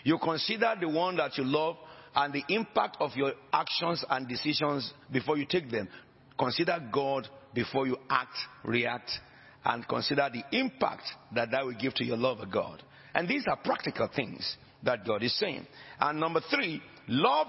You 0.03 0.17
consider 0.19 0.75
the 0.79 0.87
one 0.87 1.17
that 1.17 1.37
you 1.37 1.43
love 1.43 1.75
and 2.15 2.33
the 2.33 2.43
impact 2.47 2.97
of 2.99 3.11
your 3.15 3.33
actions 3.51 4.05
and 4.09 4.27
decisions 4.27 4.93
before 5.11 5.37
you 5.37 5.45
take 5.45 5.69
them. 5.69 5.89
Consider 6.39 6.79
God 6.91 7.27
before 7.53 7.87
you 7.87 7.97
act, 8.09 8.37
react, 8.63 9.11
and 9.65 9.85
consider 9.87 10.29
the 10.31 10.57
impact 10.57 11.03
that 11.35 11.51
that 11.51 11.65
will 11.65 11.75
give 11.77 11.93
to 11.95 12.05
your 12.05 12.15
love 12.15 12.39
of 12.39 12.51
God. 12.51 12.81
And 13.17 13.27
these 13.27 13.43
are 13.47 13.57
practical 13.57 14.07
things 14.15 14.55
that 14.83 15.05
God 15.05 15.23
is 15.23 15.37
saying. 15.37 15.67
And 15.99 16.19
number 16.19 16.39
three, 16.49 16.81
love. 17.09 17.47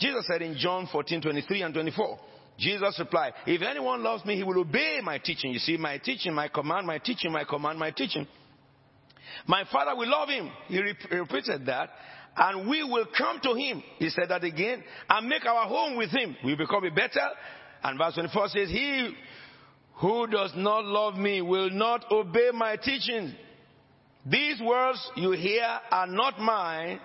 Jesus 0.00 0.26
said 0.26 0.42
in 0.42 0.56
John 0.56 0.88
14, 0.90 1.22
23 1.22 1.62
and 1.62 1.74
24, 1.74 2.18
Jesus 2.58 2.98
replied, 2.98 3.34
If 3.46 3.62
anyone 3.62 4.02
loves 4.02 4.24
me, 4.24 4.34
he 4.34 4.42
will 4.42 4.58
obey 4.58 4.98
my 5.04 5.18
teaching. 5.18 5.52
You 5.52 5.60
see, 5.60 5.76
my 5.76 5.98
teaching, 5.98 6.34
my 6.34 6.48
command, 6.48 6.86
my 6.86 6.98
teaching, 6.98 7.30
my 7.30 7.44
command, 7.44 7.78
my 7.78 7.92
teaching. 7.92 8.26
My 9.46 9.62
Father 9.70 9.94
will 9.94 10.10
love 10.10 10.28
him. 10.28 10.50
He 10.66 10.80
repeated 10.80 11.66
that. 11.66 11.90
And 12.34 12.68
we 12.68 12.82
will 12.82 13.06
come 13.16 13.38
to 13.42 13.54
him. 13.54 13.82
He 13.98 14.08
said 14.08 14.30
that 14.30 14.42
again. 14.42 14.82
And 15.08 15.28
make 15.28 15.44
our 15.44 15.68
home 15.68 15.96
with 15.96 16.10
him. 16.10 16.34
We 16.44 16.56
become 16.56 16.82
better 16.94 17.28
and 17.82 17.98
verse 17.98 18.14
24 18.14 18.48
says, 18.48 18.68
He 18.68 19.14
who 19.94 20.26
does 20.26 20.52
not 20.56 20.84
love 20.84 21.14
me 21.16 21.42
will 21.42 21.70
not 21.70 22.10
obey 22.10 22.50
my 22.52 22.76
teaching. 22.76 23.34
These 24.24 24.60
words 24.60 25.10
you 25.16 25.32
hear 25.32 25.66
are 25.90 26.06
not 26.06 26.38
mine. 26.38 27.00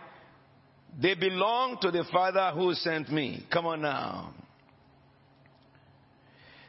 They 1.02 1.16
belong 1.16 1.78
to 1.82 1.92
the 1.92 2.06
Father 2.12 2.52
who 2.54 2.74
sent 2.74 3.12
me. 3.12 3.46
Come 3.52 3.66
on 3.66 3.82
now. 3.82 4.34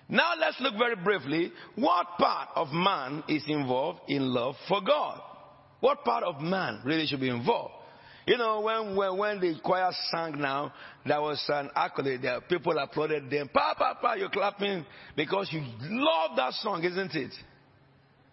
Now 0.08 0.32
let's 0.40 0.58
look 0.60 0.74
very 0.78 0.96
briefly. 0.96 1.52
What 1.74 2.06
part 2.18 2.48
of 2.54 2.68
man 2.72 3.24
is 3.28 3.44
involved 3.46 4.00
in 4.08 4.32
love 4.32 4.54
for 4.66 4.80
God? 4.80 5.20
What 5.80 6.02
part 6.04 6.24
of 6.24 6.40
man 6.40 6.80
really 6.84 7.06
should 7.06 7.20
be 7.20 7.28
involved? 7.28 7.74
You 8.26 8.36
know, 8.36 8.60
when, 8.60 8.94
when, 8.94 9.16
when 9.16 9.40
the 9.40 9.58
choir 9.62 9.90
sang 10.10 10.38
now, 10.38 10.72
there 11.06 11.20
was 11.20 11.42
an 11.48 11.70
accolade 11.74 12.20
there. 12.20 12.40
People 12.42 12.76
applauded 12.78 13.30
them. 13.30 13.48
Pa, 13.52 13.74
pa, 13.76 13.94
pa, 13.94 14.14
you're 14.14 14.28
clapping 14.28 14.84
because 15.16 15.48
you 15.50 15.62
love 15.80 16.36
that 16.36 16.52
song, 16.54 16.84
isn't 16.84 17.14
it? 17.14 17.32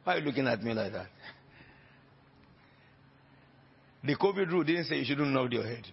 Why 0.03 0.15
are 0.15 0.19
you 0.19 0.25
looking 0.25 0.47
at 0.47 0.61
me 0.61 0.73
like 0.73 0.91
that? 0.91 1.07
The 4.05 4.15
COVID 4.15 4.51
rule 4.51 4.63
didn't 4.63 4.85
say 4.85 4.97
you 4.97 5.05
shouldn't 5.05 5.31
nod 5.31 5.51
your 5.51 5.65
head. 5.65 5.87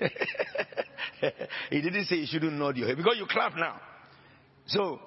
he 1.70 1.80
didn't 1.80 2.04
say 2.06 2.16
you 2.16 2.26
shouldn't 2.26 2.54
nod 2.54 2.76
your 2.76 2.88
head 2.88 2.96
because 2.96 3.16
you 3.18 3.26
clap 3.28 3.56
now. 3.56 3.80
So 4.66 5.00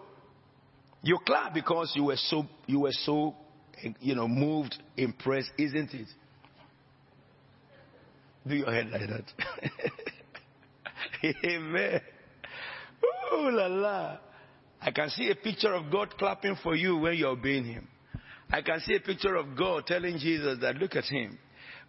you 1.02 1.20
clap 1.26 1.54
because 1.54 1.92
you 1.96 2.06
were 2.06 2.16
so 2.16 2.46
you 2.66 2.82
were 2.82 2.92
so 2.92 3.36
you 4.00 4.16
know 4.16 4.28
moved, 4.28 4.76
impressed, 4.96 5.52
isn't 5.58 5.94
it? 5.94 6.08
Do 8.48 8.56
your 8.56 8.72
head 8.72 8.90
like 8.90 9.02
that. 9.10 9.26
Amen. 11.46 12.02
Ooh 13.34 13.52
la 13.52 13.68
la. 13.68 14.18
I 14.82 14.92
can 14.92 15.10
see 15.10 15.30
a 15.30 15.36
picture 15.36 15.74
of 15.74 15.92
God 15.92 16.18
clapping 16.18 16.56
for 16.64 16.76
you 16.76 16.98
when 16.98 17.16
you're 17.16 17.32
obeying 17.32 17.66
Him. 17.66 17.88
I 18.50 18.62
can 18.62 18.80
see 18.80 18.96
a 18.96 19.00
picture 19.00 19.36
of 19.36 19.58
God 19.58 19.86
telling 19.86 20.18
Jesus 20.18 20.60
that 20.62 20.76
look 20.78 20.96
at 20.96 21.06
Him. 21.06 21.38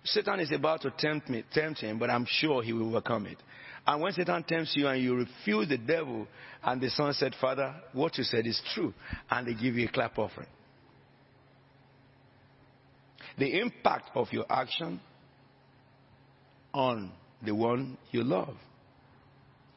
Satan 0.04 0.40
is 0.40 0.52
about 0.52 0.82
to 0.82 0.92
tempt 0.96 1.28
me, 1.28 1.44
tempt 1.52 1.80
him, 1.80 1.98
but 1.98 2.10
I'm 2.10 2.26
sure 2.26 2.62
he 2.62 2.72
will 2.72 2.88
overcome 2.88 3.26
it. 3.26 3.38
And 3.86 4.02
when 4.02 4.12
Satan 4.12 4.42
tempts 4.42 4.74
you 4.76 4.86
and 4.86 5.02
you 5.02 5.14
refuse 5.14 5.68
the 5.68 5.78
devil, 5.78 6.26
and 6.62 6.80
the 6.80 6.90
son 6.90 7.12
said, 7.14 7.34
Father, 7.40 7.74
what 7.92 8.18
you 8.18 8.24
said 8.24 8.46
is 8.46 8.60
true, 8.74 8.92
and 9.30 9.46
they 9.46 9.54
give 9.54 9.74
you 9.76 9.86
a 9.86 9.90
clap 9.90 10.18
offering. 10.18 10.48
The 13.38 13.60
impact 13.60 14.10
of 14.14 14.32
your 14.32 14.44
action 14.50 15.00
on 16.74 17.12
the 17.44 17.54
one 17.54 17.96
you 18.10 18.24
love. 18.24 18.56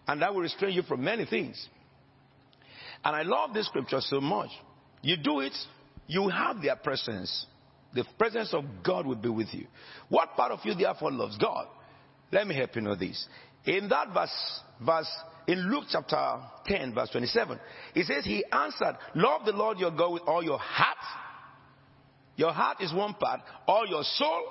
And 0.08 0.22
that 0.22 0.34
will 0.34 0.42
restrain 0.42 0.74
you 0.74 0.82
from 0.82 1.04
many 1.04 1.26
things. 1.26 1.68
And 3.04 3.16
I 3.16 3.22
love 3.22 3.54
this 3.54 3.68
scripture 3.68 4.02
so 4.02 4.20
much. 4.20 4.50
You 5.02 5.18
do 5.18 5.40
it, 5.40 5.54
you 6.08 6.28
have 6.30 6.62
their 6.62 6.76
presence. 6.76 7.46
The 7.94 8.06
presence 8.18 8.54
of 8.54 8.64
God 8.84 9.06
will 9.06 9.16
be 9.16 9.30
with 9.30 9.54
you. 9.54 9.68
What 10.10 10.36
part 10.36 10.52
of 10.52 10.60
you 10.64 10.74
therefore 10.74 11.12
loves 11.12 11.38
God? 11.38 11.68
Let 12.32 12.48
me 12.48 12.56
help 12.56 12.76
you 12.76 12.82
know 12.82 12.96
this. 12.96 13.28
In 13.66 13.90
that 13.90 14.14
verse, 14.14 14.62
verse 14.86 15.10
in 15.48 15.70
Luke 15.70 15.86
chapter 15.90 16.40
10, 16.66 16.94
verse 16.94 17.10
27, 17.10 17.60
it 17.96 18.06
says, 18.06 18.24
He 18.24 18.44
answered, 18.52 18.98
Love 19.16 19.46
the 19.46 19.52
Lord 19.52 19.78
your 19.78 19.92
God 19.92 20.14
with 20.14 20.24
all 20.26 20.44
your 20.44 20.60
heart. 20.60 20.98
Your 22.38 22.54
heart 22.54 22.78
is 22.82 22.94
one 22.94 23.14
part, 23.16 23.42
all 23.68 23.86
your 23.86 24.04
soul, 24.04 24.44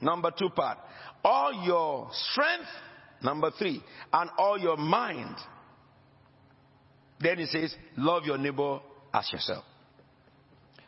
number 0.00 0.30
two 0.38 0.50
part 0.50 0.78
all 1.24 1.64
your 1.64 2.10
strength, 2.12 2.68
number 3.22 3.50
three, 3.58 3.82
and 4.12 4.30
all 4.36 4.58
your 4.58 4.76
mind. 4.76 5.34
Then 7.18 7.38
he 7.38 7.46
says, 7.46 7.74
love 7.96 8.24
your 8.24 8.36
neighbor 8.36 8.80
as 9.12 9.32
yourself. 9.32 9.64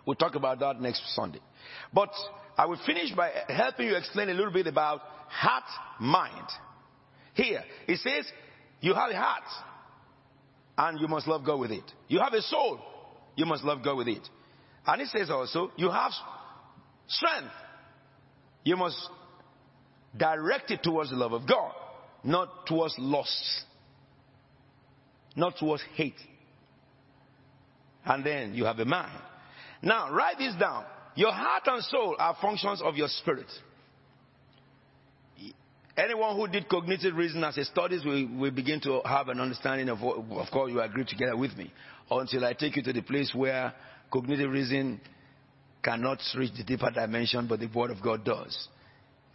We'll 0.06 0.14
talk 0.14 0.36
about 0.36 0.60
that 0.60 0.80
next 0.80 1.02
Sunday. 1.14 1.40
But 1.92 2.10
I 2.56 2.66
will 2.66 2.78
finish 2.86 3.12
by 3.12 3.30
helping 3.48 3.88
you 3.88 3.96
explain 3.96 4.28
a 4.30 4.34
little 4.34 4.52
bit 4.52 4.68
about 4.68 5.00
heart, 5.28 5.64
mind. 6.00 6.46
Here, 7.34 7.62
it 7.88 7.98
says, 7.98 8.30
you 8.80 8.94
have 8.94 9.10
a 9.10 9.16
heart, 9.16 9.42
and 10.78 11.00
you 11.00 11.08
must 11.08 11.26
love 11.26 11.44
God 11.44 11.58
with 11.58 11.72
it. 11.72 11.84
You 12.08 12.20
have 12.20 12.32
a 12.32 12.40
soul, 12.40 12.80
you 13.34 13.44
must 13.44 13.64
love 13.64 13.82
God 13.84 13.96
with 13.96 14.08
it. 14.08 14.26
And 14.86 15.02
it 15.02 15.08
says 15.08 15.28
also, 15.28 15.72
you 15.76 15.90
have 15.90 16.12
strength, 17.08 17.52
you 18.64 18.76
must 18.76 18.96
direct 20.16 20.70
it 20.70 20.82
towards 20.82 21.10
the 21.10 21.16
love 21.16 21.32
of 21.32 21.48
God, 21.48 21.72
not 22.22 22.66
towards 22.66 22.94
lust, 22.98 23.64
not 25.34 25.54
towards 25.58 25.82
hate. 25.94 26.14
And 28.04 28.24
then 28.24 28.54
you 28.54 28.64
have 28.64 28.78
a 28.78 28.84
mind. 28.84 29.20
Now, 29.86 30.10
write 30.10 30.38
this 30.38 30.52
down. 30.56 30.84
Your 31.14 31.30
heart 31.30 31.62
and 31.66 31.80
soul 31.84 32.16
are 32.18 32.36
functions 32.42 32.82
of 32.82 32.96
your 32.96 33.06
spirit. 33.06 33.46
Anyone 35.96 36.34
who 36.34 36.48
did 36.48 36.68
cognitive 36.68 37.14
reasoning 37.14 37.44
as 37.44 37.56
a 37.56 37.64
studies 37.64 38.04
will, 38.04 38.50
begin 38.50 38.80
to 38.80 39.00
have 39.04 39.28
an 39.28 39.38
understanding 39.38 39.88
of 39.88 40.00
what, 40.00 40.18
of 40.18 40.50
course, 40.50 40.72
you 40.72 40.80
agree 40.80 41.04
together 41.04 41.36
with 41.36 41.56
me. 41.56 41.72
Until 42.10 42.44
I 42.44 42.54
take 42.54 42.74
you 42.74 42.82
to 42.82 42.92
the 42.92 43.00
place 43.00 43.32
where 43.32 43.72
cognitive 44.12 44.50
reasoning 44.50 45.00
cannot 45.84 46.18
reach 46.36 46.50
the 46.56 46.64
deeper 46.64 46.90
dimension, 46.90 47.46
but 47.46 47.60
the 47.60 47.68
Word 47.68 47.92
of 47.92 48.02
God 48.02 48.24
does. 48.24 48.68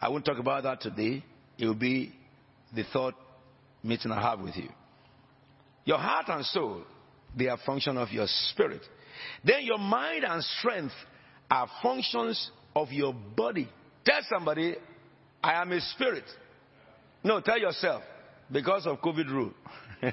I 0.01 0.09
won't 0.09 0.25
talk 0.25 0.37
about 0.37 0.63
that 0.63 0.81
today. 0.81 1.23
It 1.57 1.65
will 1.65 1.75
be 1.75 2.11
the 2.75 2.83
thought 2.91 3.15
meeting 3.83 4.11
I 4.11 4.21
have 4.21 4.41
with 4.41 4.57
you. 4.57 4.67
Your 5.85 5.97
heart 5.97 6.25
and 6.27 6.45
soul, 6.47 6.83
they 7.37 7.47
are 7.47 7.57
function 7.65 7.97
of 7.97 8.09
your 8.09 8.27
spirit. 8.27 8.81
Then 9.43 9.63
your 9.63 9.77
mind 9.77 10.23
and 10.23 10.43
strength 10.43 10.93
are 11.49 11.67
functions 11.81 12.51
of 12.75 12.91
your 12.91 13.13
body. 13.13 13.69
Tell 14.05 14.21
somebody, 14.29 14.75
I 15.43 15.61
am 15.61 15.71
a 15.71 15.81
spirit. 15.81 16.23
No, 17.23 17.39
tell 17.41 17.59
yourself, 17.59 18.03
because 18.51 18.85
of 18.85 18.99
COVID 19.01 19.29
rule. 19.29 19.53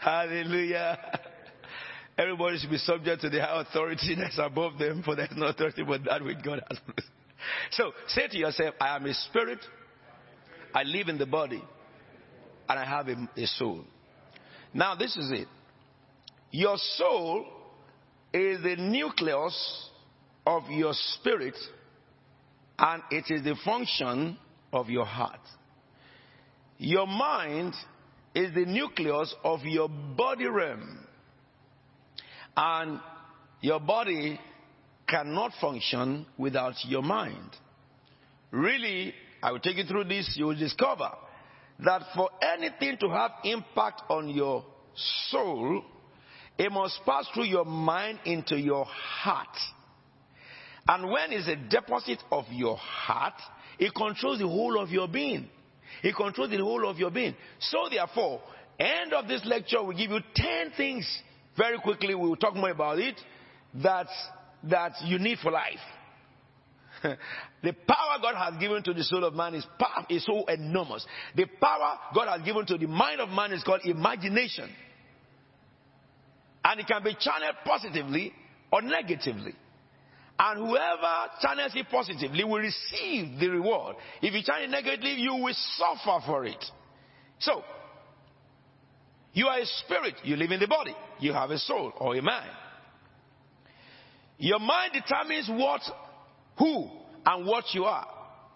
Hallelujah. 0.00 0.98
Everybody 2.16 2.58
should 2.58 2.70
be 2.70 2.78
subject 2.78 3.22
to 3.22 3.30
the 3.30 3.40
high 3.40 3.62
authority 3.62 4.14
that's 4.14 4.38
above 4.38 4.78
them, 4.78 5.02
for 5.02 5.16
there's 5.16 5.32
no 5.36 5.46
authority 5.46 5.82
but 5.82 6.04
that 6.04 6.22
which 6.22 6.42
God 6.42 6.62
has. 6.68 6.78
So 7.72 7.92
say 8.08 8.26
to 8.26 8.38
yourself, 8.38 8.74
I 8.80 8.96
am 8.96 9.04
a 9.04 9.12
spirit, 9.12 9.58
I 10.74 10.82
live 10.84 11.08
in 11.08 11.18
the 11.18 11.26
body, 11.26 11.62
and 12.68 12.78
I 12.78 12.86
have 12.86 13.08
a, 13.08 13.28
a 13.36 13.46
soul. 13.46 13.84
Now, 14.72 14.94
this 14.94 15.14
is 15.14 15.30
it. 15.30 15.48
Your 16.54 16.76
soul 16.76 17.46
is 18.32 18.62
the 18.62 18.76
nucleus 18.76 19.90
of 20.46 20.62
your 20.70 20.92
spirit, 20.92 21.56
and 22.78 23.02
it 23.10 23.24
is 23.28 23.42
the 23.42 23.56
function 23.64 24.38
of 24.72 24.88
your 24.88 25.04
heart. 25.04 25.40
Your 26.78 27.08
mind 27.08 27.74
is 28.36 28.54
the 28.54 28.66
nucleus 28.66 29.34
of 29.42 29.64
your 29.64 29.88
body 29.88 30.46
realm. 30.46 31.04
And 32.56 33.00
your 33.60 33.80
body 33.80 34.38
cannot 35.08 35.54
function 35.60 36.24
without 36.38 36.74
your 36.84 37.02
mind. 37.02 37.50
Really, 38.52 39.12
I 39.42 39.50
will 39.50 39.58
take 39.58 39.78
you 39.78 39.84
through 39.86 40.04
this, 40.04 40.36
you 40.36 40.46
will 40.46 40.56
discover 40.56 41.10
that 41.80 42.02
for 42.14 42.30
anything 42.40 42.96
to 43.00 43.08
have 43.08 43.32
impact 43.42 44.02
on 44.08 44.28
your 44.28 44.64
soul, 45.32 45.82
it 46.58 46.70
must 46.70 47.00
pass 47.04 47.26
through 47.34 47.46
your 47.46 47.64
mind 47.64 48.20
into 48.24 48.58
your 48.58 48.84
heart. 48.84 49.56
And 50.86 51.10
when 51.10 51.32
it's 51.32 51.48
a 51.48 51.56
deposit 51.56 52.22
of 52.30 52.44
your 52.50 52.76
heart, 52.76 53.34
it 53.78 53.92
controls 53.94 54.38
the 54.38 54.46
whole 54.46 54.80
of 54.80 54.90
your 54.90 55.08
being. 55.08 55.48
It 56.02 56.14
controls 56.14 56.50
the 56.50 56.58
whole 56.58 56.88
of 56.88 56.98
your 56.98 57.10
being. 57.10 57.34
So 57.58 57.88
therefore, 57.90 58.40
end 58.78 59.12
of 59.12 59.26
this 59.26 59.42
lecture, 59.44 59.82
we 59.82 59.94
give 59.96 60.10
you 60.10 60.20
10 60.34 60.72
things 60.76 61.22
very 61.56 61.78
quickly. 61.78 62.14
We 62.14 62.28
will 62.28 62.36
talk 62.36 62.54
more 62.54 62.70
about 62.70 62.98
it 62.98 63.18
that, 63.82 64.06
that 64.64 64.92
you 65.04 65.18
need 65.18 65.38
for 65.38 65.50
life. 65.50 65.78
the 67.62 67.72
power 67.72 68.18
God 68.20 68.34
has 68.36 68.60
given 68.60 68.82
to 68.82 68.94
the 68.94 69.04
soul 69.04 69.24
of 69.24 69.34
man 69.34 69.54
is, 69.54 69.66
is 70.08 70.24
so 70.24 70.44
enormous. 70.46 71.06
The 71.34 71.46
power 71.60 71.98
God 72.14 72.28
has 72.28 72.42
given 72.42 72.66
to 72.66 72.78
the 72.78 72.86
mind 72.86 73.20
of 73.20 73.30
man 73.30 73.52
is 73.52 73.62
called 73.62 73.80
imagination. 73.84 74.70
And 76.64 76.80
it 76.80 76.86
can 76.86 77.02
be 77.02 77.14
channeled 77.18 77.56
positively 77.64 78.32
or 78.72 78.82
negatively. 78.82 79.54
And 80.38 80.58
whoever 80.58 81.30
channels 81.40 81.72
it 81.76 81.86
positively 81.90 82.42
will 82.42 82.58
receive 82.58 83.38
the 83.38 83.48
reward. 83.48 83.96
If 84.20 84.34
you 84.34 84.42
channel 84.42 84.64
it 84.64 84.70
negatively, 84.70 85.14
you 85.14 85.34
will 85.34 85.54
suffer 85.76 86.24
for 86.26 86.44
it. 86.44 86.64
So, 87.38 87.62
you 89.32 89.46
are 89.46 89.58
a 89.58 89.66
spirit, 89.66 90.14
you 90.24 90.36
live 90.36 90.50
in 90.50 90.60
the 90.60 90.66
body, 90.66 90.94
you 91.20 91.32
have 91.32 91.50
a 91.50 91.58
soul 91.58 91.92
or 91.98 92.16
a 92.16 92.22
mind. 92.22 92.50
Your 94.38 94.58
mind 94.58 94.92
determines 94.92 95.48
what, 95.48 95.82
who, 96.58 96.88
and 97.26 97.46
what 97.46 97.64
you 97.72 97.84
are. 97.84 98.06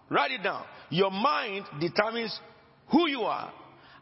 Write 0.09 0.31
it 0.31 0.43
down. 0.43 0.65
Your 0.89 1.11
mind 1.11 1.65
determines 1.79 2.37
who 2.91 3.07
you 3.07 3.21
are, 3.21 3.51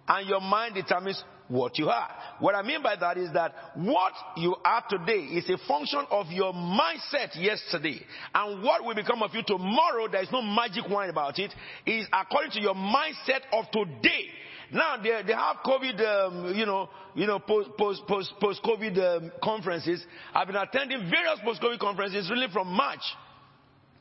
and 0.08 0.28
your 0.28 0.42
mind 0.42 0.76
determines 0.76 1.22
what 1.48 1.78
you 1.78 1.90
are. 1.90 2.10
What 2.40 2.56
I 2.56 2.62
mean 2.62 2.84
by 2.84 2.96
that 2.96 3.18
is 3.18 3.32
that 3.34 3.54
what 3.76 4.14
you 4.36 4.56
are 4.64 4.84
today 4.90 5.20
is 5.20 5.50
a 5.50 5.58
function 5.68 6.04
of 6.12 6.28
your 6.28 6.54
mindset 6.54 7.36
yesterday. 7.36 8.02
And 8.34 8.64
what 8.64 8.84
will 8.84 8.96
become 8.96 9.24
of 9.24 9.34
you 9.34 9.44
tomorrow, 9.46 10.08
there 10.12 10.24
is 10.24 10.32
no 10.32 10.42
magic 10.42 10.90
wine 10.90 11.10
about 11.10 11.40
it, 11.40 11.54
is 11.86 12.08
according 12.12 12.52
to 12.52 12.62
your 12.62 12.76
mindset 12.76 13.42
of 13.54 13.66
today. 13.72 14.26
Now 14.72 14.98
they, 15.02 15.22
they 15.26 15.34
have 15.34 15.58
COVID, 15.66 16.02
um, 16.02 16.56
you 16.56 16.66
know, 16.66 16.90
you 17.16 17.26
know, 17.26 17.40
post 17.40 17.70
post 17.78 18.02
post 18.08 18.34
post 18.42 18.62
COVID 18.64 18.98
um, 19.00 19.32
conferences. 19.42 20.06
I've 20.34 20.48
been 20.48 20.58
attending 20.58 21.10
various 21.10 21.40
post 21.44 21.62
COVID 21.62 21.80
conferences 21.80 22.30
really 22.30 22.48
from 22.52 22.68
March. 22.68 23.00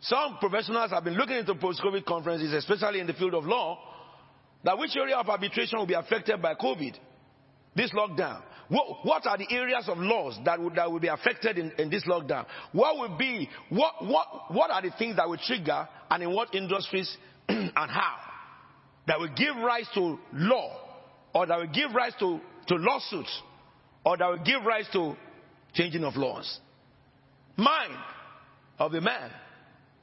Some 0.01 0.39
professionals 0.41 0.91
have 0.91 1.05
been 1.05 1.15
looking 1.15 1.37
into 1.37 1.55
post 1.55 1.81
COVID 1.85 2.05
conferences, 2.05 2.53
especially 2.53 3.01
in 3.01 3.07
the 3.07 3.15
field 3.15 3.35
of 3.35 3.45
law, 3.45 3.79
that 4.65 4.77
which 4.77 4.97
area 4.97 5.17
of 5.17 5.29
arbitration 5.29 5.79
will 5.79 5.87
be 5.87 5.95
affected 5.95 6.43
by 6.43 6.55
COVID 6.55 6.97
this 7.77 7.93
lockdown? 7.93 8.43
What, 8.69 9.05
what, 9.05 9.27
are 9.27 9.39
the 9.39 9.47
areas 9.51 9.89
of 9.89 9.99
laws 9.99 10.37
that 10.45 10.61
would, 10.61 10.75
that 10.75 10.91
will 10.91 10.99
be 10.99 11.09
affected 11.09 11.57
in, 11.57 11.71
in, 11.79 11.89
this 11.89 12.05
lockdown? 12.05 12.47
What 12.73 12.97
will 12.97 13.17
be, 13.17 13.49
what, 13.69 14.05
what, 14.05 14.27
what 14.53 14.71
are 14.71 14.83
the 14.83 14.91
things 14.99 15.17
that 15.17 15.29
will 15.29 15.39
trigger 15.39 15.89
and 16.11 16.23
in 16.23 16.33
what 16.33 16.53
industries 16.55 17.17
and 17.49 17.71
how? 17.77 18.17
That 19.07 19.21
will 19.21 19.33
give 19.37 19.55
rise 19.57 19.87
to 19.95 20.19
law 20.33 20.81
or 21.33 21.47
that 21.47 21.59
will 21.59 21.69
give 21.69 21.95
rise 21.95 22.15
to, 22.19 22.41
to 22.67 22.75
lawsuits 22.75 23.43
or 24.05 24.17
that 24.17 24.27
will 24.27 24.45
give 24.45 24.65
rise 24.65 24.89
to 24.95 25.15
changing 25.75 26.03
of 26.03 26.17
laws. 26.17 26.59
Mind 27.57 27.93
of 28.79 28.91
the 28.91 29.01
man. 29.01 29.31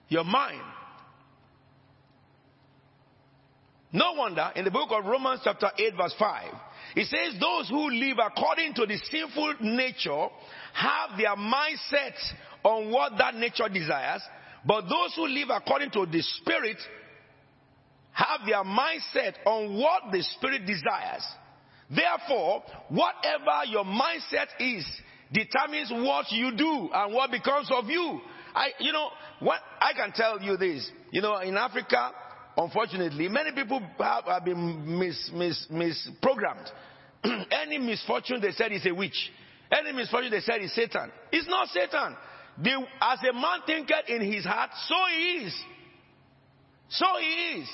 Your 0.07 0.23
mind. 0.23 0.61
No 3.91 4.13
wonder 4.13 4.51
in 4.55 4.65
the 4.65 4.71
book 4.71 4.89
of 4.91 5.05
Romans 5.05 5.41
chapter 5.43 5.69
8 5.77 5.93
verse 5.95 6.15
5, 6.17 6.51
it 6.95 7.07
says, 7.07 7.39
Those 7.39 7.69
who 7.69 7.89
live 7.89 8.17
according 8.19 8.73
to 8.75 8.85
the 8.85 8.97
sinful 9.09 9.55
nature 9.61 10.27
have 10.73 11.17
their 11.17 11.35
mindset 11.35 12.15
on 12.63 12.91
what 12.91 13.13
that 13.17 13.35
nature 13.35 13.69
desires, 13.69 14.21
but 14.65 14.81
those 14.83 15.13
who 15.15 15.27
live 15.27 15.49
according 15.49 15.91
to 15.91 16.05
the 16.05 16.21
Spirit 16.21 16.77
have 18.11 18.41
their 18.45 18.63
mindset 18.63 19.33
on 19.45 19.77
what 19.79 20.11
the 20.11 20.21
Spirit 20.37 20.65
desires. 20.65 21.25
Therefore, 21.89 22.63
whatever 22.89 23.65
your 23.67 23.83
mindset 23.83 24.47
is 24.59 24.85
determines 25.31 25.91
what 25.91 26.31
you 26.31 26.55
do 26.55 26.89
and 26.93 27.13
what 27.13 27.31
becomes 27.31 27.69
of 27.71 27.85
you. 27.85 28.21
I, 28.55 28.69
you 28.79 28.91
know, 28.91 29.09
what, 29.39 29.59
I 29.81 29.93
can 29.93 30.11
tell 30.13 30.41
you 30.41 30.57
this. 30.57 30.89
You 31.11 31.21
know, 31.21 31.39
in 31.39 31.57
Africa, 31.57 32.11
Unfortunately, 32.55 33.27
many 33.29 33.51
people 33.51 33.81
have, 33.99 34.25
have 34.25 34.45
been 34.45 34.99
mis, 34.99 35.31
mis, 35.33 35.67
misprogrammed. 35.71 36.69
Any 37.51 37.79
misfortune 37.79 38.41
they 38.41 38.51
said 38.51 38.71
is 38.71 38.85
a 38.85 38.93
witch. 38.93 39.31
Any 39.71 39.91
misfortune 39.91 40.29
they 40.31 40.41
said 40.41 40.61
is 40.61 40.73
Satan. 40.75 41.11
It's 41.31 41.47
not 41.47 41.67
Satan. 41.69 42.15
They, 42.63 42.71
as 43.01 43.19
a 43.27 43.33
man 43.33 43.61
thinketh 43.65 44.07
in 44.07 44.21
his 44.21 44.45
heart, 44.45 44.69
so 44.87 44.95
he 45.09 45.45
is. 45.45 45.63
So 46.89 47.05
he 47.19 47.61
is. 47.61 47.69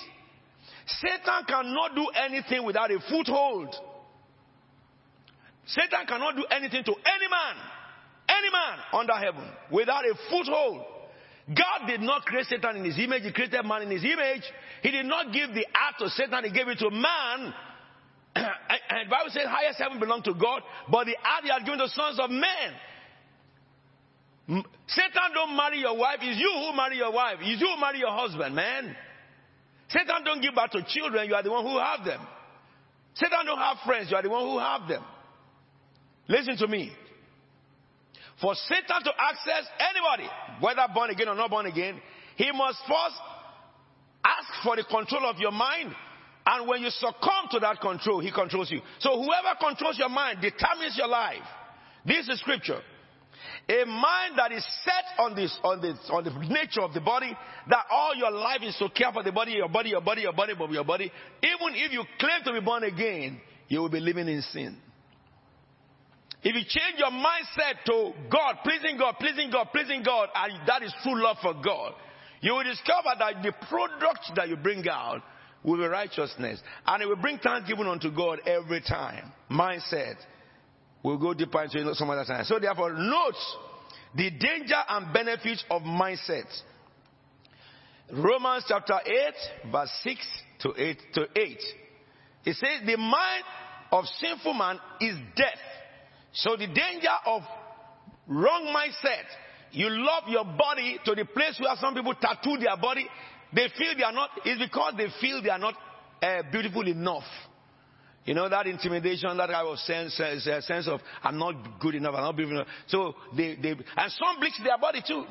Satan 1.02 1.44
cannot 1.46 1.96
do 1.96 2.08
anything 2.26 2.64
without 2.66 2.90
a 2.90 3.00
foothold. 3.10 3.76
Satan 5.66 6.08
cannot 6.08 6.36
do 6.36 6.46
anything 6.50 6.84
to 6.84 6.92
any 6.92 7.28
man, 7.30 7.56
any 8.30 8.50
man 8.50 8.80
under 8.94 9.14
heaven 9.14 9.48
without 9.72 10.06
a 10.06 10.16
foothold. 10.30 10.86
God 11.50 11.88
did 11.88 12.02
not 12.02 12.26
create 12.26 12.46
Satan 12.46 12.78
in 12.78 12.86
his 12.86 13.00
image, 13.00 13.24
he 13.24 13.32
created 13.32 13.66
man 13.66 13.82
in 13.82 13.90
his 13.90 14.04
image. 14.04 14.44
He 14.84 14.92
did 14.92 15.06
not 15.06 15.34
give 15.34 15.50
the 15.54 15.66
earth 15.66 15.98
to 16.00 16.10
Satan, 16.10 16.44
he 16.44 16.52
gave 16.52 16.68
it 16.68 16.78
to 16.80 16.92
man. 16.92 17.54
and 18.36 19.08
the 19.08 19.10
Bible 19.10 19.32
says 19.32 19.46
highest 19.48 19.80
heaven 19.80 20.00
belonged 20.00 20.26
to 20.26 20.36
God, 20.36 20.62
but 20.92 21.06
the 21.06 21.16
earth 21.18 21.44
he 21.44 21.50
had 21.50 21.66
given 21.66 21.80
to 21.80 21.90
sons 21.90 22.20
of 22.20 22.30
men. 22.30 22.70
Satan 24.88 25.34
don't 25.34 25.56
marry 25.56 25.80
your 25.80 25.98
wife, 25.98 26.20
it's 26.22 26.40
you 26.40 26.52
who 26.54 26.76
marry 26.76 26.98
your 26.98 27.12
wife. 27.12 27.38
It's 27.42 27.62
you 27.62 27.68
who 27.68 27.82
marry 27.82 28.00
your 28.00 28.12
husband, 28.12 28.56
man. 28.56 28.96
Satan 29.90 30.24
don't 30.24 30.42
give 30.42 30.54
birth 30.54 30.72
to 30.72 30.86
children, 30.88 31.28
you 31.28 31.34
are 31.34 31.44
the 31.44 31.52
one 31.52 31.66
who 31.66 31.80
have 31.80 32.06
them. 32.06 32.22
Satan 33.16 33.46
don't 33.46 33.58
have 33.58 33.78
friends, 33.86 34.12
you 34.12 34.18
are 34.18 34.24
the 34.24 34.30
one 34.30 34.46
who 34.46 34.60
have 34.60 34.88
them. 34.88 35.04
Listen 36.28 36.58
to 36.58 36.68
me. 36.68 36.92
For 38.42 38.56
Satan 38.56 39.04
to 39.04 39.12
access 39.18 39.68
anybody, 39.80 40.30
whether 40.62 40.86
born 40.94 41.10
again 41.10 41.28
or 41.28 41.36
not 41.36 41.50
born 41.50 41.66
again, 41.66 42.00
he 42.36 42.52
must 42.52 42.80
first 42.88 43.16
ask 44.24 44.64
for 44.64 44.76
the 44.76 44.84
control 44.84 45.26
of 45.30 45.38
your 45.40 45.52
mind. 45.52 45.94
And 46.46 46.68
when 46.68 46.82
you 46.82 46.90
succumb 46.90 47.52
to 47.52 47.60
that 47.60 47.82
control, 47.82 48.22
he 48.22 48.32
controls 48.32 48.72
you. 48.72 48.82
So 49.00 49.22
whoever 49.22 49.60
controls 49.60 50.00
your 50.00 50.10
mind 50.10 50.40
determines 50.42 50.98
your 50.98 51.08
life. 51.08 51.44
This 52.06 52.28
is 52.30 52.40
scripture. 52.40 52.80
A 53.70 53.86
mind 53.86 54.38
that 54.38 54.52
is 54.52 54.66
set 54.84 55.20
on 55.20 55.36
this, 55.36 55.56
on 55.64 55.82
this, 55.82 55.98
on 56.10 56.24
the 56.24 56.32
nature 56.48 56.82
of 56.82 56.94
the 56.94 57.02
body, 57.02 57.38
that 57.70 57.86
all 57.92 58.16
your 58.16 58.32
life 58.32 58.62
is 58.64 58.76
to 58.78 58.90
care 58.90 59.12
for 59.14 59.22
the 59.22 59.32
body, 59.32 59.52
your 59.52 59.70
body, 59.70 59.90
your 59.90 60.02
body, 60.02 60.22
your 60.22 60.34
body, 60.34 60.54
your 60.72 60.84
body. 60.84 61.12
Even 61.44 61.76
if 61.76 61.92
you 61.92 62.04
claim 62.20 62.42
to 62.46 62.54
be 62.54 62.62
born 62.62 62.84
again, 62.84 63.40
you 63.68 63.82
will 63.82 63.90
be 63.90 64.00
living 64.00 64.28
in 64.28 64.42
sin. 64.42 64.78
If 66.42 66.56
you 66.56 66.62
change 66.62 66.98
your 66.98 67.12
mindset 67.12 67.84
to 67.86 68.14
God, 68.30 68.58
pleasing 68.64 68.98
God, 68.98 69.16
pleasing 69.20 69.52
God, 69.52 69.68
pleasing 69.72 70.04
God, 70.04 70.30
and 70.34 70.68
that 70.68 70.84
is 70.84 70.94
true 71.04 71.22
love 71.22 71.38
for 71.42 71.54
God, 71.54 71.94
you 72.42 72.54
will 72.54 72.64
discover 72.64 73.10
that 73.20 73.44
the 73.44 73.52
product 73.68 74.32
that 74.36 74.48
you 74.48 74.56
bring 74.56 74.88
out 74.88 75.22
will 75.64 75.78
be 75.78 75.86
righteousness. 75.86 76.62
And 76.86 77.04
it 77.04 77.08
will 77.08 77.18
bring 77.18 77.40
thanksgiving 77.40 77.88
unto 77.88 78.10
God 78.12 78.40
every 78.46 78.82
time. 78.82 79.32
Mindset. 79.52 80.16
We'll 81.04 81.18
go 81.18 81.34
deeper 81.34 81.64
into 81.64 81.90
it 81.90 81.96
some 81.96 82.10
other 82.10 82.26
time. 82.26 82.46
So 82.46 82.60
therefore, 82.60 82.94
note 82.94 83.36
the 84.16 84.30
danger 84.30 84.82
and 84.88 85.14
benefits 85.14 85.64
of 85.70 85.82
mindset. 85.82 86.46
Romans 88.12 88.66
chapter 88.68 89.00
8, 89.06 89.72
verse 89.72 89.92
6 90.04 90.28
to 90.62 90.74
8 90.76 90.98
to 91.14 91.22
8. 91.36 91.58
It 92.46 92.56
says 92.56 92.86
the 92.86 92.98
mind 92.98 93.44
of 93.92 94.06
sinful 94.20 94.54
man 94.54 94.80
is 95.00 95.16
death. 95.36 95.60
So 96.34 96.56
the 96.56 96.68
danger 96.68 97.16
of 97.26 97.42
wrong 98.28 98.74
mindset, 98.76 99.26
you 99.72 99.88
love 99.90 100.24
your 100.28 100.46
body 100.46 101.00
to 101.06 101.16
the 101.16 101.26
place 101.26 101.60
where 101.60 101.76
some 101.80 101.94
people 101.94 102.14
tattoo 102.16 102.58
their 102.58 102.78
body. 102.78 103.08
They 103.54 103.68
feel 103.78 103.96
they 103.98 104.04
are 104.04 104.12
not, 104.12 104.30
it's 104.46 104.62
because 104.62 104.94
they 104.98 105.08
feel 105.20 105.42
they 105.42 105.50
are 105.50 105.60
not 105.60 105.76
uh, 106.22 106.44
beautiful 106.52 106.88
enough. 106.88 107.24
You 108.26 108.36
know, 108.36 108.48
that 108.48 108.68
intimidation, 108.68 109.36
that 109.38 109.50
kind 109.50 109.68
of 109.68 109.78
sense, 109.80 110.14
sense 110.14 110.88
of, 110.88 111.00
I'm 111.24 111.40
not 111.40 111.80
good 111.80 111.96
enough, 111.96 112.14
I'm 112.16 112.24
not 112.24 112.36
beautiful 112.36 112.60
enough. 112.60 112.72
So 112.88 113.16
they, 113.36 113.56
they, 113.56 113.70
and 113.70 114.12
some 114.12 114.40
bleach 114.40 114.54
their 114.64 114.78
body 114.78 115.02
too. 115.06 115.26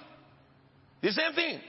The 1.03 1.13
same 1.13 1.33
thing. 1.35 1.61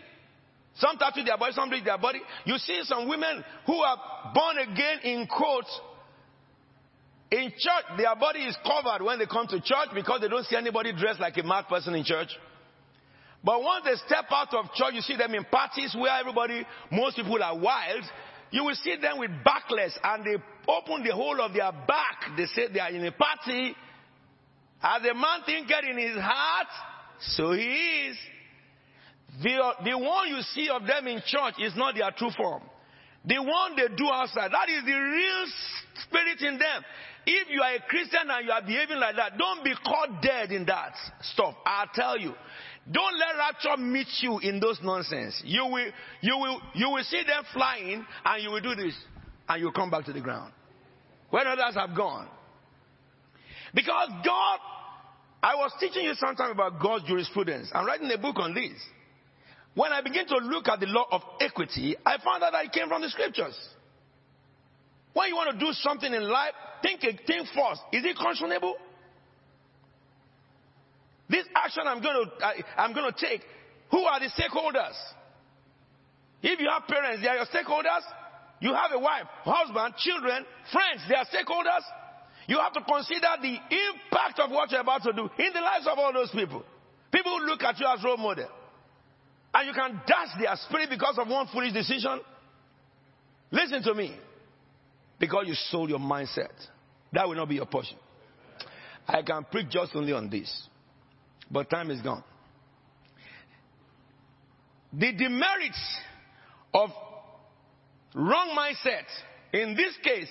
Some 0.75 0.97
tattoo 0.97 1.23
their 1.23 1.37
body, 1.37 1.53
some 1.53 1.69
bleach 1.69 1.83
their 1.83 1.97
body. 1.97 2.19
You 2.45 2.57
see 2.57 2.81
some 2.83 3.07
women 3.07 3.43
who 3.65 3.75
are 3.75 4.31
born 4.33 4.57
again 4.57 4.99
in 5.03 5.27
quotes. 5.27 5.79
In 7.31 7.51
church, 7.51 7.97
their 7.97 8.15
body 8.15 8.39
is 8.39 8.57
covered 8.63 9.03
when 9.05 9.19
they 9.19 9.27
come 9.27 9.45
to 9.47 9.61
church 9.61 9.89
because 9.93 10.21
they 10.21 10.27
don't 10.27 10.45
see 10.45 10.55
anybody 10.55 10.93
dressed 10.93 11.19
like 11.19 11.37
a 11.37 11.43
mad 11.43 11.65
person 11.67 11.93
in 11.93 12.03
church. 12.03 12.29
But 13.43 13.61
once 13.61 13.85
they 13.85 13.95
step 14.07 14.25
out 14.31 14.53
of 14.53 14.73
church, 14.73 14.93
you 14.93 15.01
see 15.01 15.15
them 15.15 15.33
in 15.35 15.45
parties 15.45 15.95
where 15.97 16.19
everybody, 16.19 16.65
most 16.91 17.15
people 17.15 17.41
are 17.41 17.57
wild. 17.57 18.03
You 18.51 18.63
will 18.65 18.75
see 18.75 18.95
them 18.99 19.19
with 19.19 19.29
backless 19.45 19.97
and 20.03 20.25
they 20.25 20.35
open 20.67 21.03
the 21.03 21.13
whole 21.13 21.39
of 21.39 21.53
their 21.53 21.71
back. 21.71 22.35
They 22.35 22.45
say 22.47 22.67
they 22.73 22.79
are 22.79 22.89
in 22.89 23.05
a 23.05 23.11
party. 23.11 23.75
As 24.81 25.01
a 25.03 25.13
man 25.13 25.41
thinketh 25.45 25.85
in 25.89 25.97
his 25.97 26.17
heart, 26.17 26.67
so 27.21 27.51
he 27.51 28.07
is. 28.09 28.17
The, 29.43 29.73
the 29.85 29.97
one 29.97 30.29
you 30.29 30.41
see 30.53 30.69
of 30.69 30.87
them 30.87 31.07
in 31.07 31.21
church 31.25 31.55
is 31.59 31.73
not 31.75 31.95
their 31.95 32.11
true 32.11 32.31
form. 32.35 32.63
The 33.25 33.37
one 33.37 33.75
they 33.75 33.87
do 33.95 34.09
outside, 34.11 34.51
that 34.51 34.69
is 34.69 34.83
the 34.83 34.93
real 34.93 35.45
spirit 36.03 36.41
in 36.41 36.57
them. 36.57 36.83
If 37.31 37.47
you 37.51 37.61
are 37.61 37.75
a 37.75 37.81
Christian 37.87 38.21
and 38.27 38.43
you 38.43 38.51
are 38.51 38.61
behaving 38.63 38.97
like 38.97 39.15
that, 39.17 39.37
don't 39.37 39.63
be 39.63 39.75
caught 39.85 40.19
dead 40.19 40.51
in 40.51 40.65
that 40.65 40.93
stuff. 41.21 41.53
I'll 41.63 41.89
tell 41.93 42.17
you. 42.17 42.33
Don't 42.91 43.19
let 43.19 43.37
rapture 43.37 43.79
meet 43.79 44.07
you 44.21 44.39
in 44.39 44.59
those 44.59 44.79
nonsense. 44.81 45.39
You 45.45 45.63
will, 45.65 45.91
you 46.21 46.37
will, 46.39 46.59
you 46.73 46.89
will 46.89 47.03
see 47.03 47.21
them 47.27 47.43
flying 47.53 48.03
and 48.25 48.43
you 48.43 48.49
will 48.49 48.61
do 48.61 48.73
this 48.73 48.95
and 49.47 49.61
you'll 49.61 49.73
come 49.73 49.91
back 49.91 50.05
to 50.05 50.13
the 50.13 50.21
ground. 50.21 50.53
When 51.29 51.45
others 51.45 51.75
have 51.75 51.95
gone. 51.95 52.27
Because 53.75 54.09
God, 54.25 54.59
I 55.43 55.53
was 55.53 55.71
teaching 55.79 56.05
you 56.05 56.15
sometime 56.15 56.49
about 56.49 56.81
God's 56.81 57.03
jurisprudence. 57.03 57.69
I'm 57.75 57.85
writing 57.85 58.09
a 58.11 58.17
book 58.17 58.37
on 58.39 58.55
this. 58.55 58.73
When 59.75 59.93
I 59.93 60.01
begin 60.01 60.25
to 60.25 60.37
look 60.37 60.67
at 60.67 60.79
the 60.79 60.87
law 60.87 61.05
of 61.11 61.21
equity, 61.39 61.95
I 62.03 62.17
found 62.25 62.41
out 62.41 62.53
that 62.53 62.65
it 62.65 62.71
came 62.71 62.87
from 62.87 63.03
the 63.03 63.09
scriptures. 63.09 63.55
When 65.13 65.27
you 65.29 65.35
want 65.35 65.57
to 65.57 65.65
do 65.65 65.71
something 65.73 66.13
in 66.13 66.29
life, 66.29 66.53
think, 66.81 67.01
think 67.01 67.47
first. 67.47 67.81
Is 67.91 68.03
it 68.05 68.15
conscionable? 68.17 68.73
This 71.29 71.45
action 71.55 71.83
I'm 71.85 72.01
going 72.01 72.25
to, 72.25 72.45
I, 72.45 72.53
I'm 72.77 72.93
going 72.93 73.11
to 73.11 73.25
take, 73.25 73.41
who 73.91 73.99
are 73.99 74.19
the 74.19 74.27
stakeholders? 74.27 74.97
If 76.41 76.59
you 76.59 76.69
have 76.69 76.87
parents, 76.87 77.21
they 77.21 77.27
are 77.27 77.35
your 77.35 77.45
stakeholders. 77.45 78.01
You 78.61 78.73
have 78.73 78.91
a 78.93 78.99
wife, 78.99 79.25
husband, 79.43 79.95
children, 79.97 80.45
friends, 80.71 81.01
they 81.07 81.15
are 81.15 81.25
stakeholders. 81.25 81.83
You 82.47 82.57
have 82.59 82.73
to 82.73 82.81
consider 82.81 83.29
the 83.41 83.55
impact 83.55 84.39
of 84.39 84.49
what 84.49 84.71
you're 84.71 84.81
about 84.81 85.03
to 85.03 85.13
do 85.13 85.29
in 85.37 85.53
the 85.53 85.61
lives 85.61 85.87
of 85.87 85.97
all 85.97 86.11
those 86.11 86.31
people. 86.31 86.63
People 87.11 87.37
who 87.37 87.45
look 87.45 87.61
at 87.63 87.79
you 87.79 87.85
as 87.87 88.03
role 88.03 88.17
model. 88.17 88.49
And 89.53 89.67
you 89.67 89.73
can 89.73 90.01
dash 90.05 90.29
their 90.39 90.55
spirit 90.67 90.89
because 90.89 91.17
of 91.17 91.27
one 91.27 91.47
foolish 91.53 91.73
decision. 91.73 92.19
Listen 93.51 93.83
to 93.83 93.93
me. 93.93 94.17
Because 95.19 95.45
you 95.47 95.53
sold 95.69 95.89
your 95.89 95.99
mindset. 95.99 96.51
That 97.11 97.27
will 97.27 97.35
not 97.35 97.49
be 97.49 97.55
your 97.55 97.65
portion. 97.65 97.97
I 99.07 99.21
can 99.21 99.43
preach 99.51 99.69
just 99.69 99.95
only 99.95 100.13
on 100.13 100.29
this. 100.29 100.67
But 101.51 101.69
time 101.69 101.91
is 101.91 102.01
gone. 102.01 102.23
The 104.93 105.11
demerits 105.11 105.97
of 106.73 106.89
wrong 108.15 108.55
mindset 108.57 109.05
in 109.53 109.75
this 109.75 109.95
case 110.03 110.29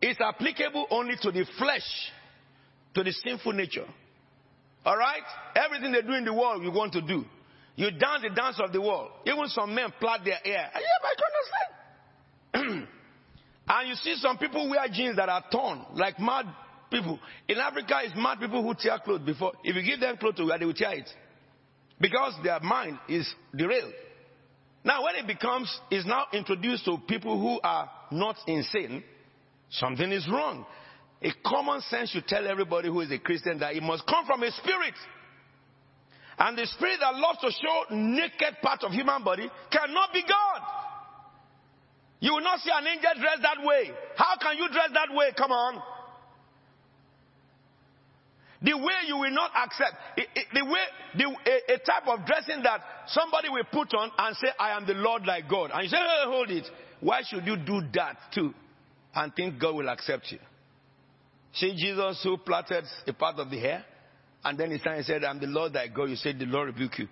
is 0.00 0.16
applicable 0.20 0.86
only 0.90 1.14
to 1.22 1.30
the 1.30 1.44
flesh, 1.58 2.10
to 2.94 3.02
the 3.02 3.12
sinful 3.12 3.52
nature. 3.52 3.86
All 4.84 4.96
right? 4.96 5.22
Everything 5.54 5.92
they 5.92 6.02
do 6.02 6.14
in 6.14 6.24
the 6.24 6.32
world, 6.34 6.62
you 6.62 6.70
want 6.70 6.92
to 6.94 7.02
do. 7.02 7.24
You 7.76 7.90
dance 7.90 8.22
the 8.22 8.30
dance 8.34 8.60
of 8.62 8.72
the 8.72 8.80
world. 8.80 9.10
Even 9.26 9.46
some 9.48 9.74
men 9.74 9.92
plait 9.98 10.20
their 10.24 10.38
hair. 10.44 10.70
Yeah, 10.74 10.80
I 11.02 11.14
can 12.54 12.64
understand. 12.68 12.88
and 13.68 13.88
you 13.88 13.94
see 13.94 14.16
some 14.16 14.38
people 14.38 14.68
wear 14.68 14.86
jeans 14.92 15.16
that 15.16 15.28
are 15.28 15.44
torn, 15.50 15.84
like 15.94 16.18
mad 16.18 16.46
people. 16.90 17.18
In 17.48 17.58
Africa, 17.58 18.00
it's 18.02 18.14
mad 18.16 18.38
people 18.40 18.62
who 18.62 18.74
tear 18.74 18.98
clothes 19.04 19.22
before. 19.24 19.52
If 19.62 19.76
you 19.76 19.82
give 19.82 20.00
them 20.00 20.16
clothes 20.16 20.36
to 20.36 20.46
wear, 20.46 20.58
they 20.58 20.64
will 20.64 20.74
tear 20.74 20.94
it. 20.94 21.08
Because 22.00 22.34
their 22.42 22.60
mind 22.60 22.98
is 23.08 23.32
derailed. 23.54 23.92
Now, 24.84 25.04
when 25.04 25.14
it 25.14 25.26
becomes, 25.26 25.72
is 25.90 26.04
now 26.04 26.24
introduced 26.32 26.84
to 26.86 26.98
people 27.08 27.40
who 27.40 27.60
are 27.62 27.88
not 28.10 28.36
insane, 28.48 29.04
something 29.70 30.10
is 30.10 30.28
wrong. 30.28 30.66
A 31.22 31.30
common 31.46 31.80
sense 31.82 32.10
should 32.10 32.26
tell 32.26 32.48
everybody 32.48 32.88
who 32.88 33.00
is 33.00 33.12
a 33.12 33.18
Christian 33.18 33.60
that 33.60 33.76
it 33.76 33.82
must 33.82 34.04
come 34.06 34.26
from 34.26 34.42
a 34.42 34.50
spirit. 34.50 34.94
And 36.36 36.58
the 36.58 36.66
spirit 36.66 36.98
that 37.00 37.14
loves 37.14 37.38
to 37.42 37.50
show 37.52 37.94
naked 37.94 38.56
part 38.60 38.82
of 38.82 38.90
human 38.90 39.22
body 39.22 39.48
cannot 39.70 40.12
be 40.12 40.22
God. 40.22 40.51
You 42.22 42.34
will 42.34 42.40
not 42.40 42.60
see 42.60 42.70
an 42.72 42.86
angel 42.86 43.10
dressed 43.18 43.42
that 43.42 43.66
way. 43.66 43.90
How 44.14 44.36
can 44.40 44.56
you 44.56 44.68
dress 44.68 44.90
that 44.94 45.12
way? 45.12 45.32
Come 45.36 45.50
on. 45.50 45.82
The 48.62 48.78
way 48.78 48.94
you 49.08 49.16
will 49.16 49.32
not 49.32 49.50
accept, 49.56 49.94
the 50.54 50.64
way, 50.64 50.84
the, 51.16 51.24
a, 51.24 51.74
a, 51.74 51.78
type 51.78 52.06
of 52.06 52.24
dressing 52.24 52.62
that 52.62 52.80
somebody 53.08 53.48
will 53.48 53.64
put 53.72 53.92
on 53.94 54.12
and 54.16 54.36
say, 54.36 54.46
I 54.56 54.70
am 54.76 54.86
the 54.86 54.94
Lord 54.94 55.26
like 55.26 55.48
God. 55.48 55.72
And 55.74 55.82
you 55.82 55.88
say, 55.88 55.96
hey, 55.96 56.22
hold 56.26 56.48
it. 56.48 56.68
Why 57.00 57.22
should 57.28 57.44
you 57.44 57.56
do 57.56 57.80
that 57.94 58.16
too? 58.32 58.54
And 59.16 59.34
think 59.34 59.60
God 59.60 59.74
will 59.74 59.88
accept 59.88 60.30
you. 60.30 60.38
See 61.54 61.74
Jesus 61.74 62.22
who 62.22 62.36
plaited 62.38 62.84
a 63.04 63.12
part 63.12 63.40
of 63.40 63.50
the 63.50 63.58
hair? 63.58 63.84
And 64.44 64.56
then 64.56 64.70
he 64.70 64.78
said, 64.78 65.24
I'm 65.24 65.40
the 65.40 65.48
Lord 65.48 65.72
thy 65.72 65.88
God. 65.88 66.04
You 66.04 66.16
said, 66.16 66.38
the 66.38 66.46
Lord 66.46 66.68
rebuke 66.68 67.00
you. 67.00 67.08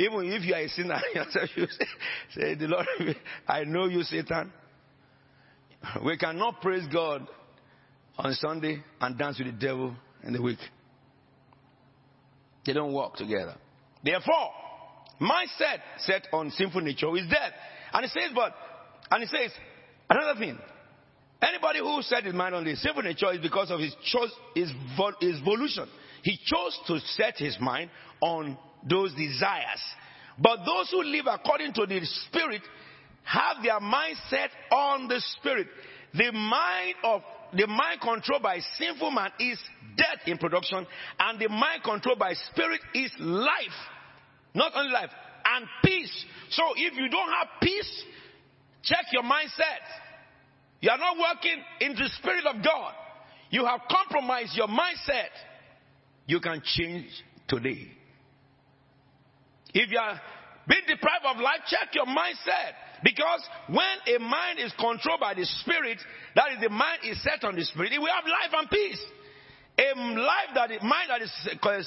Even 0.00 0.32
if 0.32 0.44
you 0.44 0.54
are 0.54 0.60
a 0.60 0.68
sinner 0.68 0.98
yourself, 1.14 1.50
you 1.56 1.66
say, 1.66 1.86
say, 2.34 2.54
the 2.54 2.66
Lord, 2.68 2.86
I 3.48 3.64
know 3.64 3.84
you, 3.84 4.02
Satan. 4.02 4.50
We 6.04 6.16
cannot 6.16 6.62
praise 6.62 6.86
God 6.90 7.26
on 8.16 8.32
Sunday 8.34 8.82
and 9.00 9.18
dance 9.18 9.38
with 9.38 9.48
the 9.48 9.66
devil 9.66 9.94
in 10.24 10.32
the 10.32 10.40
week. 10.40 10.58
They 12.64 12.72
don't 12.72 12.94
work 12.94 13.16
together. 13.16 13.56
Therefore, 14.02 14.50
mindset 15.20 15.80
set 15.98 16.28
on 16.32 16.50
sinful 16.50 16.80
nature 16.80 17.14
is 17.16 17.26
death. 17.28 17.52
And 17.92 18.04
it 18.04 18.10
says, 18.10 18.30
but, 18.34 18.54
and 19.10 19.22
it 19.22 19.28
says, 19.28 19.50
another 20.08 20.38
thing. 20.38 20.58
Anybody 21.42 21.80
who 21.80 22.00
set 22.02 22.24
his 22.24 22.34
mind 22.34 22.54
on 22.54 22.64
the 22.64 22.74
sinful 22.76 23.02
nature 23.02 23.32
is 23.32 23.40
because 23.40 23.70
of 23.70 23.80
his 23.80 23.94
choice, 24.04 24.32
his, 24.54 24.70
his 25.20 25.40
volition. 25.40 25.88
He 26.22 26.38
chose 26.42 26.78
to 26.86 27.00
set 27.00 27.36
his 27.36 27.58
mind 27.60 27.90
on 28.22 28.56
those 28.88 29.12
desires. 29.14 29.82
But 30.38 30.58
those 30.64 30.90
who 30.90 31.02
live 31.02 31.26
according 31.28 31.74
to 31.74 31.86
the 31.86 32.00
Spirit 32.26 32.62
have 33.24 33.62
their 33.62 33.80
mind 33.80 34.16
set 34.28 34.50
on 34.70 35.08
the 35.08 35.20
Spirit. 35.38 35.66
The 36.14 36.32
mind 36.32 36.94
of 37.04 37.22
the 37.52 37.66
mind 37.66 38.00
controlled 38.00 38.42
by 38.42 38.60
sinful 38.78 39.10
man 39.10 39.30
is 39.38 39.58
death 39.96 40.26
in 40.26 40.38
production, 40.38 40.86
and 41.18 41.38
the 41.38 41.48
mind 41.48 41.82
controlled 41.84 42.18
by 42.18 42.34
spirit 42.52 42.80
is 42.94 43.12
life. 43.18 43.78
Not 44.54 44.72
only 44.74 44.92
life, 44.92 45.10
and 45.44 45.66
peace. 45.84 46.24
So 46.50 46.62
if 46.76 46.94
you 46.94 47.08
don't 47.08 47.28
have 47.28 47.48
peace, 47.60 48.04
check 48.82 49.04
your 49.12 49.22
mindset. 49.22 49.82
You 50.80 50.90
are 50.90 50.98
not 50.98 51.16
working 51.18 51.62
in 51.80 51.92
the 51.92 52.08
spirit 52.18 52.44
of 52.46 52.62
God. 52.64 52.94
You 53.50 53.66
have 53.66 53.80
compromised 53.90 54.56
your 54.56 54.68
mindset. 54.68 55.30
You 56.26 56.40
can 56.40 56.62
change 56.64 57.10
today. 57.48 57.88
If 59.74 59.90
you 59.90 59.98
are 59.98 60.20
being 60.68 60.82
deprived 60.86 61.26
of 61.26 61.36
life, 61.38 61.66
check 61.66 61.94
your 61.94 62.06
mindset. 62.06 62.78
Because 63.02 63.40
when 63.68 64.16
a 64.16 64.18
mind 64.20 64.58
is 64.58 64.72
controlled 64.78 65.20
by 65.20 65.34
the 65.34 65.44
Spirit, 65.44 65.98
that 66.36 66.52
is 66.52 66.60
the 66.60 66.68
mind 66.68 67.00
is 67.04 67.22
set 67.22 67.44
on 67.44 67.56
the 67.56 67.64
Spirit, 67.64 67.92
it 67.92 67.98
will 67.98 68.12
have 68.12 68.24
life 68.24 68.52
and 68.52 68.70
peace. 68.70 69.00
A 69.78 69.96
life 69.96 70.52
that 70.54 70.70
mind 70.82 71.08
that 71.08 71.22
is 71.22 71.32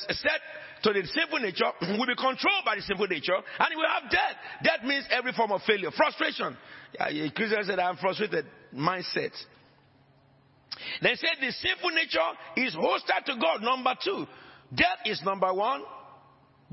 set 0.10 0.42
to 0.84 0.94
the 0.94 1.06
sinful 1.06 1.40
nature 1.40 1.70
will 2.00 2.08
be 2.08 2.16
controlled 2.16 2.66
by 2.66 2.76
the 2.76 2.82
sinful 2.82 3.08
nature, 3.08 3.36
and 3.36 3.68
it 3.72 3.78
will 3.78 3.88
have 3.88 4.10
death. 4.10 4.36
Death 4.64 4.84
means 4.84 5.06
every 5.12 5.32
form 5.34 5.52
of 5.52 5.62
failure, 5.62 5.92
frustration. 5.92 6.58
A 7.00 7.30
Christian 7.30 7.64
said, 7.66 7.80
"I'm 7.80 7.98
frustrated." 7.98 8.46
Mindset. 8.74 9.32
They 11.02 11.16
said 11.16 11.38
the 11.40 11.52
sinful 11.52 11.92
nature 11.92 12.32
is 12.58 12.74
hostile 12.74 13.22
to 13.28 13.40
God. 13.40 13.62
Number 13.62 13.94
two, 14.04 14.26
death 14.74 15.06
is 15.06 15.22
number 15.24 15.54
one 15.54 15.84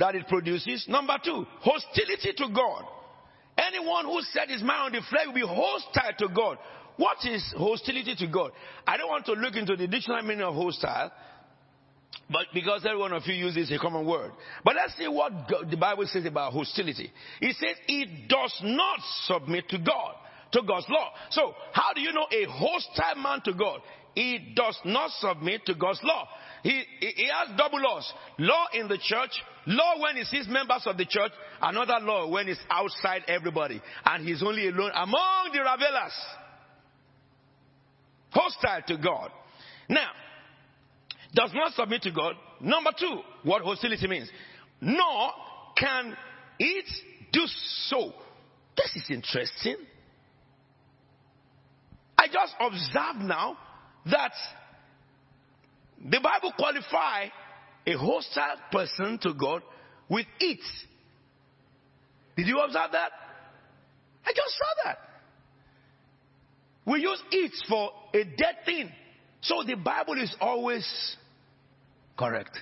that 0.01 0.15
it 0.15 0.27
produces. 0.27 0.87
Number 0.89 1.17
two, 1.23 1.47
hostility 1.61 2.33
to 2.37 2.49
God. 2.53 2.85
Anyone 3.57 4.07
who 4.07 4.21
set 4.33 4.49
his 4.49 4.63
mind 4.63 4.81
on 4.81 4.93
the 4.93 5.03
flesh 5.09 5.27
will 5.27 5.35
be 5.35 5.47
hostile 5.47 6.13
to 6.19 6.35
God. 6.35 6.59
What 6.97 7.19
is 7.25 7.55
hostility 7.57 8.15
to 8.17 8.27
God? 8.27 8.51
I 8.87 8.97
don't 8.97 9.09
want 9.09 9.27
to 9.27 9.33
look 9.33 9.55
into 9.55 9.77
the 9.77 9.87
dictionary 9.87 10.23
meaning 10.23 10.43
of 10.43 10.55
hostile, 10.55 11.13
but 12.31 12.47
because 12.55 12.85
every 12.87 12.99
one 12.99 13.13
of 13.13 13.23
you 13.27 13.35
uses 13.35 13.71
a 13.71 13.79
common 13.79 14.07
word. 14.07 14.33
But 14.65 14.77
let's 14.77 14.97
see 14.97 15.07
what 15.07 15.33
God, 15.49 15.71
the 15.71 15.77
Bible 15.77 16.07
says 16.07 16.25
about 16.25 16.53
hostility. 16.53 17.13
It 17.41 17.57
says 17.57 17.77
it 17.87 18.29
does 18.29 18.55
not 18.63 18.99
submit 19.25 19.69
to 19.69 19.79
God, 19.79 20.15
to 20.53 20.63
God's 20.67 20.87
law. 20.89 21.11
So, 21.31 21.55
how 21.73 21.93
do 21.95 22.01
you 22.01 22.13
know 22.13 22.27
a 22.31 22.45
hostile 22.51 23.23
man 23.23 23.41
to 23.45 23.53
God? 23.53 23.81
He 24.15 24.53
does 24.57 24.79
not 24.85 25.11
submit 25.21 25.67
to 25.67 25.75
God's 25.75 26.01
law. 26.03 26.27
He, 26.63 26.83
he 27.01 27.29
has 27.33 27.57
double 27.57 27.81
laws. 27.81 28.13
Law 28.39 28.67
in 28.75 28.89
the 28.89 28.99
church, 28.99 29.31
law 29.67 30.01
when 30.01 30.17
he 30.17 30.25
sees 30.25 30.49
members 30.49 30.83
of 30.87 30.97
the 30.97 31.05
church, 31.05 31.33
another 31.61 31.99
law 32.01 32.29
when 32.29 32.47
he's 32.47 32.61
outside 32.71 33.23
everybody. 33.29 33.81
And 34.05 34.27
he's 34.27 34.43
only 34.43 34.69
alone 34.69 34.93
among 34.95 35.51
the 35.53 35.61
revelers. 35.61 36.13
Hostile 38.31 38.83
to 38.89 38.97
God. 38.97 39.31
Now, 39.89 40.11
does 41.35 41.51
not 41.55 41.73
submit 41.73 42.03
to 42.03 42.13
God. 42.13 42.35
Number 42.61 42.91
two, 42.99 43.21
what 43.43 43.63
hostility 43.63 44.07
means. 44.07 44.31
Nor 44.81 45.31
can 45.77 46.17
it 46.59 46.87
do 47.33 47.43
so. 47.87 48.13
This 48.77 48.97
is 48.97 49.11
interesting. 49.11 49.77
I 52.17 52.27
just 52.27 52.55
observe 52.61 53.23
now 53.27 53.57
that 54.07 54.33
the 56.03 56.21
Bible 56.21 56.53
qualify 56.57 57.27
a 57.87 57.93
hostile 57.93 58.57
person 58.71 59.19
to 59.23 59.35
God 59.35 59.63
with 60.09 60.27
it. 60.39 60.61
Did 62.37 62.47
you 62.47 62.59
observe 62.61 62.93
that? 62.93 63.11
I 64.25 64.33
just 64.35 64.57
saw 64.57 64.85
that. 64.85 64.99
We 66.87 67.01
use 67.01 67.23
it 67.31 67.53
for 67.69 67.91
a 68.15 68.25
dead 68.25 68.57
thing. 68.65 68.91
So 69.43 69.63
the 69.67 69.75
Bible 69.77 70.21
is 70.21 70.35
always 70.41 71.17
correct. 72.19 72.59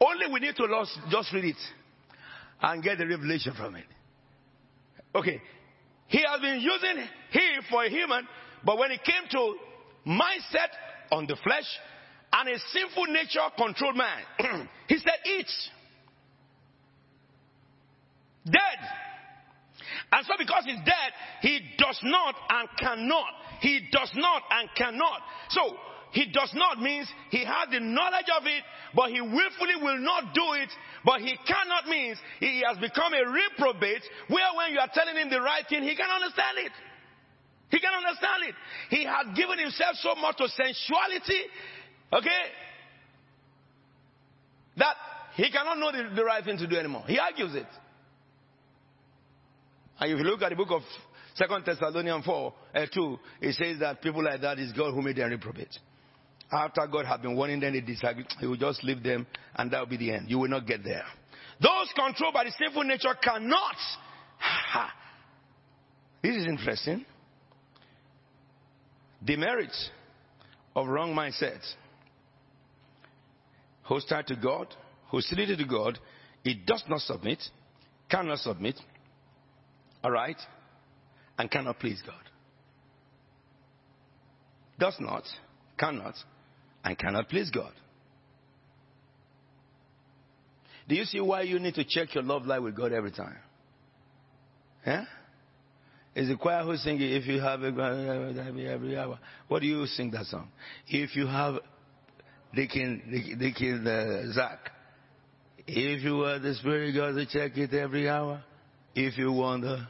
Only 0.00 0.26
we 0.32 0.40
need 0.40 0.56
to 0.56 0.84
just 1.10 1.32
read 1.32 1.44
it 1.44 1.56
and 2.62 2.82
get 2.82 2.98
the 2.98 3.06
revelation 3.06 3.54
from 3.56 3.76
it. 3.76 3.86
Okay. 5.14 5.40
He 6.08 6.18
has 6.18 6.40
been 6.40 6.60
using 6.60 7.04
he 7.30 7.40
for 7.70 7.84
a 7.84 7.88
human, 7.88 8.26
but 8.64 8.78
when 8.78 8.90
it 8.90 9.00
came 9.02 9.28
to 9.30 9.56
mindset 10.06 10.70
on 11.10 11.26
the 11.26 11.36
flesh 11.42 11.64
and 12.36 12.48
a 12.48 12.58
sinful 12.72 13.06
nature 13.06 13.40
controlled 13.56 13.96
man, 13.96 14.68
he 14.88 14.98
said, 14.98 15.18
Eat. 15.24 15.50
Dead. 18.44 18.80
And 20.12 20.24
so, 20.26 20.34
because 20.38 20.64
he's 20.64 20.78
dead, 20.84 21.10
he 21.40 21.60
does 21.78 21.98
not 22.04 22.34
and 22.50 22.68
cannot. 22.78 23.32
He 23.60 23.80
does 23.90 24.10
not 24.14 24.42
and 24.50 24.68
cannot. 24.76 25.20
So, 25.50 25.76
he 26.12 26.26
does 26.32 26.52
not 26.54 26.80
means 26.80 27.08
he 27.30 27.44
has 27.44 27.68
the 27.70 27.80
knowledge 27.80 28.30
of 28.38 28.46
it, 28.46 28.62
but 28.94 29.10
he 29.10 29.20
willfully 29.20 29.76
will 29.82 29.98
not 29.98 30.32
do 30.32 30.52
it. 30.54 30.70
But 31.04 31.20
he 31.20 31.36
cannot 31.46 31.88
means 31.88 32.18
he 32.38 32.62
has 32.66 32.78
become 32.78 33.12
a 33.12 33.28
reprobate 33.28 34.02
where 34.28 34.48
when 34.56 34.72
you 34.72 34.78
are 34.78 34.90
telling 34.94 35.16
him 35.16 35.28
the 35.28 35.40
right 35.40 35.64
thing, 35.68 35.82
he 35.82 35.96
can 35.96 36.08
understand 36.08 36.58
it. 36.58 36.72
He 37.68 37.80
can 37.80 37.92
understand 37.92 38.46
it. 38.46 38.54
He 38.90 39.04
has 39.04 39.26
given 39.34 39.58
himself 39.58 39.96
so 39.98 40.14
much 40.14 40.36
to 40.38 40.48
sensuality, 40.48 41.42
okay, 42.12 42.42
that 44.76 44.96
he 45.34 45.50
cannot 45.50 45.78
know 45.78 45.92
the, 45.92 46.14
the 46.14 46.24
right 46.24 46.44
thing 46.44 46.58
to 46.58 46.66
do 46.66 46.76
anymore. 46.76 47.04
He 47.06 47.18
argues 47.18 47.54
it. 47.54 47.66
And 49.98 50.12
if 50.12 50.18
you 50.18 50.24
look 50.24 50.42
at 50.42 50.50
the 50.50 50.56
book 50.56 50.70
of 50.70 50.82
Second 51.34 51.64
Thessalonians 51.64 52.24
4, 52.24 52.54
uh, 52.74 52.86
2, 52.92 53.18
it 53.42 53.54
says 53.54 53.78
that 53.80 54.02
people 54.02 54.22
like 54.22 54.40
that 54.40 54.58
is 54.58 54.72
God 54.72 54.92
who 54.92 55.02
made 55.02 55.16
them 55.16 55.30
reprobate. 55.30 55.76
After 56.50 56.86
God 56.86 57.06
had 57.06 57.22
been 57.22 57.36
warning 57.36 57.60
them, 57.60 57.72
they 57.72 57.80
disagree. 57.80 58.24
He 58.38 58.46
will 58.46 58.56
just 58.56 58.84
leave 58.84 59.02
them, 59.02 59.26
and 59.56 59.70
that 59.70 59.80
will 59.80 59.86
be 59.86 59.96
the 59.96 60.12
end. 60.12 60.30
You 60.30 60.38
will 60.38 60.48
not 60.48 60.66
get 60.66 60.84
there. 60.84 61.04
Those 61.60 61.90
controlled 61.94 62.34
by 62.34 62.44
the 62.44 62.52
sinful 62.58 62.84
nature 62.84 63.14
cannot. 63.22 63.76
this 66.22 66.36
is 66.36 66.46
interesting. 66.46 67.04
The 69.22 69.36
merits 69.36 69.90
of 70.74 70.86
wrong 70.86 71.14
mindsets. 71.14 71.74
Hostile 73.86 74.24
to 74.24 74.36
God, 74.36 74.66
hostility 75.06 75.56
to 75.56 75.64
God, 75.64 75.98
it 76.44 76.66
does 76.66 76.82
not 76.88 77.00
submit, 77.02 77.40
cannot 78.10 78.38
submit, 78.38 78.74
all 80.02 80.10
right, 80.10 80.36
and 81.38 81.48
cannot 81.48 81.78
please 81.78 82.02
God. 82.04 82.14
Does 84.78 84.96
not, 84.98 85.22
cannot, 85.78 86.14
and 86.84 86.98
cannot 86.98 87.28
please 87.28 87.48
God. 87.50 87.72
Do 90.88 90.96
you 90.96 91.04
see 91.04 91.20
why 91.20 91.42
you 91.42 91.60
need 91.60 91.74
to 91.74 91.84
check 91.84 92.12
your 92.12 92.24
love 92.24 92.44
life 92.44 92.62
with 92.62 92.76
God 92.76 92.92
every 92.92 93.12
time? 93.12 93.38
Yeah? 94.84 95.04
Is 96.16 96.28
the 96.28 96.36
choir 96.36 96.64
who 96.64 96.76
sing 96.76 96.98
if 97.00 97.26
you 97.26 97.40
have 97.40 97.62
a 97.62 97.68
every 98.68 98.98
hour? 98.98 99.18
What 99.46 99.60
do 99.60 99.68
you 99.68 99.86
sing 99.86 100.10
that 100.10 100.26
song? 100.26 100.48
If 100.88 101.14
you 101.14 101.28
have 101.28 101.60
Deacon, 102.56 103.36
Deacon 103.38 103.86
uh, 103.86 104.32
Zach, 104.32 104.70
if 105.66 106.02
you 106.02 106.16
want 106.16 106.42
the 106.42 106.54
Spirit, 106.54 106.94
God 106.94 107.14
to 107.14 107.26
check 107.26 107.56
it 107.58 107.74
every 107.74 108.08
hour. 108.08 108.42
If 108.94 109.18
you 109.18 109.30
want 109.30 109.62
the 109.62 109.86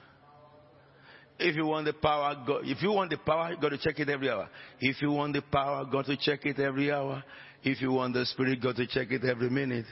if 1.38 1.54
you 1.54 1.66
want 1.66 1.84
the 1.84 1.92
power, 1.92 2.34
God, 2.46 2.62
if 2.64 2.82
you 2.82 2.90
want 2.90 3.10
the 3.10 3.18
power, 3.18 3.54
got 3.60 3.68
to 3.68 3.78
check 3.78 4.00
it 4.00 4.08
every 4.08 4.30
hour. 4.30 4.48
If 4.80 5.00
you 5.00 5.12
want 5.12 5.34
the 5.34 5.42
power, 5.42 5.84
got 5.84 6.06
to 6.06 6.16
check 6.16 6.44
it 6.46 6.58
every 6.58 6.90
hour. 6.90 7.22
If 7.62 7.80
you 7.80 7.92
want 7.92 8.14
the 8.14 8.24
spirit, 8.24 8.62
got 8.62 8.76
to 8.76 8.86
check 8.86 9.10
it 9.10 9.22
every 9.24 9.50
minute. 9.50 9.86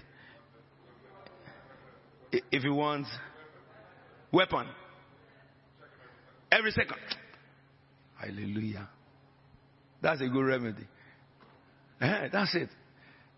If 2.33 2.65
you 2.65 2.75
want 2.75 3.07
weapon, 4.33 4.67
every 6.51 6.71
second. 6.73 6.97
Hallelujah. 8.17 8.89
That's 10.01 10.23
a 10.23 10.29
good 10.29 10.45
remedy. 10.45 10.87
Eh, 12.01 12.29
that's 12.33 12.55
it. 12.55 12.69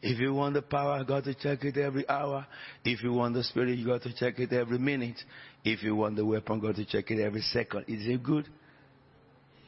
If 0.02 0.18
you 0.18 0.34
want 0.34 0.54
the 0.54 0.62
power, 0.62 0.98
you 0.98 1.04
got 1.04 1.24
to 1.24 1.34
check 1.34 1.64
it 1.64 1.76
every 1.76 2.08
hour. 2.08 2.46
If 2.84 3.02
you 3.02 3.12
want 3.12 3.34
the 3.34 3.42
spirit, 3.42 3.78
you 3.78 3.86
got 3.86 4.02
to 4.02 4.14
check 4.14 4.38
it 4.38 4.52
every 4.52 4.78
minute. 4.78 5.16
If 5.64 5.82
you 5.82 5.96
want 5.96 6.16
the 6.16 6.24
weapon, 6.24 6.60
got 6.60 6.76
to 6.76 6.84
check 6.84 7.10
it 7.10 7.20
every 7.20 7.40
second. 7.40 7.84
Is 7.88 8.06
it 8.06 8.22
good? 8.22 8.46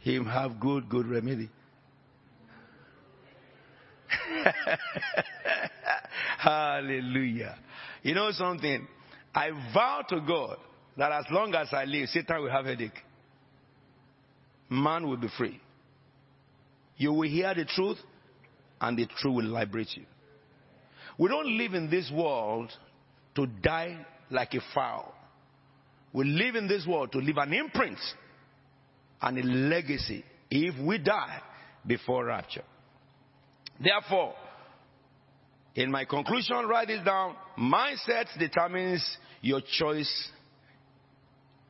Him 0.03 0.27
have 0.27 0.61
good, 0.61 0.89
good 0.89 1.07
remedy. 1.07 1.51
Hallelujah. 6.39 7.59
You 8.03 8.15
know 8.15 8.31
something? 8.33 8.87
I 9.35 9.51
vow 9.75 10.05
to 10.09 10.21
God 10.21 10.59
that 10.97 11.13
as 11.13 11.25
long 11.31 11.55
as 11.55 11.69
I 11.73 11.85
live, 11.85 12.09
Satan 12.09 12.43
will 12.43 12.51
have 12.51 12.67
headache 12.67 13.03
man 14.71 15.07
will 15.09 15.17
be 15.17 15.29
free. 15.37 15.61
You 16.97 17.13
will 17.13 17.29
hear 17.29 17.55
the 17.55 17.65
truth, 17.65 17.99
and 18.81 18.99
the 18.99 19.07
truth 19.07 19.37
will 19.37 19.45
liberate 19.45 19.97
you. 19.97 20.05
We 21.19 21.29
don't 21.29 21.57
live 21.59 21.75
in 21.75 21.91
this 21.91 22.11
world 22.15 22.71
to 23.35 23.47
die 23.47 24.07
like 24.31 24.55
a 24.55 24.61
fowl. 24.75 25.15
We 26.13 26.25
live 26.25 26.55
in 26.55 26.69
this 26.69 26.87
world 26.87 27.13
to 27.13 27.19
leave 27.19 27.37
an 27.37 27.53
imprint 27.53 27.99
and 29.21 29.39
a 29.39 29.43
legacy 29.43 30.25
if 30.51 30.79
we 30.81 30.99
die 30.99 31.41
before 31.87 32.27
rapture. 32.27 32.65
Therefore, 33.81 34.35
in 35.75 35.91
my 35.91 36.05
conclusion, 36.05 36.67
write 36.67 36.89
this 36.89 37.05
down. 37.05 37.37
Mindset 37.59 38.27
determines 38.39 39.17
your 39.41 39.61
choice 39.79 40.29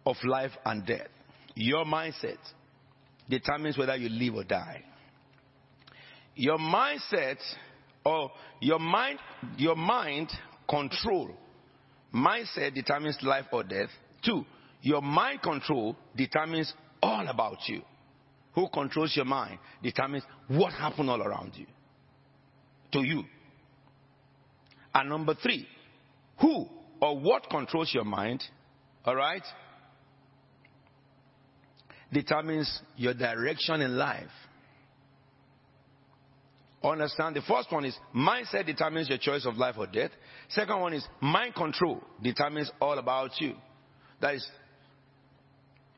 of 0.06 0.16
life 0.24 0.52
and 0.64 0.86
death. 0.86 1.08
Your 1.54 1.84
mindset 1.84 2.38
determines 3.28 3.76
whether 3.76 3.96
you 3.96 4.08
live 4.08 4.36
or 4.36 4.44
die. 4.44 4.82
Your 6.38 6.58
mindset 6.58 7.38
Or 8.04 8.30
your 8.60 8.78
mind, 8.78 9.18
your 9.56 9.76
mind 9.76 10.30
control. 10.70 11.30
Mindset 12.14 12.74
determines 12.74 13.18
life 13.22 13.46
or 13.52 13.64
death. 13.64 13.90
Two, 14.24 14.46
your 14.80 15.02
mind 15.02 15.42
control 15.42 15.96
determines 16.16 16.72
all 17.02 17.26
about 17.28 17.58
you. 17.68 17.82
Who 18.54 18.68
controls 18.72 19.14
your 19.14 19.24
mind 19.24 19.58
determines 19.82 20.24
what 20.48 20.72
happens 20.72 21.10
all 21.10 21.22
around 21.22 21.52
you. 21.54 21.66
To 22.92 23.00
you. 23.00 23.24
And 24.94 25.10
number 25.10 25.34
three, 25.34 25.66
who 26.40 26.66
or 27.00 27.18
what 27.18 27.50
controls 27.50 27.92
your 27.92 28.04
mind, 28.04 28.42
all 29.04 29.16
right, 29.16 29.42
determines 32.12 32.80
your 32.96 33.12
direction 33.12 33.82
in 33.82 33.98
life. 33.98 34.30
Understand? 36.82 37.34
The 37.34 37.42
first 37.42 37.72
one 37.72 37.84
is 37.84 37.96
mindset 38.14 38.66
determines 38.66 39.08
your 39.08 39.18
choice 39.18 39.44
of 39.46 39.56
life 39.56 39.74
or 39.78 39.86
death. 39.86 40.12
Second 40.48 40.80
one 40.80 40.92
is 40.92 41.06
mind 41.20 41.54
control 41.54 42.00
determines 42.22 42.70
all 42.80 42.98
about 42.98 43.40
you. 43.40 43.54
That 44.20 44.34
is, 44.36 44.48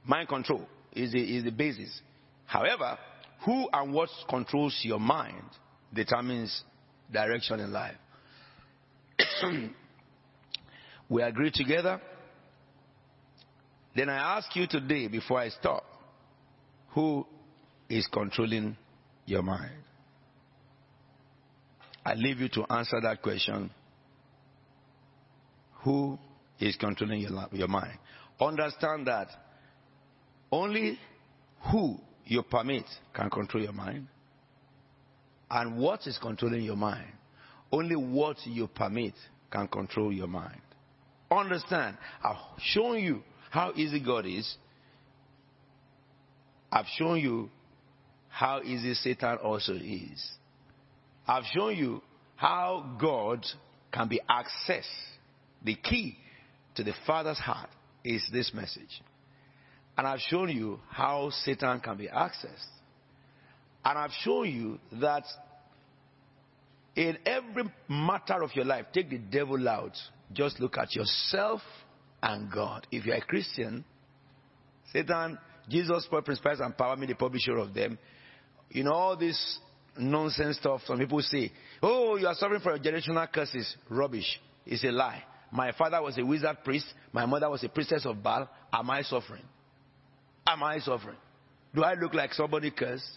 mind 0.05 0.28
control 0.28 0.66
is 0.93 1.12
the, 1.12 1.20
is 1.20 1.45
the 1.45 1.51
basis. 1.51 2.01
However, 2.47 2.99
who 3.45 3.68
and 3.72 3.93
what 3.93 4.09
controls 4.28 4.78
your 4.83 5.01
mind 5.01 5.45
determines 5.93 6.62
direction 7.12 7.61
in 7.61 7.72
life. 7.72 7.97
we 11.09 11.22
agree 11.22 11.51
together. 11.53 12.01
Then 13.95 14.09
I 14.09 14.39
ask 14.39 14.55
you 14.55 14.66
today, 14.66 15.09
before 15.09 15.41
I 15.41 15.49
stop, 15.49 15.85
who 16.91 17.26
is 17.89 18.07
controlling 18.07 18.76
your 19.26 19.43
mind? 19.43 19.72
I 22.05 22.14
leave 22.14 22.38
you 22.40 22.48
to 22.51 22.64
answer 22.72 23.01
that 23.03 23.22
question. 23.22 23.70
Who 25.82 26.18
is 26.59 26.76
controlling 26.76 27.20
your, 27.20 27.48
your 27.53 27.68
mind? 27.68 27.98
Understand 28.40 29.07
that 29.07 29.28
only 30.51 30.98
who 31.70 31.98
you 32.24 32.42
permit 32.42 32.84
can 33.14 33.30
control 33.30 33.62
your 33.62 33.72
mind. 33.72 34.07
And 35.51 35.78
what 35.78 36.07
is 36.07 36.18
controlling 36.18 36.62
your 36.62 36.76
mind? 36.76 37.09
Only 37.72 37.96
what 37.96 38.36
you 38.46 38.66
permit 38.66 39.14
can 39.51 39.68
control 39.68 40.12
your 40.12 40.26
mind. 40.26 40.61
Understand, 41.30 41.96
I've 42.22 42.36
shown 42.59 42.98
you 43.01 43.22
how 43.51 43.72
easy 43.74 44.01
God 44.01 44.26
is. 44.26 44.57
I've 46.72 46.86
shown 46.96 47.18
you 47.18 47.51
how 48.28 48.62
easy 48.62 48.94
Satan 48.94 49.38
also 49.42 49.74
is. 49.74 50.30
I've 51.31 51.45
shown 51.45 51.76
you 51.76 52.03
how 52.35 52.97
God 53.01 53.47
can 53.93 54.09
be 54.09 54.20
accessed. 54.28 54.83
The 55.64 55.76
key 55.76 56.16
to 56.74 56.83
the 56.83 56.93
Father's 57.07 57.39
heart 57.39 57.70
is 58.05 58.28
this 58.33 58.51
message. 58.53 59.01
And 59.97 60.09
I've 60.09 60.18
shown 60.18 60.49
you 60.49 60.81
how 60.89 61.31
Satan 61.45 61.78
can 61.78 61.97
be 61.99 62.09
accessed. 62.09 62.66
And 63.85 63.97
I've 63.97 64.11
shown 64.24 64.51
you 64.51 64.81
that 65.01 65.22
in 66.97 67.16
every 67.24 67.70
matter 67.89 68.43
of 68.43 68.51
your 68.57 68.64
life, 68.64 68.87
take 68.93 69.11
the 69.11 69.18
devil 69.18 69.68
out. 69.68 69.97
Just 70.33 70.59
look 70.59 70.78
at 70.78 70.97
yourself 70.97 71.61
and 72.24 72.51
God. 72.51 72.89
If 72.91 73.07
you're 73.07 73.14
a 73.14 73.20
Christian, 73.20 73.85
Satan, 74.93 75.39
Jesus, 75.68 76.09
principles 76.11 76.59
and 76.59 76.76
power, 76.76 76.97
me 76.97 77.07
the 77.07 77.14
publisher 77.14 77.57
of 77.57 77.72
them. 77.72 78.01
In 78.72 78.89
all 78.89 79.16
this 79.16 79.61
nonsense 80.01 80.57
stuff. 80.57 80.80
Some 80.86 80.98
people 80.98 81.20
say, 81.22 81.53
Oh, 81.82 82.16
you 82.16 82.26
are 82.26 82.34
suffering 82.34 82.61
from 82.61 82.78
generational 82.80 83.30
curses. 83.32 83.76
Rubbish. 83.88 84.40
It's 84.66 84.84
a 84.84 84.90
lie. 84.90 85.22
My 85.53 85.72
father 85.72 86.01
was 86.01 86.16
a 86.18 86.24
wizard 86.24 86.59
priest. 86.64 86.86
My 87.12 87.26
mother 87.26 87.51
was 87.51 87.64
a 87.64 87.68
priestess 87.68 88.07
of 88.07 88.22
Baal. 88.22 88.48
Am 88.72 88.90
I 88.90 89.03
suffering? 89.03 89.42
Am 90.46 90.62
I 90.62 90.78
suffering? 90.78 91.16
Do 91.74 91.82
I 91.82 91.94
look 91.94 92.14
like 92.14 92.32
somebody 92.34 92.70
cursed? 92.70 93.09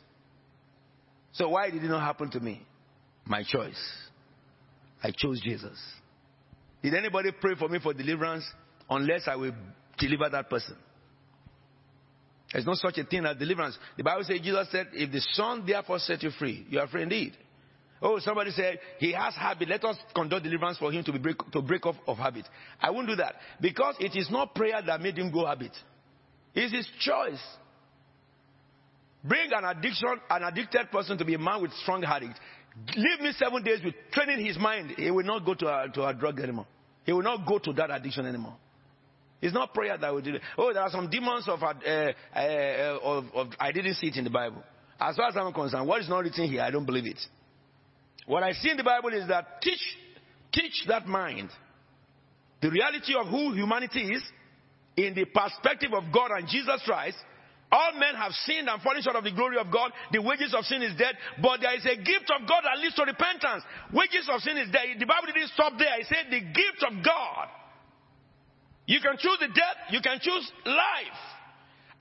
So 1.33 1.49
why 1.49 1.69
did 1.69 1.83
it 1.83 1.87
not 1.87 2.01
happen 2.01 2.29
to 2.31 2.39
me? 2.39 2.61
My 3.25 3.43
choice. 3.43 3.79
I 5.01 5.11
chose 5.11 5.41
Jesus. 5.41 5.79
Did 6.81 6.93
anybody 6.93 7.31
pray 7.31 7.55
for 7.55 7.69
me 7.69 7.79
for 7.79 7.93
deliverance 7.93 8.45
unless 8.89 9.27
I 9.27 9.35
will 9.35 9.53
deliver 9.97 10.29
that 10.29 10.49
person? 10.49 10.75
There's 12.53 12.65
no 12.67 12.75
such 12.75 12.99
a 12.99 13.03
thing 13.03 13.25
as 13.25 13.35
deliverance. 13.37 13.77
The 13.97 14.03
Bible 14.03 14.23
says, 14.23 14.39
Jesus 14.41 14.67
said, 14.71 14.87
if 14.93 15.11
the 15.11 15.21
Son 15.33 15.63
therefore 15.65 15.97
set 15.99 16.21
you 16.21 16.29
free, 16.29 16.65
you 16.69 16.79
are 16.79 16.87
free 16.87 17.01
indeed. 17.01 17.35
Oh, 17.99 18.19
somebody 18.19 18.51
said, 18.51 18.79
he 18.99 19.13
has 19.13 19.33
habit. 19.33 19.69
Let 19.69 19.83
us 19.85 19.95
conduct 20.13 20.43
deliverance 20.43 20.77
for 20.77 20.91
him 20.91 21.03
to, 21.05 21.11
be 21.11 21.19
break, 21.19 21.37
to 21.51 21.61
break 21.61 21.85
off 21.85 21.95
of 22.05 22.17
habit. 22.17 22.45
I 22.79 22.91
won't 22.91 23.07
do 23.07 23.15
that. 23.15 23.35
Because 23.59 23.95
it 23.99 24.15
is 24.15 24.29
not 24.29 24.53
prayer 24.53 24.81
that 24.85 25.01
made 25.01 25.17
him 25.17 25.31
go 25.31 25.45
habit. 25.45 25.71
It's 26.53 26.73
his 26.73 26.87
choice. 26.99 27.41
Bring 29.23 29.51
an 29.53 29.63
addiction, 29.63 30.19
an 30.29 30.43
addicted 30.43 30.91
person 30.91 31.17
to 31.17 31.25
be 31.25 31.33
a 31.33 31.39
man 31.39 31.61
with 31.61 31.71
strong 31.81 32.03
habit. 32.03 32.37
Leave 32.95 33.21
me 33.21 33.31
seven 33.37 33.63
days 33.63 33.79
with 33.83 33.95
training 34.11 34.45
his 34.45 34.57
mind. 34.57 34.91
He 34.97 35.09
will 35.09 35.25
not 35.25 35.45
go 35.45 35.53
to 35.53 35.65
a, 35.67 35.89
to 35.93 36.05
a 36.05 36.13
drug 36.13 36.39
anymore. 36.41 36.67
He 37.05 37.13
will 37.13 37.23
not 37.23 37.47
go 37.47 37.57
to 37.57 37.73
that 37.73 37.89
addiction 37.89 38.25
anymore. 38.25 38.57
It's 39.43 39.53
not 39.53 39.73
prayer 39.73 39.97
that 39.97 40.13
will 40.13 40.21
do 40.21 40.35
it. 40.35 40.41
Oh, 40.57 40.71
there 40.71 40.81
are 40.81 40.89
some 40.89 41.09
demons 41.09 41.49
of, 41.49 41.61
uh, 41.61 41.73
uh, 41.83 42.99
of, 43.03 43.25
of, 43.35 43.47
I 43.59 43.73
didn't 43.73 43.95
see 43.95 44.07
it 44.07 44.15
in 44.15 44.23
the 44.23 44.29
Bible. 44.29 44.63
As 44.97 45.17
far 45.17 45.27
as 45.27 45.35
I'm 45.35 45.51
concerned, 45.51 45.85
what 45.85 45.99
is 45.99 46.07
not 46.07 46.23
written 46.23 46.47
here, 46.47 46.61
I 46.61 46.71
don't 46.71 46.85
believe 46.85 47.05
it. 47.05 47.19
What 48.25 48.41
I 48.41 48.53
see 48.53 48.71
in 48.71 48.77
the 48.77 48.85
Bible 48.85 49.09
is 49.09 49.27
that 49.27 49.61
teach, 49.61 49.83
teach 50.53 50.85
that 50.87 51.07
mind 51.07 51.49
the 52.61 52.71
reality 52.71 53.15
of 53.19 53.27
who 53.27 53.51
humanity 53.51 54.15
is 54.15 54.23
in 54.95 55.13
the 55.13 55.25
perspective 55.25 55.91
of 55.91 56.05
God 56.13 56.31
and 56.31 56.47
Jesus 56.47 56.81
Christ. 56.85 57.17
All 57.69 57.99
men 57.99 58.15
have 58.15 58.31
sinned 58.47 58.69
and 58.69 58.81
fallen 58.81 59.01
short 59.01 59.17
of 59.17 59.25
the 59.25 59.35
glory 59.35 59.57
of 59.57 59.67
God. 59.69 59.91
The 60.13 60.21
wages 60.21 60.55
of 60.57 60.63
sin 60.63 60.83
is 60.83 60.95
death, 60.95 61.15
but 61.41 61.59
there 61.59 61.75
is 61.75 61.83
a 61.83 61.97
gift 61.97 62.31
of 62.31 62.47
God 62.47 62.63
that 62.63 62.79
leads 62.79 62.95
to 62.95 63.03
repentance. 63.03 63.63
Wages 63.91 64.29
of 64.31 64.39
sin 64.39 64.55
is 64.55 64.71
death. 64.71 64.87
The 64.97 65.05
Bible 65.05 65.27
didn't 65.35 65.51
stop 65.51 65.73
there. 65.77 65.99
It 65.99 66.07
said 66.07 66.31
the 66.31 66.39
gift 66.39 66.79
of 66.87 67.03
God 67.03 67.49
you 68.85 68.99
can 68.99 69.17
choose 69.17 69.37
the 69.39 69.47
death, 69.47 69.77
you 69.91 70.01
can 70.01 70.19
choose 70.19 70.51
life. 70.65 71.19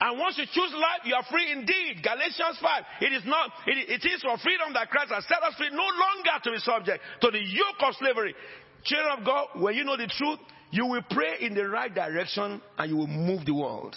And 0.01 0.19
once 0.19 0.37
you 0.37 0.45
choose 0.51 0.73
life, 0.73 1.05
you 1.05 1.15
are 1.15 1.23
free 1.31 1.51
indeed. 1.51 2.03
Galatians 2.03 2.59
5. 2.59 2.83
It 3.01 3.13
is 3.13 3.23
not, 3.25 3.51
it, 3.67 4.01
it 4.01 4.05
is 4.05 4.21
for 4.21 4.37
freedom 4.37 4.73
that 4.73 4.89
Christ 4.89 5.13
has 5.13 5.23
set 5.27 5.41
us 5.43 5.55
free, 5.55 5.69
no 5.71 5.85
longer 5.85 6.35
to 6.43 6.51
be 6.51 6.57
subject 6.57 7.01
to 7.21 7.31
the 7.31 7.39
yoke 7.39 7.79
of 7.79 7.95
slavery. 7.95 8.35
Children 8.83 9.19
of 9.19 9.25
God, 9.25 9.47
when 9.61 9.75
you 9.75 9.85
know 9.85 9.95
the 9.95 10.07
truth, 10.07 10.39
you 10.71 10.87
will 10.87 11.03
pray 11.09 11.35
in 11.39 11.53
the 11.53 11.69
right 11.69 11.93
direction 11.93 12.61
and 12.77 12.89
you 12.89 12.97
will 12.97 13.07
move 13.07 13.45
the 13.45 13.53
world. 13.53 13.95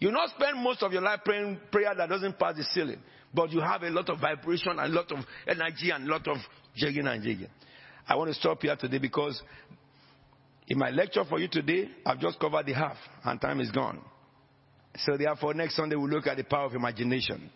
You 0.00 0.12
not 0.12 0.30
spend 0.30 0.62
most 0.62 0.82
of 0.82 0.92
your 0.92 1.02
life 1.02 1.20
praying 1.24 1.58
prayer 1.72 1.92
that 1.94 2.08
doesn't 2.08 2.38
pass 2.38 2.56
the 2.56 2.64
ceiling, 2.72 3.00
but 3.34 3.50
you 3.50 3.60
have 3.60 3.82
a 3.82 3.90
lot 3.90 4.08
of 4.08 4.20
vibration 4.20 4.78
and 4.78 4.80
a 4.80 4.88
lot 4.88 5.10
of 5.12 5.18
energy 5.46 5.90
and 5.90 6.08
a 6.08 6.10
lot 6.10 6.26
of 6.28 6.38
jigging 6.76 7.06
and 7.06 7.22
jigging. 7.22 7.48
I 8.08 8.14
want 8.14 8.28
to 8.28 8.34
stop 8.34 8.62
here 8.62 8.76
today 8.76 8.98
because 8.98 9.42
in 10.68 10.78
my 10.78 10.90
lecture 10.90 11.24
for 11.24 11.38
you 11.38 11.48
today, 11.48 11.88
I've 12.04 12.20
just 12.20 12.38
covered 12.38 12.66
the 12.66 12.74
half 12.74 12.96
and 13.24 13.40
time 13.40 13.60
is 13.60 13.70
gone. 13.70 14.00
So 14.98 15.16
therefore, 15.16 15.54
next 15.54 15.76
Sunday 15.76 15.96
we'll 15.96 16.10
look 16.10 16.26
at 16.26 16.36
the 16.36 16.44
power 16.44 16.66
of 16.66 16.74
imagination. 16.74 17.50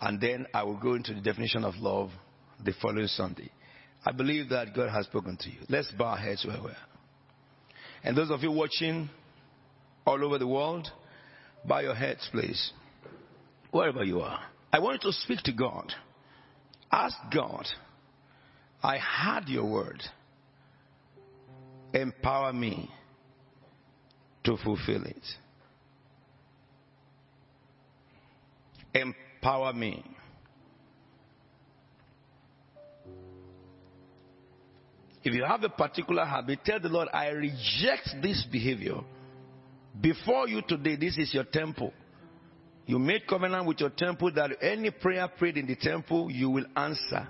And 0.00 0.20
then 0.20 0.46
I 0.54 0.62
will 0.62 0.78
go 0.78 0.94
into 0.94 1.12
the 1.12 1.20
definition 1.20 1.64
of 1.64 1.74
love 1.76 2.10
the 2.64 2.72
following 2.80 3.08
Sunday. 3.08 3.50
I 4.04 4.12
believe 4.12 4.48
that 4.50 4.74
God 4.74 4.90
has 4.90 5.06
spoken 5.06 5.36
to 5.38 5.50
you. 5.50 5.58
Let's 5.68 5.90
bow 5.92 6.06
our 6.06 6.16
heads 6.16 6.44
where 6.46 6.60
we 6.62 6.70
are. 6.70 6.76
And 8.04 8.16
those 8.16 8.30
of 8.30 8.42
you 8.42 8.52
watching 8.52 9.10
all 10.06 10.24
over 10.24 10.38
the 10.38 10.46
world, 10.46 10.88
bow 11.66 11.80
your 11.80 11.94
heads, 11.94 12.26
please. 12.32 12.72
Wherever 13.72 14.04
you 14.04 14.20
are. 14.20 14.40
I 14.72 14.78
want 14.78 15.02
you 15.02 15.10
to 15.10 15.16
speak 15.18 15.40
to 15.44 15.52
God. 15.52 15.92
Ask 16.90 17.16
God, 17.34 17.66
I 18.82 18.98
heard 18.98 19.48
your 19.48 19.66
word 19.66 20.02
empower 21.92 22.52
me 22.52 22.90
to 24.44 24.56
fulfill 24.56 25.04
it. 25.04 25.22
Empower 28.94 29.72
me. 29.72 30.04
If 35.22 35.34
you 35.34 35.44
have 35.44 35.62
a 35.64 35.68
particular 35.68 36.24
habit, 36.24 36.60
tell 36.64 36.80
the 36.80 36.88
Lord, 36.88 37.08
I 37.12 37.28
reject 37.28 38.16
this 38.22 38.46
behavior. 38.50 39.00
Before 40.00 40.48
you 40.48 40.62
today, 40.66 40.96
this 40.96 41.18
is 41.18 41.34
your 41.34 41.44
temple. 41.44 41.92
You 42.86 42.98
made 42.98 43.26
covenant 43.28 43.66
with 43.66 43.80
your 43.80 43.90
temple 43.90 44.32
that 44.34 44.50
any 44.62 44.90
prayer 44.90 45.28
prayed 45.28 45.58
in 45.58 45.66
the 45.66 45.76
temple, 45.76 46.30
you 46.30 46.48
will 46.48 46.64
answer. 46.74 47.28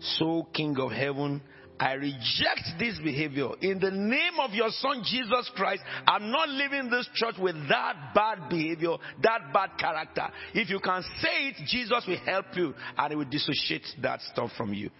So, 0.00 0.48
King 0.54 0.76
of 0.80 0.92
heaven, 0.92 1.42
I 1.80 1.94
reject 1.94 2.78
this 2.78 2.98
behavior. 3.02 3.48
In 3.62 3.80
the 3.80 3.90
name 3.90 4.38
of 4.38 4.52
your 4.52 4.68
son 4.68 5.02
Jesus 5.02 5.50
Christ, 5.56 5.82
I'm 6.06 6.30
not 6.30 6.50
leaving 6.50 6.90
this 6.90 7.08
church 7.14 7.36
with 7.38 7.56
that 7.70 8.12
bad 8.14 8.50
behavior, 8.50 8.96
that 9.22 9.50
bad 9.50 9.70
character. 9.78 10.28
If 10.52 10.68
you 10.68 10.78
can 10.78 11.02
say 11.22 11.48
it, 11.48 11.56
Jesus 11.66 12.04
will 12.06 12.18
help 12.18 12.46
you 12.54 12.74
and 12.98 13.10
he 13.10 13.16
will 13.16 13.24
dissociate 13.24 13.86
that 14.02 14.20
stuff 14.30 14.50
from 14.58 14.74
you. 14.74 14.90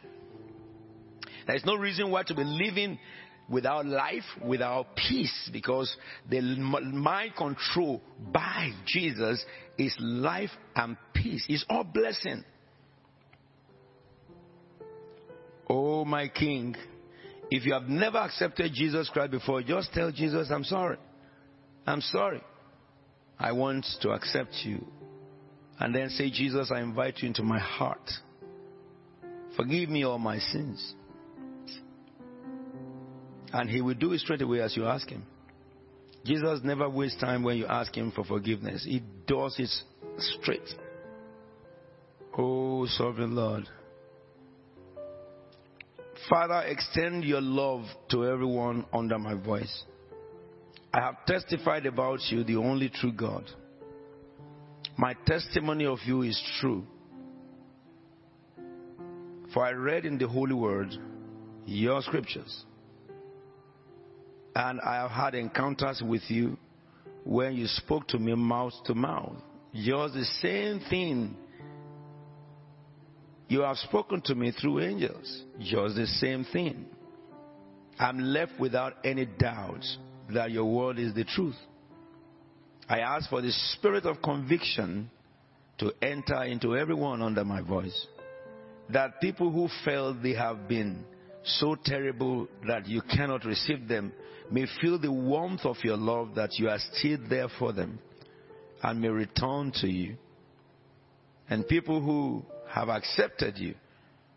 There 1.47 1.55
is 1.55 1.67
no 1.67 1.75
reason 1.75 2.11
why 2.11 2.23
to 2.23 2.35
be 2.35 2.45
living 2.45 2.99
without 3.47 3.85
life, 3.85 4.25
without 4.43 4.97
peace, 4.97 5.51
because 5.53 5.95
the 6.31 6.41
mind 6.41 7.33
control 7.37 8.01
by 8.33 8.71
Jesus 8.87 9.45
is 9.77 9.95
life 9.99 10.51
and 10.77 10.97
peace. 11.13 11.45
It's 11.47 11.65
all 11.69 11.85
blessing. 11.85 12.43
Oh, 15.73 16.05
my 16.05 16.27
King, 16.27 16.75
if 17.49 17.65
you 17.65 17.75
have 17.75 17.85
never 17.85 18.19
accepted 18.19 18.73
Jesus 18.75 19.09
Christ 19.09 19.31
before, 19.31 19.63
just 19.63 19.93
tell 19.93 20.11
Jesus, 20.11 20.49
I'm 20.51 20.65
sorry. 20.65 20.97
I'm 21.87 22.01
sorry. 22.01 22.43
I 23.39 23.53
want 23.53 23.87
to 24.03 24.11
accept 24.11 24.53
you. 24.65 24.85
And 25.79 25.95
then 25.95 26.09
say, 26.09 26.29
Jesus, 26.29 26.73
I 26.75 26.81
invite 26.81 27.19
you 27.19 27.29
into 27.29 27.45
my 27.45 27.61
heart. 27.61 28.11
Forgive 29.57 29.91
me 29.91 30.03
all 30.03 30.19
my 30.19 30.41
sins. 30.41 30.95
And 33.53 33.71
he 33.71 33.81
will 33.81 33.95
do 33.95 34.13
it 34.13 34.19
straight 34.19 34.43
away 34.43 34.61
as 34.63 34.77
you 34.77 34.87
ask 34.87 35.09
him. 35.09 35.23
Jesus 36.25 36.61
never 36.65 36.91
wastes 36.91 37.21
time 37.21 37.45
when 37.45 37.57
you 37.57 37.67
ask 37.67 37.97
him 37.97 38.11
for 38.11 38.25
forgiveness. 38.25 38.85
He 38.85 39.05
does 39.29 39.55
it 39.57 39.71
straight. 40.19 40.69
Oh, 42.37 42.87
sovereign 42.87 43.37
Lord. 43.37 43.69
Father, 46.29 46.63
extend 46.67 47.25
your 47.25 47.41
love 47.41 47.85
to 48.11 48.27
everyone 48.27 48.85
under 48.93 49.19
my 49.19 49.35
voice. 49.35 49.85
I 50.93 51.01
have 51.01 51.25
testified 51.27 51.87
about 51.87 52.21
you, 52.31 52.45
the 52.45 52.57
only 52.57 52.89
true 52.89 53.13
God. 53.13 53.45
My 54.97 55.15
testimony 55.27 55.87
of 55.87 55.99
you 56.05 56.23
is 56.23 56.41
true. 56.61 56.85
For 59.55 59.65
I 59.65 59.71
read 59.71 60.05
in 60.05 60.19
the 60.19 60.29
Holy 60.29 60.55
Word 60.55 60.91
your 61.65 62.03
scriptures. 62.03 62.65
And 64.55 64.81
I 64.81 64.97
have 64.97 65.11
had 65.11 65.35
encounters 65.35 66.03
with 66.05 66.23
you 66.29 66.57
when 67.25 67.55
you 67.55 67.67
spoke 67.67 68.09
to 68.09 68.19
me 68.19 68.35
mouth 68.35 68.75
to 68.87 68.95
mouth. 68.95 69.37
Just 69.75 70.15
the 70.15 70.25
same 70.43 70.81
thing 70.91 71.37
you 73.51 73.63
have 73.63 73.79
spoken 73.79 74.21
to 74.23 74.37
me 74.37 74.53
through 74.53 74.79
angels. 74.79 75.43
Just 75.59 75.97
the 75.97 76.07
same 76.07 76.45
thing. 76.53 76.87
I'm 77.99 78.21
left 78.21 78.53
without 78.61 78.95
any 79.05 79.27
doubt 79.27 79.85
that 80.33 80.53
your 80.53 80.67
word 80.67 81.01
is 81.01 81.15
the 81.15 81.25
truth. 81.25 81.57
I 82.89 83.01
ask 83.01 83.29
for 83.29 83.43
the 83.43 83.51
spirit 83.51 84.07
of 84.07 84.23
conviction 84.23 85.11
to 85.79 85.93
enter 86.01 86.45
into 86.45 86.77
everyone 86.77 87.23
under 87.23 87.45
my 87.45 87.61
voice. 87.61 88.07
That 88.91 89.21
people 89.21 89.51
who 89.51 89.69
felt 89.85 90.23
they 90.23 90.35
have 90.35 90.69
been 90.69 91.05
so 91.43 91.75
terrible 91.85 92.47
that 92.69 92.87
you 92.87 93.03
cannot 93.03 93.45
receive 93.45 93.89
them 93.89 94.13
may 94.49 94.67
feel 94.81 94.97
the 94.97 95.11
warmth 95.11 95.65
of 95.65 95.77
your 95.83 95.97
love 95.97 96.37
that 96.37 96.57
you 96.57 96.69
are 96.69 96.79
still 96.93 97.19
there 97.29 97.49
for 97.59 97.73
them 97.73 97.99
and 98.81 99.01
may 99.01 99.09
return 99.09 99.73
to 99.81 99.89
you. 99.89 100.15
And 101.49 101.67
people 101.67 102.01
who 102.01 102.45
have 102.73 102.89
accepted 102.89 103.59
you, 103.59 103.75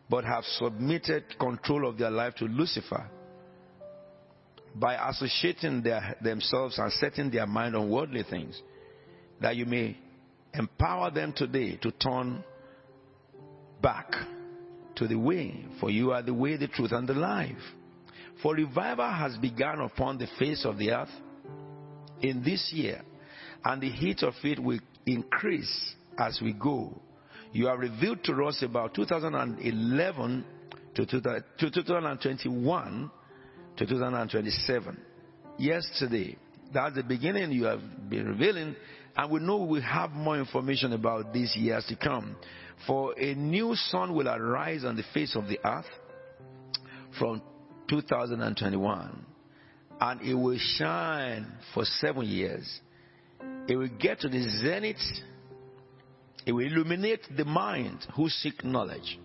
but 0.09 0.25
have 0.25 0.43
submitted 0.43 1.23
control 1.39 1.87
of 1.87 1.97
their 1.97 2.11
life 2.11 2.35
to 2.35 2.45
Lucifer 2.45 3.09
by 4.75 5.09
associating 5.09 5.83
their, 5.83 6.15
themselves 6.21 6.79
and 6.79 6.91
setting 6.93 7.29
their 7.29 7.45
mind 7.45 7.75
on 7.75 7.89
worldly 7.89 8.23
things, 8.27 8.59
that 9.39 9.55
you 9.55 9.65
may 9.65 9.97
empower 10.53 11.11
them 11.11 11.33
today 11.35 11.77
to 11.77 11.91
turn 11.91 12.43
back 13.81 14.11
to 14.95 15.07
the 15.07 15.15
way, 15.15 15.65
for 15.79 15.89
you 15.89 16.11
are 16.11 16.23
the 16.23 16.33
way, 16.33 16.57
the 16.57 16.67
truth, 16.67 16.91
and 16.91 17.07
the 17.07 17.13
life. 17.13 17.51
For 18.41 18.55
revival 18.55 19.11
has 19.11 19.37
begun 19.37 19.79
upon 19.79 20.17
the 20.17 20.27
face 20.39 20.65
of 20.65 20.77
the 20.77 20.91
earth 20.91 21.09
in 22.21 22.43
this 22.43 22.71
year, 22.73 23.01
and 23.63 23.81
the 23.81 23.89
heat 23.89 24.23
of 24.23 24.33
it 24.43 24.59
will 24.59 24.79
increase 25.05 25.95
as 26.17 26.39
we 26.41 26.53
go 26.53 26.99
you 27.53 27.67
have 27.67 27.79
revealed 27.79 28.23
to 28.23 28.33
us 28.45 28.63
about 28.63 28.95
2011 28.95 30.45
to 30.95 31.05
2021 31.05 33.11
to 33.77 33.85
2027. 33.85 34.97
Yesterday, 35.59 36.35
that's 36.73 36.95
the 36.95 37.03
beginning 37.03 37.51
you 37.51 37.65
have 37.65 38.09
been 38.09 38.27
revealing, 38.27 38.75
and 39.15 39.31
we 39.31 39.39
know 39.39 39.57
we 39.57 39.81
have 39.81 40.11
more 40.11 40.39
information 40.39 40.93
about 40.93 41.31
these 41.31 41.55
years 41.55 41.85
to 41.87 41.95
come. 41.95 42.35
For 42.87 43.13
a 43.19 43.35
new 43.35 43.75
sun 43.75 44.15
will 44.15 44.27
arise 44.27 44.83
on 44.83 44.95
the 44.95 45.03
face 45.13 45.35
of 45.35 45.47
the 45.47 45.59
earth 45.63 45.85
from 47.19 47.43
2021, 47.87 49.25
and 50.01 50.21
it 50.21 50.33
will 50.33 50.57
shine 50.57 51.45
for 51.73 51.85
seven 51.85 52.25
years. 52.25 52.81
It 53.67 53.75
will 53.75 53.91
get 53.99 54.21
to 54.21 54.27
the 54.27 54.41
zenith 54.61 54.97
it 56.45 56.51
will 56.51 56.65
illuminate 56.65 57.21
the 57.35 57.45
mind 57.45 58.05
who 58.15 58.29
seek 58.29 58.63
knowledge. 58.63 59.19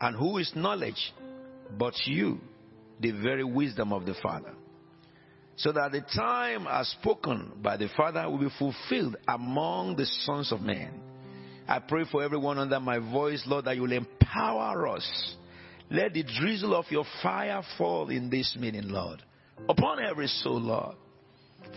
And 0.00 0.16
who 0.16 0.38
is 0.38 0.52
knowledge 0.54 1.12
but 1.78 1.94
you, 2.06 2.40
the 3.00 3.10
very 3.10 3.44
wisdom 3.44 3.92
of 3.92 4.06
the 4.06 4.14
Father? 4.22 4.52
So 5.56 5.72
that 5.72 5.92
the 5.92 6.00
time 6.00 6.66
as 6.70 6.88
spoken 6.88 7.52
by 7.62 7.76
the 7.76 7.88
Father 7.96 8.28
will 8.30 8.38
be 8.38 8.48
fulfilled 8.58 9.16
among 9.28 9.96
the 9.96 10.06
sons 10.06 10.52
of 10.52 10.62
men. 10.62 10.90
I 11.68 11.80
pray 11.80 12.04
for 12.10 12.22
everyone 12.22 12.58
under 12.58 12.80
my 12.80 12.98
voice, 12.98 13.42
Lord, 13.46 13.66
that 13.66 13.76
you 13.76 13.82
will 13.82 13.92
empower 13.92 14.88
us. 14.88 15.36
Let 15.90 16.14
the 16.14 16.22
drizzle 16.22 16.74
of 16.74 16.86
your 16.90 17.04
fire 17.22 17.62
fall 17.76 18.08
in 18.08 18.30
this 18.30 18.56
meeting, 18.58 18.88
Lord, 18.88 19.22
upon 19.68 20.02
every 20.02 20.28
soul, 20.28 20.60
Lord. 20.60 20.96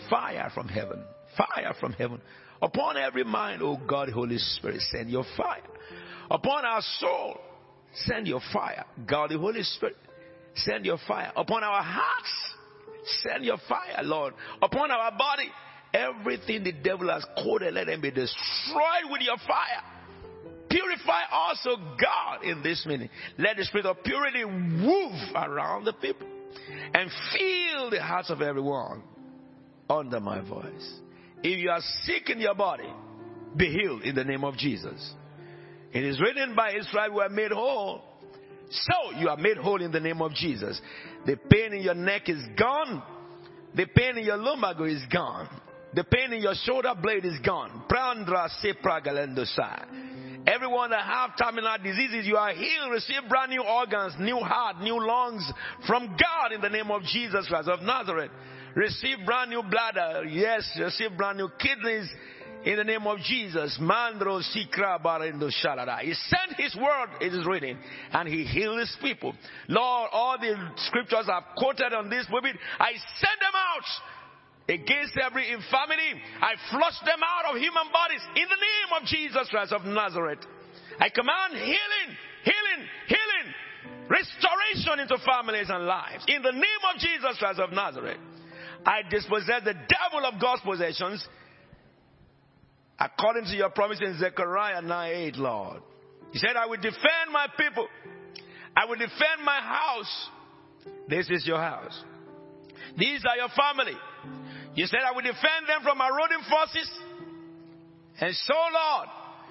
Fire 0.09 0.49
from 0.53 0.67
heaven, 0.69 1.03
fire 1.35 1.73
from 1.79 1.93
heaven 1.93 2.21
Upon 2.63 2.95
every 2.95 3.25
mind, 3.25 3.61
O 3.61 3.75
God, 3.75 4.07
Holy 4.07 4.37
Spirit, 4.37 4.79
send 4.89 5.09
your 5.09 5.25
fire. 5.35 5.61
Upon 6.31 6.63
our 6.63 6.81
soul, 6.99 7.37
send 7.93 8.25
your 8.25 8.39
fire. 8.53 8.85
God, 9.05 9.31
the 9.31 9.37
Holy 9.37 9.63
Spirit, 9.63 9.97
send 10.55 10.85
your 10.85 10.97
fire. 11.05 11.33
Upon 11.35 11.61
our 11.61 11.83
hearts, 11.83 12.53
send 13.21 13.43
your 13.43 13.57
fire, 13.67 14.01
Lord. 14.03 14.33
Upon 14.61 14.91
our 14.91 15.11
body, 15.11 15.49
everything 15.93 16.63
the 16.63 16.71
devil 16.71 17.09
has 17.09 17.25
coded, 17.43 17.73
let 17.73 17.87
them 17.87 17.99
be 17.99 18.11
destroyed 18.11 19.11
with 19.11 19.21
your 19.21 19.37
fire. 19.45 19.83
Purify 20.69 21.23
also 21.33 21.75
God 21.75 22.45
in 22.45 22.63
this 22.63 22.85
meeting. 22.85 23.09
Let 23.37 23.57
the 23.57 23.65
spirit 23.65 23.87
of 23.87 24.01
purity 24.05 24.45
move 24.45 25.35
around 25.35 25.83
the 25.83 25.93
people 25.93 26.27
and 26.93 27.11
fill 27.33 27.89
the 27.89 28.01
hearts 28.01 28.29
of 28.29 28.41
everyone 28.41 29.03
under 29.89 30.21
my 30.21 30.39
voice. 30.39 31.01
If 31.43 31.59
you 31.59 31.69
are 31.69 31.81
sick 32.03 32.29
in 32.29 32.39
your 32.39 32.55
body, 32.55 32.89
be 33.55 33.69
healed 33.69 34.03
in 34.03 34.15
the 34.15 34.23
name 34.23 34.43
of 34.43 34.55
Jesus. 34.57 35.13
It 35.91 36.03
is 36.03 36.19
written 36.19 36.55
by 36.55 36.73
Israel, 36.73 37.13
we 37.15 37.21
are 37.21 37.29
made 37.29 37.51
whole. 37.51 38.01
So 38.69 39.19
you 39.19 39.29
are 39.29 39.37
made 39.37 39.57
whole 39.57 39.81
in 39.81 39.91
the 39.91 39.99
name 39.99 40.21
of 40.21 40.33
Jesus. 40.33 40.81
The 41.25 41.37
pain 41.49 41.73
in 41.73 41.81
your 41.81 41.93
neck 41.93 42.29
is 42.29 42.43
gone. 42.57 43.03
The 43.75 43.85
pain 43.85 44.17
in 44.17 44.25
your 44.25 44.37
lumbago 44.37 44.85
is 44.85 45.03
gone. 45.11 45.47
The 45.93 46.03
pain 46.03 46.33
in 46.33 46.41
your 46.41 46.55
shoulder 46.55 46.93
blade 46.99 47.25
is 47.25 47.39
gone. 47.45 47.83
Everyone 50.45 50.89
that 50.89 51.05
have 51.05 51.37
terminal 51.37 51.77
diseases, 51.83 52.25
you 52.25 52.35
are 52.35 52.51
healed. 52.51 52.91
Receive 52.91 53.21
brand 53.29 53.51
new 53.51 53.63
organs, 53.63 54.13
new 54.19 54.37
heart, 54.37 54.81
new 54.81 54.99
lungs 54.99 55.49
from 55.87 56.07
God 56.07 56.51
in 56.53 56.61
the 56.61 56.69
name 56.69 56.89
of 56.89 57.03
Jesus 57.03 57.47
Christ 57.47 57.69
of 57.69 57.81
Nazareth. 57.81 58.31
Receive 58.75 59.17
brand 59.25 59.51
new 59.51 59.63
bladder. 59.63 60.25
Yes, 60.25 60.67
receive 60.79 61.15
brand 61.15 61.37
new 61.37 61.49
kidneys 61.59 62.09
in 62.65 62.77
the 62.77 62.83
name 62.83 63.05
of 63.05 63.19
Jesus. 63.19 63.77
Mandro 63.79 64.41
Sikra 64.41 65.01
Barendo 65.01 65.49
Shalada. 65.63 65.99
He 65.99 66.13
sent 66.13 66.59
his 66.59 66.75
word, 66.75 67.09
it 67.21 67.33
is 67.33 67.45
written, 67.45 67.77
and 68.11 68.27
he 68.27 68.43
healed 68.43 68.79
his 68.79 68.95
people. 69.01 69.33
Lord, 69.67 70.09
all 70.11 70.37
the 70.39 70.55
scriptures 70.87 71.27
are 71.27 71.43
quoted 71.57 71.93
on 71.93 72.09
this 72.09 72.25
pulpit. 72.29 72.55
I 72.79 72.91
send 72.91 73.37
them 73.39 73.53
out 73.53 73.89
against 74.69 75.13
every 75.21 75.51
infirmity. 75.51 76.21
I 76.41 76.55
flush 76.71 76.99
them 77.05 77.19
out 77.21 77.53
of 77.53 77.61
human 77.61 77.91
bodies 77.91 78.21
in 78.35 78.47
the 78.47 78.57
name 78.57 79.01
of 79.01 79.07
Jesus 79.07 79.49
Christ 79.49 79.73
of 79.73 79.83
Nazareth. 79.83 80.39
I 80.99 81.09
command 81.09 81.53
healing, 81.53 82.09
healing, 82.43 82.87
healing, 83.07 84.07
restoration 84.07 84.99
into 84.99 85.17
families 85.25 85.67
and 85.69 85.85
lives 85.85 86.23
in 86.27 86.41
the 86.41 86.51
name 86.51 86.83
of 86.93 86.99
Jesus 86.99 87.37
Christ 87.39 87.59
of 87.59 87.71
Nazareth. 87.71 88.17
I 88.85 89.01
dispossess 89.09 89.63
the 89.63 89.73
devil 89.73 90.25
of 90.25 90.41
God's 90.41 90.61
possessions 90.61 91.25
according 92.99 93.45
to 93.45 93.55
your 93.55 93.69
promise 93.69 93.99
in 94.01 94.17
Zechariah 94.19 94.81
9 94.81 95.13
8, 95.13 95.35
Lord. 95.37 95.81
He 96.31 96.39
said, 96.39 96.55
I 96.55 96.65
will 96.65 96.77
defend 96.77 97.31
my 97.31 97.47
people. 97.57 97.87
I 98.75 98.85
will 98.85 98.97
defend 98.97 99.43
my 99.45 99.59
house. 99.59 100.29
This 101.07 101.29
is 101.29 101.45
your 101.45 101.59
house. 101.59 102.03
These 102.97 103.23
are 103.25 103.37
your 103.37 103.49
family. 103.49 103.97
You 104.75 104.87
said, 104.87 104.99
I 105.05 105.11
will 105.13 105.21
defend 105.21 105.67
them 105.67 105.81
from 105.83 105.97
marauding 105.99 106.43
forces. 106.49 106.89
And 108.19 108.33
so, 108.35 108.53
Lord, 108.53 109.07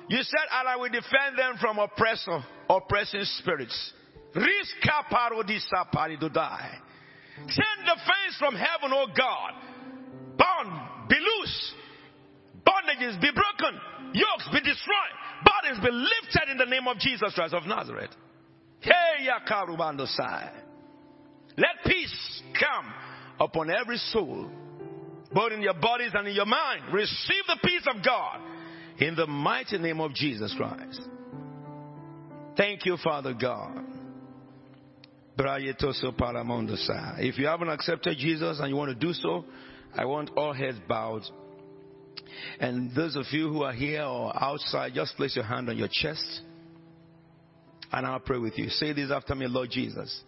you 0.09 0.23
said, 0.23 0.47
and 0.53 0.69
I 0.69 0.77
will 0.77 0.89
defend 0.89 1.39
them 1.39 1.55
from 1.61 1.79
oppressor, 1.79 2.45
oppressing 2.69 3.25
spirits. 3.39 3.93
Riska 4.35 5.07
parodisa 5.11 5.87
paridodai. 5.95 6.79
Send 7.49 7.79
defense 7.85 8.37
from 8.39 8.55
heaven, 8.55 8.93
O 8.93 9.07
God. 9.17 9.53
Bond, 10.37 11.09
be 11.09 11.17
loose. 11.17 11.75
Bondages 12.67 13.21
be 13.21 13.31
broken. 13.31 13.81
Yokes 14.15 14.49
be 14.53 14.61
destroyed. 14.61 15.15
Bodies 15.45 15.79
be 15.83 15.91
lifted 15.91 16.51
in 16.51 16.59
the 16.59 16.67
name 16.67 16.87
of 16.87 16.99
Jesus 16.99 17.33
Christ 17.35 17.55
of 17.55 17.67
Nazareth. 17.67 18.11
Hey, 18.81 19.27
Yakarubandosai. 19.29 20.51
Let 21.57 21.85
peace 21.85 22.43
come 22.59 22.93
upon 23.41 23.71
every 23.71 23.99
soul, 23.99 24.51
both 25.33 25.53
in 25.53 25.63
your 25.63 25.75
bodies 25.75 26.13
and 26.15 26.27
in 26.29 26.35
your 26.35 26.47
mind. 26.47 26.93
Receive 26.93 27.45
the 27.47 27.59
peace 27.63 27.87
of 27.95 28.05
God 28.05 28.41
in 28.99 29.15
the 29.15 29.27
mighty 29.27 29.79
name 29.79 30.01
of 30.01 30.15
Jesus 30.15 30.55
Christ. 30.57 31.01
Thank 32.57 32.87
you, 32.87 32.97
Father 33.03 33.35
God. 33.35 33.92
If 37.19 37.39
you 37.39 37.47
haven't 37.47 37.69
accepted 37.69 38.19
Jesus 38.19 38.59
and 38.61 38.69
you 38.69 38.77
want 38.77 38.91
to 38.91 39.07
do 39.07 39.13
so, 39.13 39.45
I 39.95 40.05
want 40.05 40.31
all 40.37 40.53
heads 40.53 40.79
bowed. 40.89 41.23
And 42.61 42.95
those 42.95 43.17
of 43.17 43.27
you 43.31 43.49
who 43.49 43.63
are 43.63 43.73
here 43.73 44.03
or 44.03 44.33
outside, 44.43 44.93
just 44.95 45.17
place 45.17 45.37
your 45.37 45.45
hand 45.45 45.69
on 45.69 45.77
your 45.77 45.89
chest 45.91 46.43
and 47.93 48.07
I'll 48.07 48.21
pray 48.21 48.39
with 48.39 48.59
you. 48.59 48.71
Say 48.71 48.93
this 48.93 49.11
after 49.11 49.35
me, 49.35 49.47
Lord 49.47 49.71
Jesus. 49.71 50.23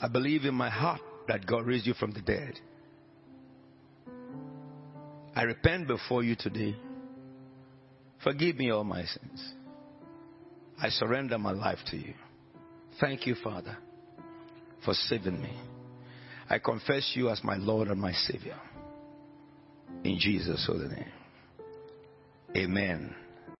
I 0.00 0.08
believe 0.08 0.44
in 0.44 0.54
my 0.54 0.70
heart 0.70 1.00
that 1.28 1.46
God 1.46 1.66
raised 1.66 1.86
you 1.86 1.94
from 1.94 2.12
the 2.12 2.22
dead. 2.22 2.54
I 5.36 5.42
repent 5.42 5.86
before 5.86 6.22
you 6.22 6.34
today. 6.34 6.76
Forgive 8.22 8.56
me 8.56 8.70
all 8.70 8.84
my 8.84 9.04
sins. 9.04 9.52
I 10.80 10.88
surrender 10.88 11.38
my 11.38 11.52
life 11.52 11.78
to 11.90 11.96
you. 11.96 12.14
Thank 13.00 13.26
you, 13.26 13.34
Father, 13.42 13.76
for 14.84 14.94
saving 14.94 15.40
me. 15.40 15.52
I 16.48 16.58
confess 16.58 17.12
you 17.14 17.30
as 17.30 17.42
my 17.42 17.56
Lord 17.56 17.88
and 17.88 18.00
my 18.00 18.12
Savior. 18.12 18.58
In 20.04 20.18
Jesus' 20.18 20.64
holy 20.66 20.88
name. 20.88 21.12
Amen. 22.56 23.14